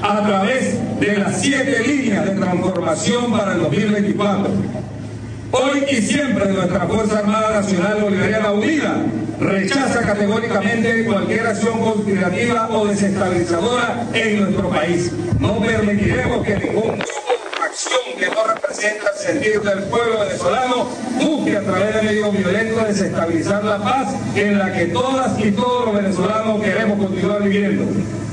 a 0.00 0.26
través 0.26 0.78
de 1.00 1.18
las 1.18 1.40
siete 1.40 1.82
líneas 1.86 2.24
de 2.24 2.30
transformación 2.36 3.32
para 3.32 3.54
el 3.54 3.62
2024 3.62 4.50
Hoy 5.52 5.84
y 5.90 5.96
siempre 5.96 6.52
nuestra 6.52 6.86
Fuerza 6.86 7.18
Armada 7.18 7.60
Nacional 7.60 8.02
Bolivariana 8.02 8.52
Unida 8.52 9.02
rechaza 9.40 10.02
categóricamente 10.02 11.04
cualquier 11.04 11.46
acción 11.46 11.80
conspirativa 11.80 12.68
o 12.70 12.86
desestabilizadora 12.86 14.06
en 14.12 14.40
nuestro 14.40 14.68
país. 14.68 15.12
No 15.38 15.60
permitiremos 15.60 16.44
que 16.44 16.56
ningún 16.56 16.98
representa 18.54 19.10
el 19.10 19.18
sentir 19.18 19.60
del 19.62 19.84
pueblo 19.84 20.20
venezolano, 20.20 20.88
busque 21.18 21.56
a 21.56 21.62
través 21.62 21.94
de 21.94 22.02
medios 22.02 22.36
violentos 22.36 22.88
desestabilizar 22.88 23.64
la 23.64 23.78
paz 23.78 24.14
en 24.34 24.58
la 24.58 24.72
que 24.72 24.86
todas 24.86 25.38
y 25.38 25.50
todos 25.52 25.86
los 25.86 25.94
venezolanos 25.94 26.62
queremos 26.62 26.98
continuar 26.98 27.42
viviendo. 27.42 27.84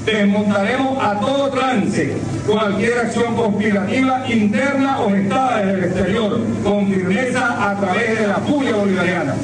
Desmontaremos 0.05 1.03
a 1.03 1.19
todo 1.19 1.49
trance 1.49 2.15
cualquier 2.47 2.99
acción 2.99 3.35
conspirativa 3.35 4.23
interna 4.29 5.01
o 5.01 5.11
gestada 5.11 5.57
desde 5.57 5.73
el 5.73 5.83
exterior, 5.83 6.39
con 6.63 6.87
firmeza 6.87 7.69
a 7.69 7.79
través 7.79 8.19
de 8.19 8.27
la 8.27 8.35
furia 8.35 8.75
bolivariana. 8.75 9.35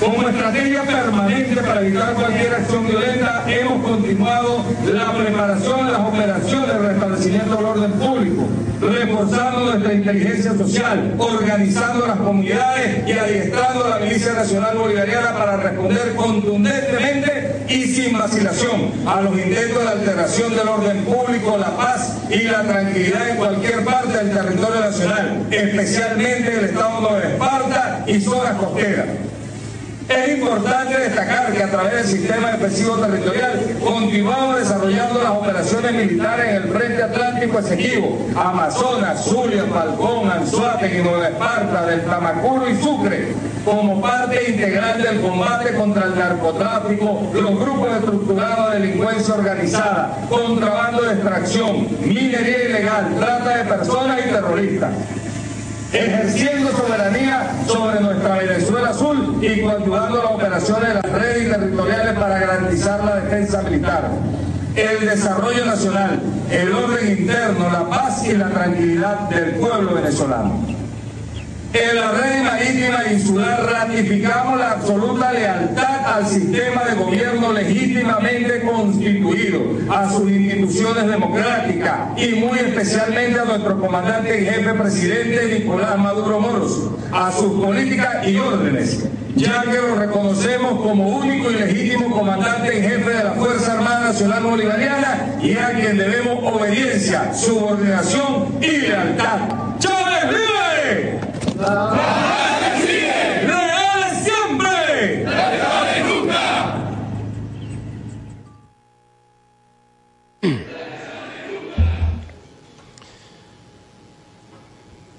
Como 0.00 0.28
estrategia 0.28 0.82
permanente 0.82 1.62
para 1.62 1.80
evitar 1.80 2.14
cualquier 2.14 2.54
acción 2.54 2.86
violenta, 2.86 3.44
hemos 3.46 3.88
continuado 3.88 4.64
la 4.92 5.12
preparación 5.12 5.86
de 5.86 5.92
las 5.92 6.00
operaciones 6.00 6.68
de 6.68 6.78
restablecimiento 6.78 7.56
del 7.56 7.64
orden 7.64 7.92
público, 7.92 8.48
reforzando 8.80 9.60
nuestra 9.60 9.94
inteligencia 9.94 10.54
social, 10.54 11.14
organizando 11.16 12.06
las 12.06 12.16
comunidades 12.18 13.08
y 13.08 13.12
adiestrando 13.12 13.84
a 13.84 13.88
la 13.90 13.98
Milicia 14.00 14.32
Nacional 14.32 14.76
Bolivariana 14.76 15.32
para 15.32 15.56
responder 15.58 16.14
contundentemente 16.16 17.64
y 17.68 17.84
sin 17.84 18.18
vacilación 18.18 18.92
a 19.06 19.22
los 19.22 19.32
intentos 19.38 19.82
de 19.82 19.88
alteración 19.88 20.56
del 20.56 20.68
orden 20.68 21.04
público, 21.04 21.56
la 21.56 21.76
paz 21.76 22.18
y 22.30 22.42
la 22.42 22.62
tranquilidad 22.62 23.30
en 23.30 23.36
cualquier 23.36 23.84
parte 23.84 24.18
del 24.18 24.32
territorio 24.32 24.80
nacional, 24.80 25.46
especialmente 25.50 26.58
el 26.58 26.64
Estado 26.66 27.16
de 27.16 27.28
Esparta 27.28 28.04
y 28.06 28.20
zonas 28.20 28.54
costeras. 28.54 29.06
Es 30.08 30.38
importante 30.38 30.98
destacar 30.98 31.50
que 31.52 31.62
a 31.62 31.70
través 31.70 31.92
del 31.94 32.04
sistema 32.04 32.52
defensivo 32.52 32.96
territorial 32.98 33.58
continuamos 33.82 34.58
desarrollando 34.58 35.22
las 35.22 35.32
operaciones 35.32 35.92
militares 35.92 36.46
en 36.50 36.56
el 36.56 36.62
Frente 36.64 37.02
Atlántico 37.02 37.58
Esequibo, 37.58 38.26
Amazonas, 38.36 39.24
Zulia, 39.24 39.64
Falcón, 39.64 40.30
Anzuategui, 40.30 41.02
Nueva 41.02 41.28
Esparta, 41.28 41.86
del 41.86 42.04
Tamacuro 42.04 42.68
y 42.68 42.76
Sucre, 42.82 43.34
como 43.64 44.02
parte 44.02 44.50
integral 44.50 45.02
del 45.02 45.22
combate 45.22 45.72
contra 45.74 46.04
el 46.04 46.18
narcotráfico, 46.18 47.30
los 47.32 47.58
grupos 47.58 47.96
estructurados 47.96 48.72
de 48.72 48.80
delincuencia 48.80 49.34
organizada, 49.34 50.18
contrabando 50.28 51.02
de 51.02 51.14
extracción, 51.14 51.88
minería 52.02 52.64
ilegal, 52.68 53.14
trata 53.18 53.56
de 53.56 53.64
personas 53.64 54.20
y 54.26 54.28
terroristas 54.30 54.90
ejerciendo 55.94 56.72
soberanía 56.72 57.50
sobre 57.66 58.00
nuestra 58.00 58.38
Venezuela 58.38 58.90
Azul 58.90 59.38
y 59.40 59.62
continuando 59.62 60.22
las 60.22 60.32
operaciones 60.32 60.88
de 60.88 60.94
las 60.94 61.12
redes 61.12 61.50
territoriales 61.50 62.18
para 62.18 62.38
garantizar 62.40 63.04
la 63.04 63.16
defensa 63.16 63.62
militar, 63.62 64.10
el 64.74 65.06
desarrollo 65.06 65.64
nacional, 65.64 66.20
el 66.50 66.72
orden 66.72 67.18
interno, 67.18 67.70
la 67.70 67.88
paz 67.88 68.26
y 68.26 68.32
la 68.32 68.48
tranquilidad 68.50 69.28
del 69.28 69.54
pueblo 69.54 69.94
venezolano. 69.94 70.83
En 71.74 71.96
la 71.96 72.12
red 72.12 72.44
marítima 72.44 73.02
insular 73.10 73.66
ratificamos 73.66 74.60
la 74.60 74.70
absoluta 74.70 75.32
lealtad 75.32 76.06
al 76.06 76.24
sistema 76.24 76.84
de 76.84 76.94
gobierno 76.94 77.52
legítimamente 77.52 78.62
constituido, 78.62 79.60
a 79.90 80.08
sus 80.08 80.30
instituciones 80.30 81.08
democráticas 81.08 82.16
y 82.16 82.36
muy 82.36 82.60
especialmente 82.60 83.40
a 83.40 83.44
nuestro 83.44 83.80
comandante 83.80 84.40
y 84.40 84.46
jefe 84.46 84.72
presidente 84.72 85.58
Nicolás 85.58 85.98
Maduro 85.98 86.38
Moros, 86.38 86.90
a 87.10 87.32
sus 87.32 87.60
políticas 87.60 88.24
y 88.28 88.36
órdenes 88.36 89.08
ya 89.34 89.62
que 89.62 89.72
lo 89.72 89.96
reconocemos 89.96 90.80
como 90.80 91.08
único 91.18 91.50
y 91.50 91.54
legítimo 91.54 92.08
comandante 92.16 92.78
en 92.78 92.88
jefe 92.88 93.10
de 93.10 93.24
la 93.24 93.32
Fuerza 93.32 93.72
Armada 93.72 94.12
Nacional 94.12 94.44
Bolivariana 94.44 95.38
y 95.42 95.56
a 95.56 95.72
quien 95.72 95.98
debemos 95.98 96.38
obediencia, 96.54 97.34
subordinación 97.34 98.60
y 98.62 98.76
lealtad. 98.76 99.63
¡Chávez 101.64 102.86
vive! 102.86 103.46
¡Leales 103.46 104.24
siempre! 104.24 105.26
nunca! 106.04 106.44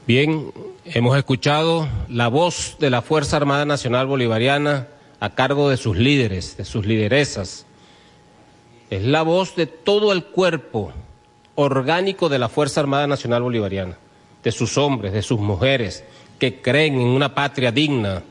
Bien, 0.05 0.51
hemos 0.85 1.17
escuchado 1.17 1.87
la 2.09 2.27
voz 2.27 2.77
de 2.79 2.91
la 2.91 3.01
Fuerza 3.01 3.37
Armada 3.37 3.65
Nacional 3.65 4.05
Bolivariana 4.05 4.87
a 5.19 5.31
cargo 5.31 5.69
de 5.69 5.77
sus 5.77 5.97
líderes, 5.97 6.57
de 6.57 6.65
sus 6.65 6.85
lideresas. 6.85 7.65
Es 8.91 9.03
la 9.03 9.23
voz 9.23 9.55
de 9.55 9.65
todo 9.65 10.11
el 10.13 10.25
cuerpo 10.25 10.93
orgánico 11.55 12.29
de 12.29 12.37
la 12.37 12.49
Fuerza 12.49 12.81
Armada 12.81 13.07
Nacional 13.07 13.41
Bolivariana, 13.41 13.97
de 14.43 14.51
sus 14.51 14.77
hombres, 14.77 15.11
de 15.11 15.23
sus 15.23 15.39
mujeres, 15.39 16.03
que 16.39 16.61
creen 16.61 16.95
en 16.95 17.07
una 17.07 17.33
patria 17.33 17.71
digna, 17.71 18.23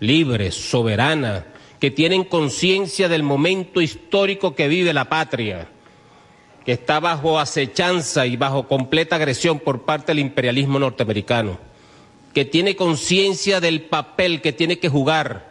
libre, 0.00 0.50
soberana, 0.50 1.46
que 1.78 1.90
tienen 1.90 2.24
conciencia 2.24 3.08
del 3.08 3.22
momento 3.22 3.80
histórico 3.80 4.54
que 4.54 4.68
vive 4.68 4.92
la 4.92 5.08
patria, 5.08 5.68
que 6.64 6.72
está 6.72 7.00
bajo 7.00 7.38
acechanza 7.38 8.26
y 8.26 8.36
bajo 8.36 8.68
completa 8.68 9.16
agresión 9.16 9.58
por 9.58 9.82
parte 9.82 10.12
del 10.12 10.20
imperialismo 10.20 10.78
norteamericano, 10.78 11.58
que 12.32 12.44
tiene 12.44 12.76
conciencia 12.76 13.60
del 13.60 13.82
papel 13.82 14.40
que 14.40 14.52
tiene 14.52 14.78
que 14.78 14.88
jugar 14.88 15.50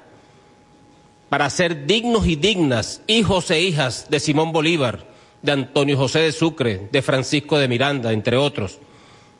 para 1.29 1.49
ser 1.49 1.85
dignos 1.85 2.27
y 2.27 2.35
dignas 2.35 3.01
hijos 3.07 3.51
e 3.51 3.61
hijas 3.61 4.07
de 4.09 4.19
Simón 4.19 4.51
Bolívar, 4.51 5.05
de 5.41 5.51
Antonio 5.51 5.97
José 5.97 6.19
de 6.19 6.31
Sucre, 6.31 6.89
de 6.91 7.01
Francisco 7.01 7.57
de 7.57 7.67
Miranda, 7.67 8.11
entre 8.11 8.37
otros. 8.37 8.79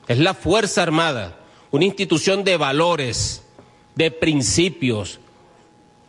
Es 0.07 0.17
la 0.19 0.33
Fuerza 0.33 0.83
Armada 0.83 1.40
una 1.71 1.85
institución 1.85 2.43
de 2.43 2.57
valores, 2.57 3.43
de 3.95 4.11
principios, 4.11 5.19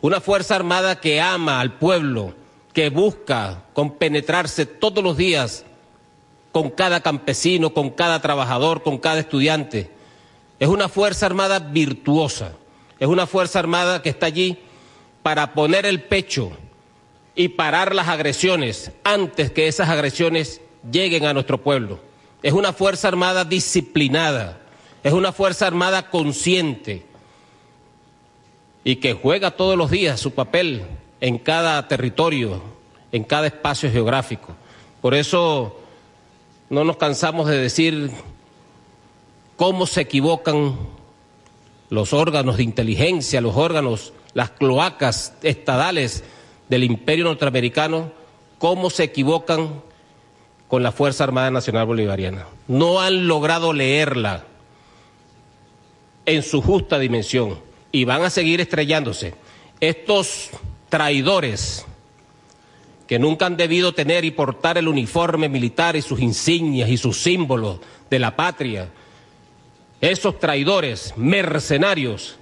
una 0.01 0.19
Fuerza 0.19 0.55
Armada 0.55 0.99
que 0.99 1.21
ama 1.21 1.61
al 1.61 1.77
pueblo, 1.77 2.33
que 2.73 2.89
busca 2.89 3.63
compenetrarse 3.73 4.65
todos 4.65 5.03
los 5.03 5.15
días 5.15 5.65
con 6.51 6.69
cada 6.69 7.01
campesino, 7.01 7.73
con 7.73 7.89
cada 7.89 8.21
trabajador, 8.21 8.83
con 8.83 8.97
cada 8.97 9.19
estudiante. 9.19 9.89
Es 10.59 10.67
una 10.67 10.89
Fuerza 10.89 11.25
Armada 11.25 11.59
virtuosa, 11.59 12.53
es 12.99 13.07
una 13.07 13.25
Fuerza 13.25 13.59
Armada 13.59 14.01
que 14.01 14.09
está 14.09 14.25
allí 14.25 14.57
para 15.23 15.53
poner 15.53 15.85
el 15.85 16.03
pecho 16.03 16.51
y 17.35 17.49
parar 17.49 17.95
las 17.95 18.09
agresiones 18.09 18.91
antes 19.03 19.51
que 19.51 19.67
esas 19.67 19.89
agresiones 19.89 20.61
lleguen 20.91 21.25
a 21.25 21.33
nuestro 21.33 21.61
pueblo. 21.63 21.99
Es 22.41 22.51
una 22.51 22.73
Fuerza 22.73 23.07
Armada 23.07 23.45
disciplinada, 23.45 24.59
es 25.03 25.11
una 25.11 25.33
Fuerza 25.33 25.67
Armada 25.67 26.09
consciente 26.09 27.05
y 28.85 28.97
que 28.97 29.13
juega 29.13 29.51
todos 29.51 29.77
los 29.77 29.91
días 29.91 30.19
su 30.19 30.31
papel 30.31 30.83
en 31.19 31.37
cada 31.37 31.87
territorio, 31.87 32.61
en 33.11 33.23
cada 33.23 33.47
espacio 33.47 33.91
geográfico. 33.91 34.55
Por 35.01 35.13
eso 35.13 35.79
no 36.69 36.83
nos 36.85 36.97
cansamos 36.97 37.47
de 37.47 37.57
decir 37.57 38.11
cómo 39.57 39.85
se 39.85 40.01
equivocan 40.01 40.77
los 41.89 42.13
órganos 42.13 42.57
de 42.57 42.63
inteligencia, 42.63 43.41
los 43.41 43.55
órganos, 43.55 44.13
las 44.33 44.51
cloacas 44.51 45.33
estadales 45.43 46.23
del 46.69 46.85
imperio 46.85 47.25
norteamericano, 47.25 48.11
cómo 48.57 48.89
se 48.89 49.03
equivocan 49.03 49.81
con 50.69 50.81
la 50.81 50.91
Fuerza 50.91 51.25
Armada 51.25 51.51
Nacional 51.51 51.85
Bolivariana. 51.85 52.47
No 52.67 53.01
han 53.01 53.27
logrado 53.27 53.73
leerla 53.73 54.45
en 56.25 56.43
su 56.43 56.61
justa 56.61 56.99
dimensión 56.99 57.59
y 57.91 58.05
van 58.05 58.23
a 58.23 58.29
seguir 58.29 58.61
estrellándose. 58.61 59.33
Estos 59.79 60.49
traidores 60.89 61.85
que 63.07 63.19
nunca 63.19 63.45
han 63.45 63.57
debido 63.57 63.93
tener 63.93 64.25
y 64.25 64.31
portar 64.31 64.77
el 64.77 64.87
uniforme 64.87 65.49
militar 65.49 65.95
y 65.95 66.01
sus 66.01 66.19
insignias 66.19 66.89
y 66.89 66.97
sus 66.97 67.21
símbolos 67.21 67.79
de 68.09 68.19
la 68.19 68.35
patria, 68.35 68.89
esos 70.01 70.39
traidores, 70.39 71.13
mercenarios, 71.15 72.37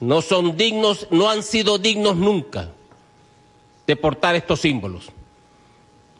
no 0.00 0.22
son 0.22 0.56
dignos, 0.56 1.06
no 1.10 1.30
han 1.30 1.42
sido 1.42 1.78
dignos 1.78 2.16
nunca 2.16 2.70
de 3.86 3.96
portar 3.96 4.34
estos 4.34 4.60
símbolos. 4.60 5.10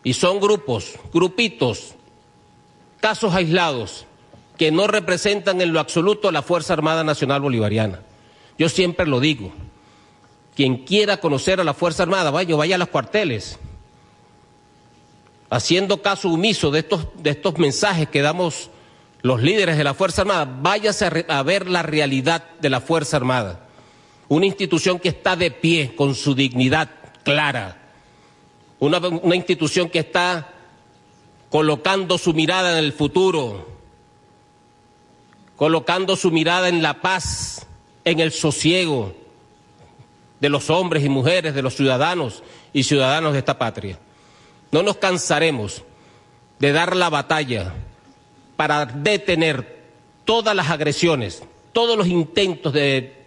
Y 0.03 0.15
son 0.15 0.39
grupos, 0.39 0.95
grupitos, 1.13 1.95
casos 3.01 3.35
aislados 3.35 4.07
que 4.57 4.71
no 4.71 4.87
representan 4.87 5.61
en 5.61 5.73
lo 5.73 5.81
absoluto 5.81 6.29
a 6.29 6.33
la 6.33 6.43
Fuerza 6.43 6.73
Armada 6.73 7.03
Nacional 7.03 7.41
Bolivariana. 7.41 8.01
Yo 8.59 8.69
siempre 8.69 9.07
lo 9.07 9.21
digo, 9.21 9.53
quien 10.55 10.85
quiera 10.85 11.17
conocer 11.17 11.61
a 11.61 11.65
la 11.65 11.75
Fuerza 11.75 12.05
Armada, 12.05 12.31
vaya, 12.31 12.55
vaya 12.55 12.77
a 12.77 12.79
los 12.79 12.89
cuarteles, 12.89 13.59
haciendo 15.51 16.03
caso 16.03 16.31
omiso 16.31 16.71
de 16.71 16.81
estos, 16.81 17.09
de 17.17 17.31
estos 17.31 17.59
mensajes 17.59 18.09
que 18.09 18.23
damos 18.23 18.71
los 19.23 19.43
líderes 19.43 19.77
de 19.77 19.85
la 19.85 19.95
Fuerza 19.95 20.23
Armada, 20.23 20.45
váyase 20.45 21.07
a, 21.07 21.39
a 21.39 21.43
ver 21.43 21.69
la 21.69 21.83
realidad 21.83 22.45
de 22.61 22.71
la 22.71 22.81
Fuerza 22.81 23.17
Armada, 23.17 23.67
una 24.29 24.47
institución 24.47 25.01
que 25.01 25.09
está 25.09 25.35
de 25.35 25.51
pie 25.51 25.95
con 25.97 26.15
su 26.15 26.35
dignidad 26.35 26.91
clara, 27.25 27.81
una, 28.79 28.99
una 28.99 29.35
institución 29.35 29.89
que 29.89 30.01
está 30.01 30.53
colocando 31.51 32.19
su 32.19 32.35
mirada 32.35 32.79
en 32.79 32.85
el 32.85 32.93
futuro, 32.93 33.74
colocando 35.57 36.17
su 36.17 36.31
mirada 36.31 36.69
en 36.69 36.83
la 36.83 37.01
paz, 37.01 37.67
en 38.05 38.21
el 38.21 38.33
sosiego 38.33 39.15
de 40.41 40.49
los 40.49 40.69
hombres 40.71 41.05
y 41.05 41.09
mujeres, 41.09 41.55
de 41.55 41.63
los 41.63 41.75
ciudadanos 41.75 42.43
y 42.73 42.83
ciudadanos 42.83 43.33
de 43.33 43.39
esta 43.39 43.59
patria. 43.59 43.99
No 44.73 44.83
nos 44.83 44.97
cansaremos 44.97 45.83
de 46.59 46.73
dar 46.73 46.97
la 46.97 47.09
batalla 47.09 47.73
para 48.57 48.87
detener 48.87 49.83
todas 50.25 50.55
las 50.55 50.71
agresiones, 50.71 51.43
todos 51.73 51.97
los 51.97 52.07
intentos 52.09 52.73
de 52.73 53.25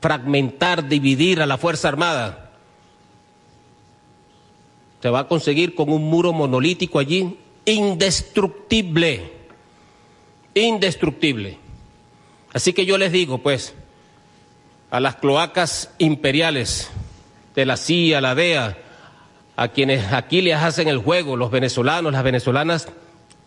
fragmentar, 0.00 0.88
dividir 0.88 1.40
a 1.40 1.46
la 1.46 1.58
Fuerza 1.58 1.88
Armada. 1.88 2.52
Se 5.02 5.10
va 5.10 5.20
a 5.20 5.28
conseguir 5.28 5.74
con 5.74 5.90
un 5.90 6.04
muro 6.04 6.32
monolítico 6.32 6.98
allí, 6.98 7.38
indestructible, 7.64 9.32
indestructible. 10.54 11.63
Así 12.54 12.72
que 12.72 12.86
yo 12.86 12.96
les 12.96 13.12
digo, 13.12 13.38
pues, 13.38 13.74
a 14.90 15.00
las 15.00 15.16
cloacas 15.16 15.90
imperiales 15.98 16.88
de 17.56 17.66
la 17.66 17.76
CIA, 17.76 18.20
la 18.20 18.36
DEA, 18.36 18.78
a 19.56 19.68
quienes 19.68 20.12
aquí 20.12 20.40
les 20.40 20.54
hacen 20.54 20.86
el 20.86 20.98
juego, 20.98 21.36
los 21.36 21.50
venezolanos, 21.50 22.12
las 22.12 22.22
venezolanas, 22.22 22.88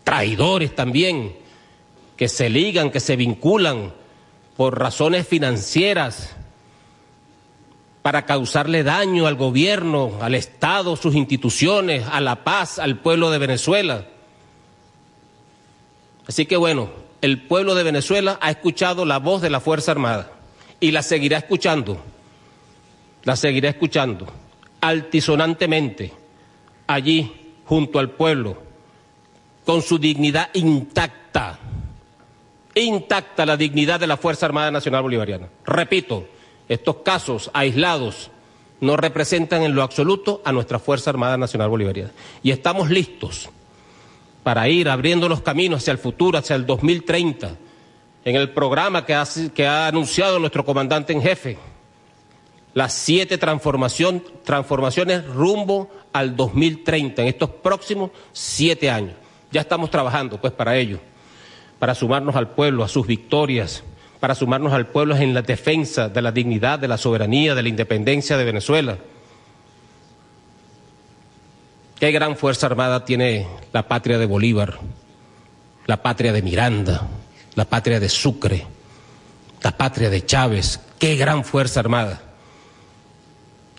traidores 0.04 0.74
también, 0.74 1.34
que 2.18 2.28
se 2.28 2.50
ligan, 2.50 2.90
que 2.90 3.00
se 3.00 3.16
vinculan 3.16 3.94
por 4.58 4.78
razones 4.78 5.26
financieras 5.26 6.36
para 8.02 8.26
causarle 8.26 8.82
daño 8.82 9.26
al 9.26 9.36
gobierno, 9.36 10.18
al 10.20 10.34
Estado, 10.34 10.96
sus 10.96 11.14
instituciones, 11.14 12.04
a 12.10 12.20
la 12.20 12.44
paz, 12.44 12.78
al 12.78 12.98
pueblo 12.98 13.30
de 13.30 13.38
Venezuela. 13.38 14.06
Así 16.26 16.44
que 16.44 16.58
bueno, 16.58 17.07
el 17.20 17.42
pueblo 17.42 17.74
de 17.74 17.82
Venezuela 17.82 18.38
ha 18.40 18.50
escuchado 18.50 19.04
la 19.04 19.18
voz 19.18 19.42
de 19.42 19.50
la 19.50 19.60
Fuerza 19.60 19.92
Armada 19.92 20.30
y 20.80 20.92
la 20.92 21.02
seguirá 21.02 21.38
escuchando, 21.38 21.98
la 23.24 23.36
seguirá 23.36 23.68
escuchando 23.70 24.26
altisonantemente 24.80 26.12
allí 26.86 27.54
junto 27.64 27.98
al 27.98 28.10
pueblo, 28.10 28.62
con 29.64 29.82
su 29.82 29.98
dignidad 29.98 30.48
intacta, 30.54 31.58
intacta 32.74 33.44
la 33.44 33.56
dignidad 33.56 34.00
de 34.00 34.06
la 34.06 34.16
Fuerza 34.16 34.46
Armada 34.46 34.70
Nacional 34.70 35.02
Bolivariana. 35.02 35.48
Repito, 35.66 36.26
estos 36.68 36.96
casos 36.98 37.50
aislados 37.52 38.30
no 38.80 38.96
representan 38.96 39.62
en 39.62 39.74
lo 39.74 39.82
absoluto 39.82 40.40
a 40.44 40.52
nuestra 40.52 40.78
Fuerza 40.78 41.10
Armada 41.10 41.36
Nacional 41.36 41.68
Bolivariana. 41.68 42.12
Y 42.42 42.52
estamos 42.52 42.88
listos 42.88 43.50
para 44.42 44.68
ir 44.68 44.88
abriendo 44.88 45.28
los 45.28 45.42
caminos 45.42 45.82
hacia 45.82 45.92
el 45.92 45.98
futuro, 45.98 46.38
hacia 46.38 46.56
el 46.56 46.66
2030, 46.66 47.56
en 48.24 48.36
el 48.36 48.50
programa 48.50 49.04
que 49.04 49.14
ha, 49.14 49.86
anunciado 49.86 50.38
nuestro 50.38 50.64
comandante 50.64 51.12
en 51.12 51.22
jefe, 51.22 51.58
las 52.74 52.92
siete 52.92 53.38
transformaciones 53.38 55.26
rumbo 55.26 55.90
al 56.12 56.36
2030, 56.36 57.22
en 57.22 57.28
estos 57.28 57.50
próximos 57.50 58.10
siete 58.32 58.90
años. 58.90 59.14
Ya 59.50 59.62
estamos 59.62 59.90
trabajando 59.90 60.40
pues 60.40 60.52
para 60.52 60.76
ello, 60.76 61.00
para 61.78 61.94
sumarnos 61.94 62.36
al 62.36 62.50
pueblo, 62.50 62.84
a 62.84 62.88
sus 62.88 63.06
victorias, 63.06 63.82
para 64.20 64.34
sumarnos 64.34 64.72
al 64.72 64.88
pueblo 64.88 65.16
en 65.16 65.32
la 65.32 65.42
defensa 65.42 66.08
de 66.08 66.22
la 66.22 66.32
dignidad, 66.32 66.78
de 66.78 66.88
la 66.88 66.98
soberanía, 66.98 67.54
de 67.54 67.62
la 67.62 67.68
independencia 67.68 68.36
de 68.36 68.44
Venezuela. 68.44 68.98
Qué 71.98 72.12
gran 72.12 72.36
fuerza 72.36 72.66
armada 72.66 73.04
tiene 73.04 73.48
la 73.72 73.88
patria 73.88 74.18
de 74.18 74.26
Bolívar, 74.26 74.78
la 75.86 76.00
patria 76.00 76.32
de 76.32 76.42
Miranda, 76.42 77.08
la 77.56 77.64
patria 77.64 77.98
de 77.98 78.08
Sucre, 78.08 78.64
la 79.62 79.76
patria 79.76 80.08
de 80.08 80.24
Chávez. 80.24 80.80
Qué 81.00 81.16
gran 81.16 81.42
fuerza 81.42 81.80
armada. 81.80 82.22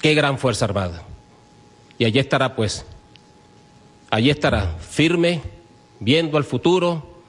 Qué 0.02 0.16
gran 0.16 0.38
fuerza 0.38 0.66
armada. 0.66 1.04
Y 1.98 2.04
allí 2.04 2.20
estará 2.20 2.58
pues, 2.58 2.86
allí 4.10 4.30
estará 4.30 4.76
firme, 4.80 5.42
viendo 6.02 6.38
al 6.38 6.44
futuro, 6.44 7.22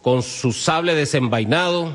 con 0.00 0.22
su 0.22 0.52
sable 0.52 0.94
desenvainado 0.94 1.92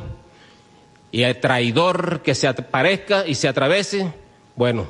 y 1.11 1.23
el 1.23 1.39
traidor 1.39 2.21
que 2.21 2.35
se 2.35 2.47
aparezca 2.47 3.25
y 3.25 3.33
se 3.33 3.47
atravese, 3.47 4.13
bueno, 4.55 4.85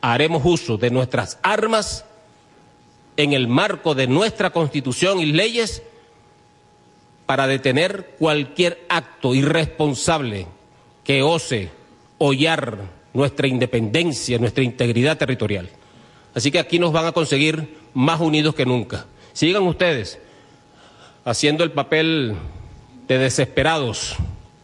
haremos 0.00 0.42
uso 0.44 0.78
de 0.78 0.90
nuestras 0.90 1.38
armas 1.42 2.06
en 3.16 3.32
el 3.32 3.48
marco 3.48 3.94
de 3.94 4.06
nuestra 4.06 4.50
constitución 4.50 5.20
y 5.20 5.26
leyes 5.26 5.82
para 7.26 7.46
detener 7.46 8.14
cualquier 8.18 8.84
acto 8.88 9.34
irresponsable 9.34 10.46
que 11.04 11.22
ose 11.22 11.70
hollar 12.18 12.78
nuestra 13.12 13.46
independencia, 13.46 14.38
nuestra 14.38 14.62
integridad 14.62 15.18
territorial. 15.18 15.68
Así 16.34 16.50
que 16.50 16.58
aquí 16.58 16.78
nos 16.78 16.92
van 16.92 17.06
a 17.06 17.12
conseguir 17.12 17.78
más 17.94 18.20
unidos 18.20 18.54
que 18.54 18.66
nunca. 18.66 19.06
Sigan 19.32 19.62
ustedes 19.64 20.18
haciendo 21.24 21.64
el 21.64 21.72
papel 21.72 22.36
de 23.08 23.18
desesperados 23.18 24.16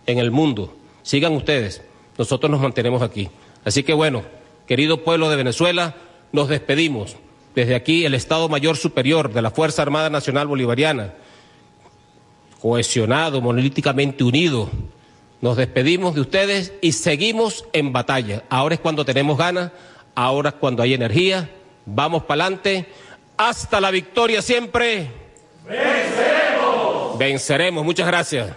en 0.07 0.19
el 0.19 0.31
mundo. 0.31 0.77
Sigan 1.03 1.33
ustedes, 1.33 1.83
nosotros 2.19 2.51
nos 2.51 2.61
mantenemos 2.61 3.03
aquí. 3.03 3.29
Así 3.65 3.83
que 3.83 3.95
bueno, 3.95 4.23
querido 4.67 5.03
pueblo 5.03 5.31
de 5.31 5.37
Venezuela, 5.37 5.97
nos 6.33 6.49
despedimos. 6.49 7.17
Desde 7.55 7.75
aquí 7.75 8.05
el 8.05 8.15
Estado 8.15 8.49
Mayor 8.49 8.77
Superior 8.77 9.33
de 9.33 9.43
la 9.43 9.51
Fuerza 9.51 9.83
Armada 9.83 10.09
Nacional 10.09 10.47
Bolivariana, 10.47 11.15
cohesionado, 12.61 13.41
monolíticamente 13.41 14.25
unido, 14.25 14.71
nos 15.43 15.57
despedimos 15.57 16.15
de 16.15 16.21
ustedes 16.21 16.73
y 16.81 16.93
seguimos 16.93 17.67
en 17.73 17.93
batalla. 17.93 18.45
Ahora 18.49 18.77
es 18.77 18.81
cuando 18.81 19.05
tenemos 19.05 19.37
ganas, 19.37 19.73
ahora 20.15 20.51
es 20.51 20.55
cuando 20.55 20.83
hay 20.83 20.95
energía. 20.95 21.51
Vamos 21.85 22.23
para 22.23 22.45
adelante. 22.45 22.87
Hasta 23.37 23.81
la 23.81 23.91
victoria 23.91 24.41
siempre. 24.41 25.11
Venceremos. 25.69 27.19
Venceremos. 27.19 27.85
Muchas 27.85 28.07
gracias. 28.07 28.53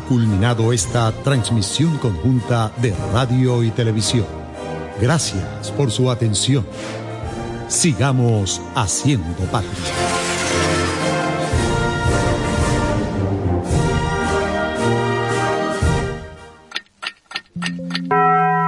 Culminado 0.00 0.72
esta 0.72 1.12
transmisión 1.12 1.98
conjunta 1.98 2.72
de 2.80 2.94
radio 3.12 3.62
y 3.62 3.70
televisión. 3.70 4.26
Gracias 5.00 5.70
por 5.76 5.90
su 5.90 6.10
atención. 6.10 6.66
Sigamos 7.68 8.60
haciendo 8.74 9.42
patria. 9.50 9.72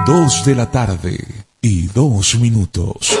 Dos 0.05 0.45
de 0.45 0.55
la 0.55 0.69
tarde 0.69 1.25
y 1.61 1.87
dos 1.87 2.35
minutos. 2.35 3.20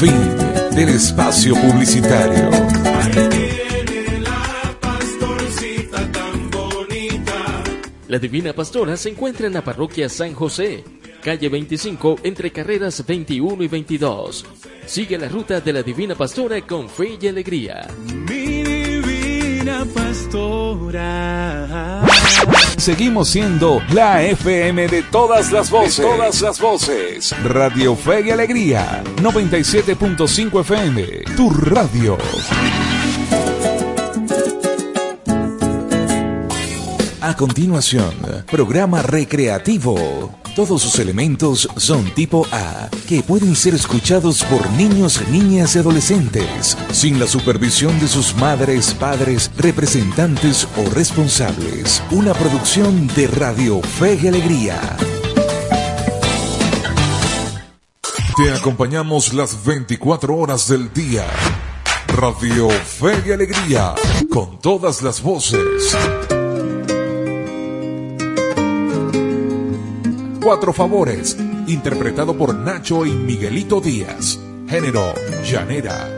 Fin 0.00 0.36
del 0.74 0.88
espacio 0.88 1.54
publicitario. 1.54 2.48
La 8.08 8.18
Divina 8.18 8.54
Pastora 8.54 8.96
se 8.96 9.10
encuentra 9.10 9.46
en 9.46 9.52
la 9.52 9.62
parroquia 9.62 10.08
San 10.08 10.32
José, 10.32 10.82
calle 11.22 11.50
25, 11.50 12.20
entre 12.22 12.50
carreras 12.50 13.04
21 13.06 13.62
y 13.62 13.68
22. 13.68 14.46
Sigue 14.86 15.18
la 15.18 15.28
ruta 15.28 15.60
de 15.60 15.74
la 15.74 15.82
Divina 15.82 16.14
Pastora 16.14 16.62
con 16.62 16.88
fe 16.88 17.18
y 17.20 17.28
alegría. 17.28 17.86
Mi 18.26 18.62
Divina 18.62 19.84
Pastora. 19.94 21.20
Seguimos 22.80 23.28
siendo 23.28 23.82
la 23.92 24.22
FM 24.22 24.88
de 24.88 25.02
todas 25.02 25.52
las 25.52 25.70
voces. 25.70 26.02
todas 26.02 26.40
las 26.40 26.58
voces. 26.58 27.34
Radio 27.44 27.94
Fe 27.94 28.22
y 28.26 28.30
Alegría. 28.30 29.04
97.5 29.16 30.60
FM. 30.62 31.02
Tu 31.36 31.50
radio. 31.50 32.16
A 37.30 37.36
continuación, 37.36 38.12
programa 38.50 39.02
recreativo. 39.02 40.34
Todos 40.56 40.82
sus 40.82 40.98
elementos 40.98 41.68
son 41.76 42.12
tipo 42.12 42.44
A, 42.50 42.88
que 43.08 43.22
pueden 43.22 43.54
ser 43.54 43.72
escuchados 43.72 44.42
por 44.42 44.68
niños, 44.72 45.22
niñas 45.28 45.76
y 45.76 45.78
adolescentes, 45.78 46.76
sin 46.90 47.20
la 47.20 47.28
supervisión 47.28 48.00
de 48.00 48.08
sus 48.08 48.34
madres, 48.34 48.94
padres, 48.94 49.48
representantes 49.56 50.66
o 50.76 50.90
responsables. 50.90 52.02
Una 52.10 52.34
producción 52.34 53.06
de 53.14 53.28
Radio 53.28 53.80
Fe 53.80 54.18
y 54.20 54.26
Alegría. 54.26 54.80
Te 58.36 58.52
acompañamos 58.52 59.32
las 59.34 59.64
24 59.64 60.36
horas 60.36 60.66
del 60.66 60.92
día. 60.92 61.28
Radio 62.08 62.68
Fe 62.70 63.22
y 63.24 63.30
Alegría, 63.30 63.94
con 64.28 64.58
todas 64.58 65.00
las 65.02 65.22
voces. 65.22 65.96
Cuatro 70.50 70.72
Favores, 70.72 71.36
interpretado 71.68 72.36
por 72.36 72.52
Nacho 72.52 73.06
y 73.06 73.12
Miguelito 73.12 73.80
Díaz. 73.80 74.40
Género, 74.68 75.14
llanera. 75.44 76.08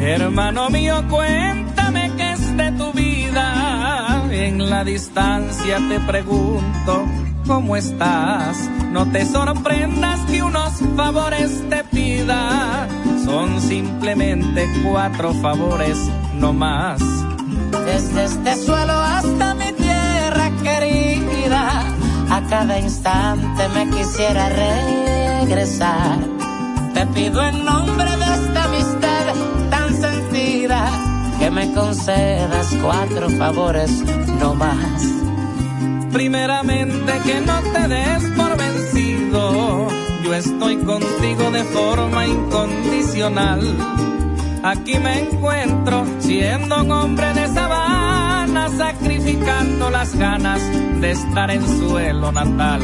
Hermano 0.00 0.68
mío, 0.70 1.04
cuéntame 1.08 2.10
qué 2.16 2.32
es 2.32 2.56
de 2.56 2.72
tu 2.72 2.92
vida. 2.92 4.26
En 4.32 4.68
la 4.68 4.82
distancia 4.82 5.78
te 5.88 6.00
pregunto, 6.00 7.04
¿cómo 7.46 7.76
estás? 7.76 8.68
No 8.90 9.08
te 9.12 9.24
sorprendas 9.26 10.18
que 10.28 10.42
unos 10.42 10.72
favores 10.96 11.52
te 11.70 11.84
pida. 11.84 12.88
Son 13.30 13.60
simplemente 13.60 14.68
cuatro 14.82 15.32
favores, 15.34 15.96
no 16.34 16.52
más. 16.52 17.00
Desde 17.86 18.24
este 18.24 18.56
suelo 18.56 18.92
hasta 18.92 19.54
mi 19.54 19.72
tierra 19.72 20.50
querida, 20.64 21.84
a 22.28 22.42
cada 22.50 22.80
instante 22.80 23.68
me 23.68 23.88
quisiera 23.90 24.48
regresar. 24.48 26.18
Te 26.92 27.06
pido 27.06 27.40
en 27.46 27.64
nombre 27.64 28.10
de 28.16 28.34
esta 28.34 28.64
amistad 28.64 29.34
tan 29.70 29.94
sentida 29.94 30.90
que 31.38 31.52
me 31.52 31.72
concedas 31.72 32.74
cuatro 32.82 33.30
favores, 33.30 33.92
no 34.40 34.56
más. 34.56 35.04
Primeramente 36.12 37.12
que 37.24 37.40
no 37.42 37.60
te 37.72 37.86
des 37.86 38.29
estoy 40.40 40.76
contigo 40.78 41.50
de 41.50 41.64
forma 41.64 42.26
incondicional. 42.26 43.60
Aquí 44.62 44.98
me 44.98 45.20
encuentro 45.20 46.06
siendo 46.18 46.82
un 46.82 46.90
hombre 46.92 47.32
de 47.34 47.46
sabana, 47.48 48.68
sacrificando 48.70 49.90
las 49.90 50.14
ganas 50.16 50.60
de 51.00 51.10
estar 51.10 51.50
en 51.50 51.62
suelo 51.78 52.32
natal. 52.32 52.80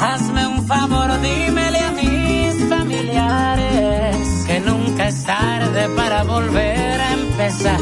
Hazme 0.00 0.46
un 0.46 0.66
favor, 0.66 1.10
dímele 1.20 1.78
a 1.78 1.92
mis 1.92 2.68
familiares 2.68 4.44
que 4.46 4.60
nunca 4.60 5.08
es 5.08 5.22
tarde 5.24 5.88
para 5.94 6.24
volver 6.24 7.00
a 7.00 7.12
empezar. 7.12 7.80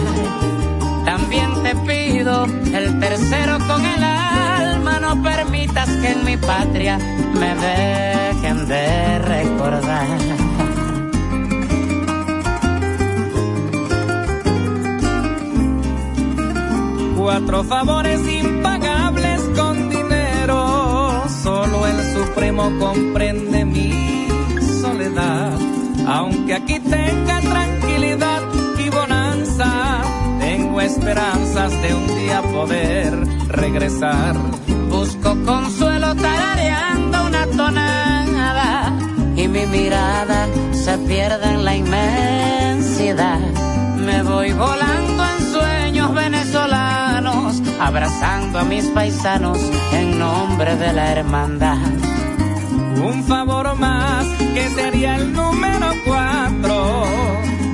También 1.05 1.51
te 1.63 1.75
pido 1.87 2.45
el 2.47 2.99
tercero 2.99 3.59
con 3.67 3.85
el 3.85 4.03
no 5.15 5.23
permitas 5.23 5.89
que 6.01 6.09
en 6.13 6.25
mi 6.25 6.37
patria 6.37 6.99
me 7.35 7.55
dejen 7.55 8.67
de 8.67 9.19
recordar. 9.19 10.19
Cuatro 17.17 17.65
favores 17.65 18.21
impagables 18.27 19.41
con 19.57 19.91
dinero, 19.91 21.25
solo 21.43 21.87
el 21.87 22.15
Supremo 22.15 22.73
comprende 22.79 23.65
mi 23.65 24.29
soledad. 24.81 25.53
Aunque 26.07 26.55
aquí 26.55 26.81
tenga 26.81 27.41
tranquilidad 27.41 28.41
y 28.79 28.89
bonanza, 28.89 30.01
tengo 30.41 30.81
esperanzas 30.81 31.71
de 31.83 31.95
un 31.95 32.07
día 32.07 32.43
poder 32.43 33.27
regresar. 33.49 34.62
Consuelo 35.45 36.15
tarareando 36.15 37.27
una 37.27 37.47
tonada 37.47 38.93
y 39.37 39.49
mi 39.49 39.67
mirada 39.67 40.49
se 40.73 40.99
pierde 40.99 41.47
en 41.55 41.65
la 41.65 41.77
inmensidad. 41.77 43.41
Me 43.97 44.23
voy 44.23 44.53
volando 44.53 45.25
en 45.25 45.53
sueños 45.53 46.15
venezolanos, 46.15 47.63
abrazando 47.81 48.61
a 48.61 48.65
mis 48.65 48.87
paisanos 48.87 49.59
en 49.93 50.19
nombre 50.19 50.77
de 50.77 50.93
la 50.93 51.13
hermandad. 51.13 51.79
Un 53.03 53.25
favor 53.25 53.75
más 53.77 54.27
que 54.55 54.69
sería 54.71 55.17
el 55.17 55.33
número 55.33 55.93
cuatro. 56.07 57.05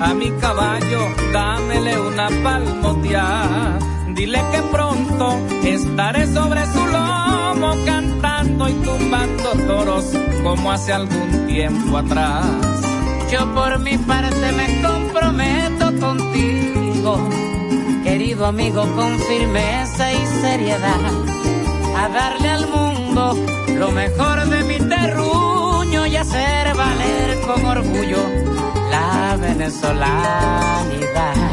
A 0.01 0.14
mi 0.14 0.31
caballo 0.33 1.01
dámele 1.33 1.99
una 1.99 2.29
palmoteada 2.43 3.79
Dile 4.19 4.43
que 4.51 4.62
pronto 4.73 5.39
estaré 5.62 6.27
sobre 6.27 6.66
su 6.66 6.87
lomo 6.87 7.07
tumbando 8.73 9.51
toros 9.66 10.05
como 10.43 10.73
hace 10.73 10.93
algún 10.93 11.47
tiempo 11.47 11.99
atrás. 11.99 12.45
Yo 13.31 13.55
por 13.55 13.79
mi 13.79 13.97
parte 13.99 14.53
me 14.53 14.83
comprometo 14.83 15.93
contigo, 16.01 17.29
querido 18.03 18.47
amigo, 18.47 18.83
con 18.95 19.19
firmeza 19.21 20.12
y 20.12 20.27
seriedad, 20.41 21.12
a 21.97 22.09
darle 22.09 22.49
al 22.49 22.69
mundo 22.69 23.37
lo 23.79 23.93
mejor 23.93 24.47
de 24.47 24.64
mi 24.64 24.79
terruño 24.79 26.07
y 26.07 26.16
hacer 26.16 26.75
valer 26.75 27.39
con 27.47 27.66
orgullo 27.66 28.19
la 28.91 29.37
venezolanidad. 29.37 31.47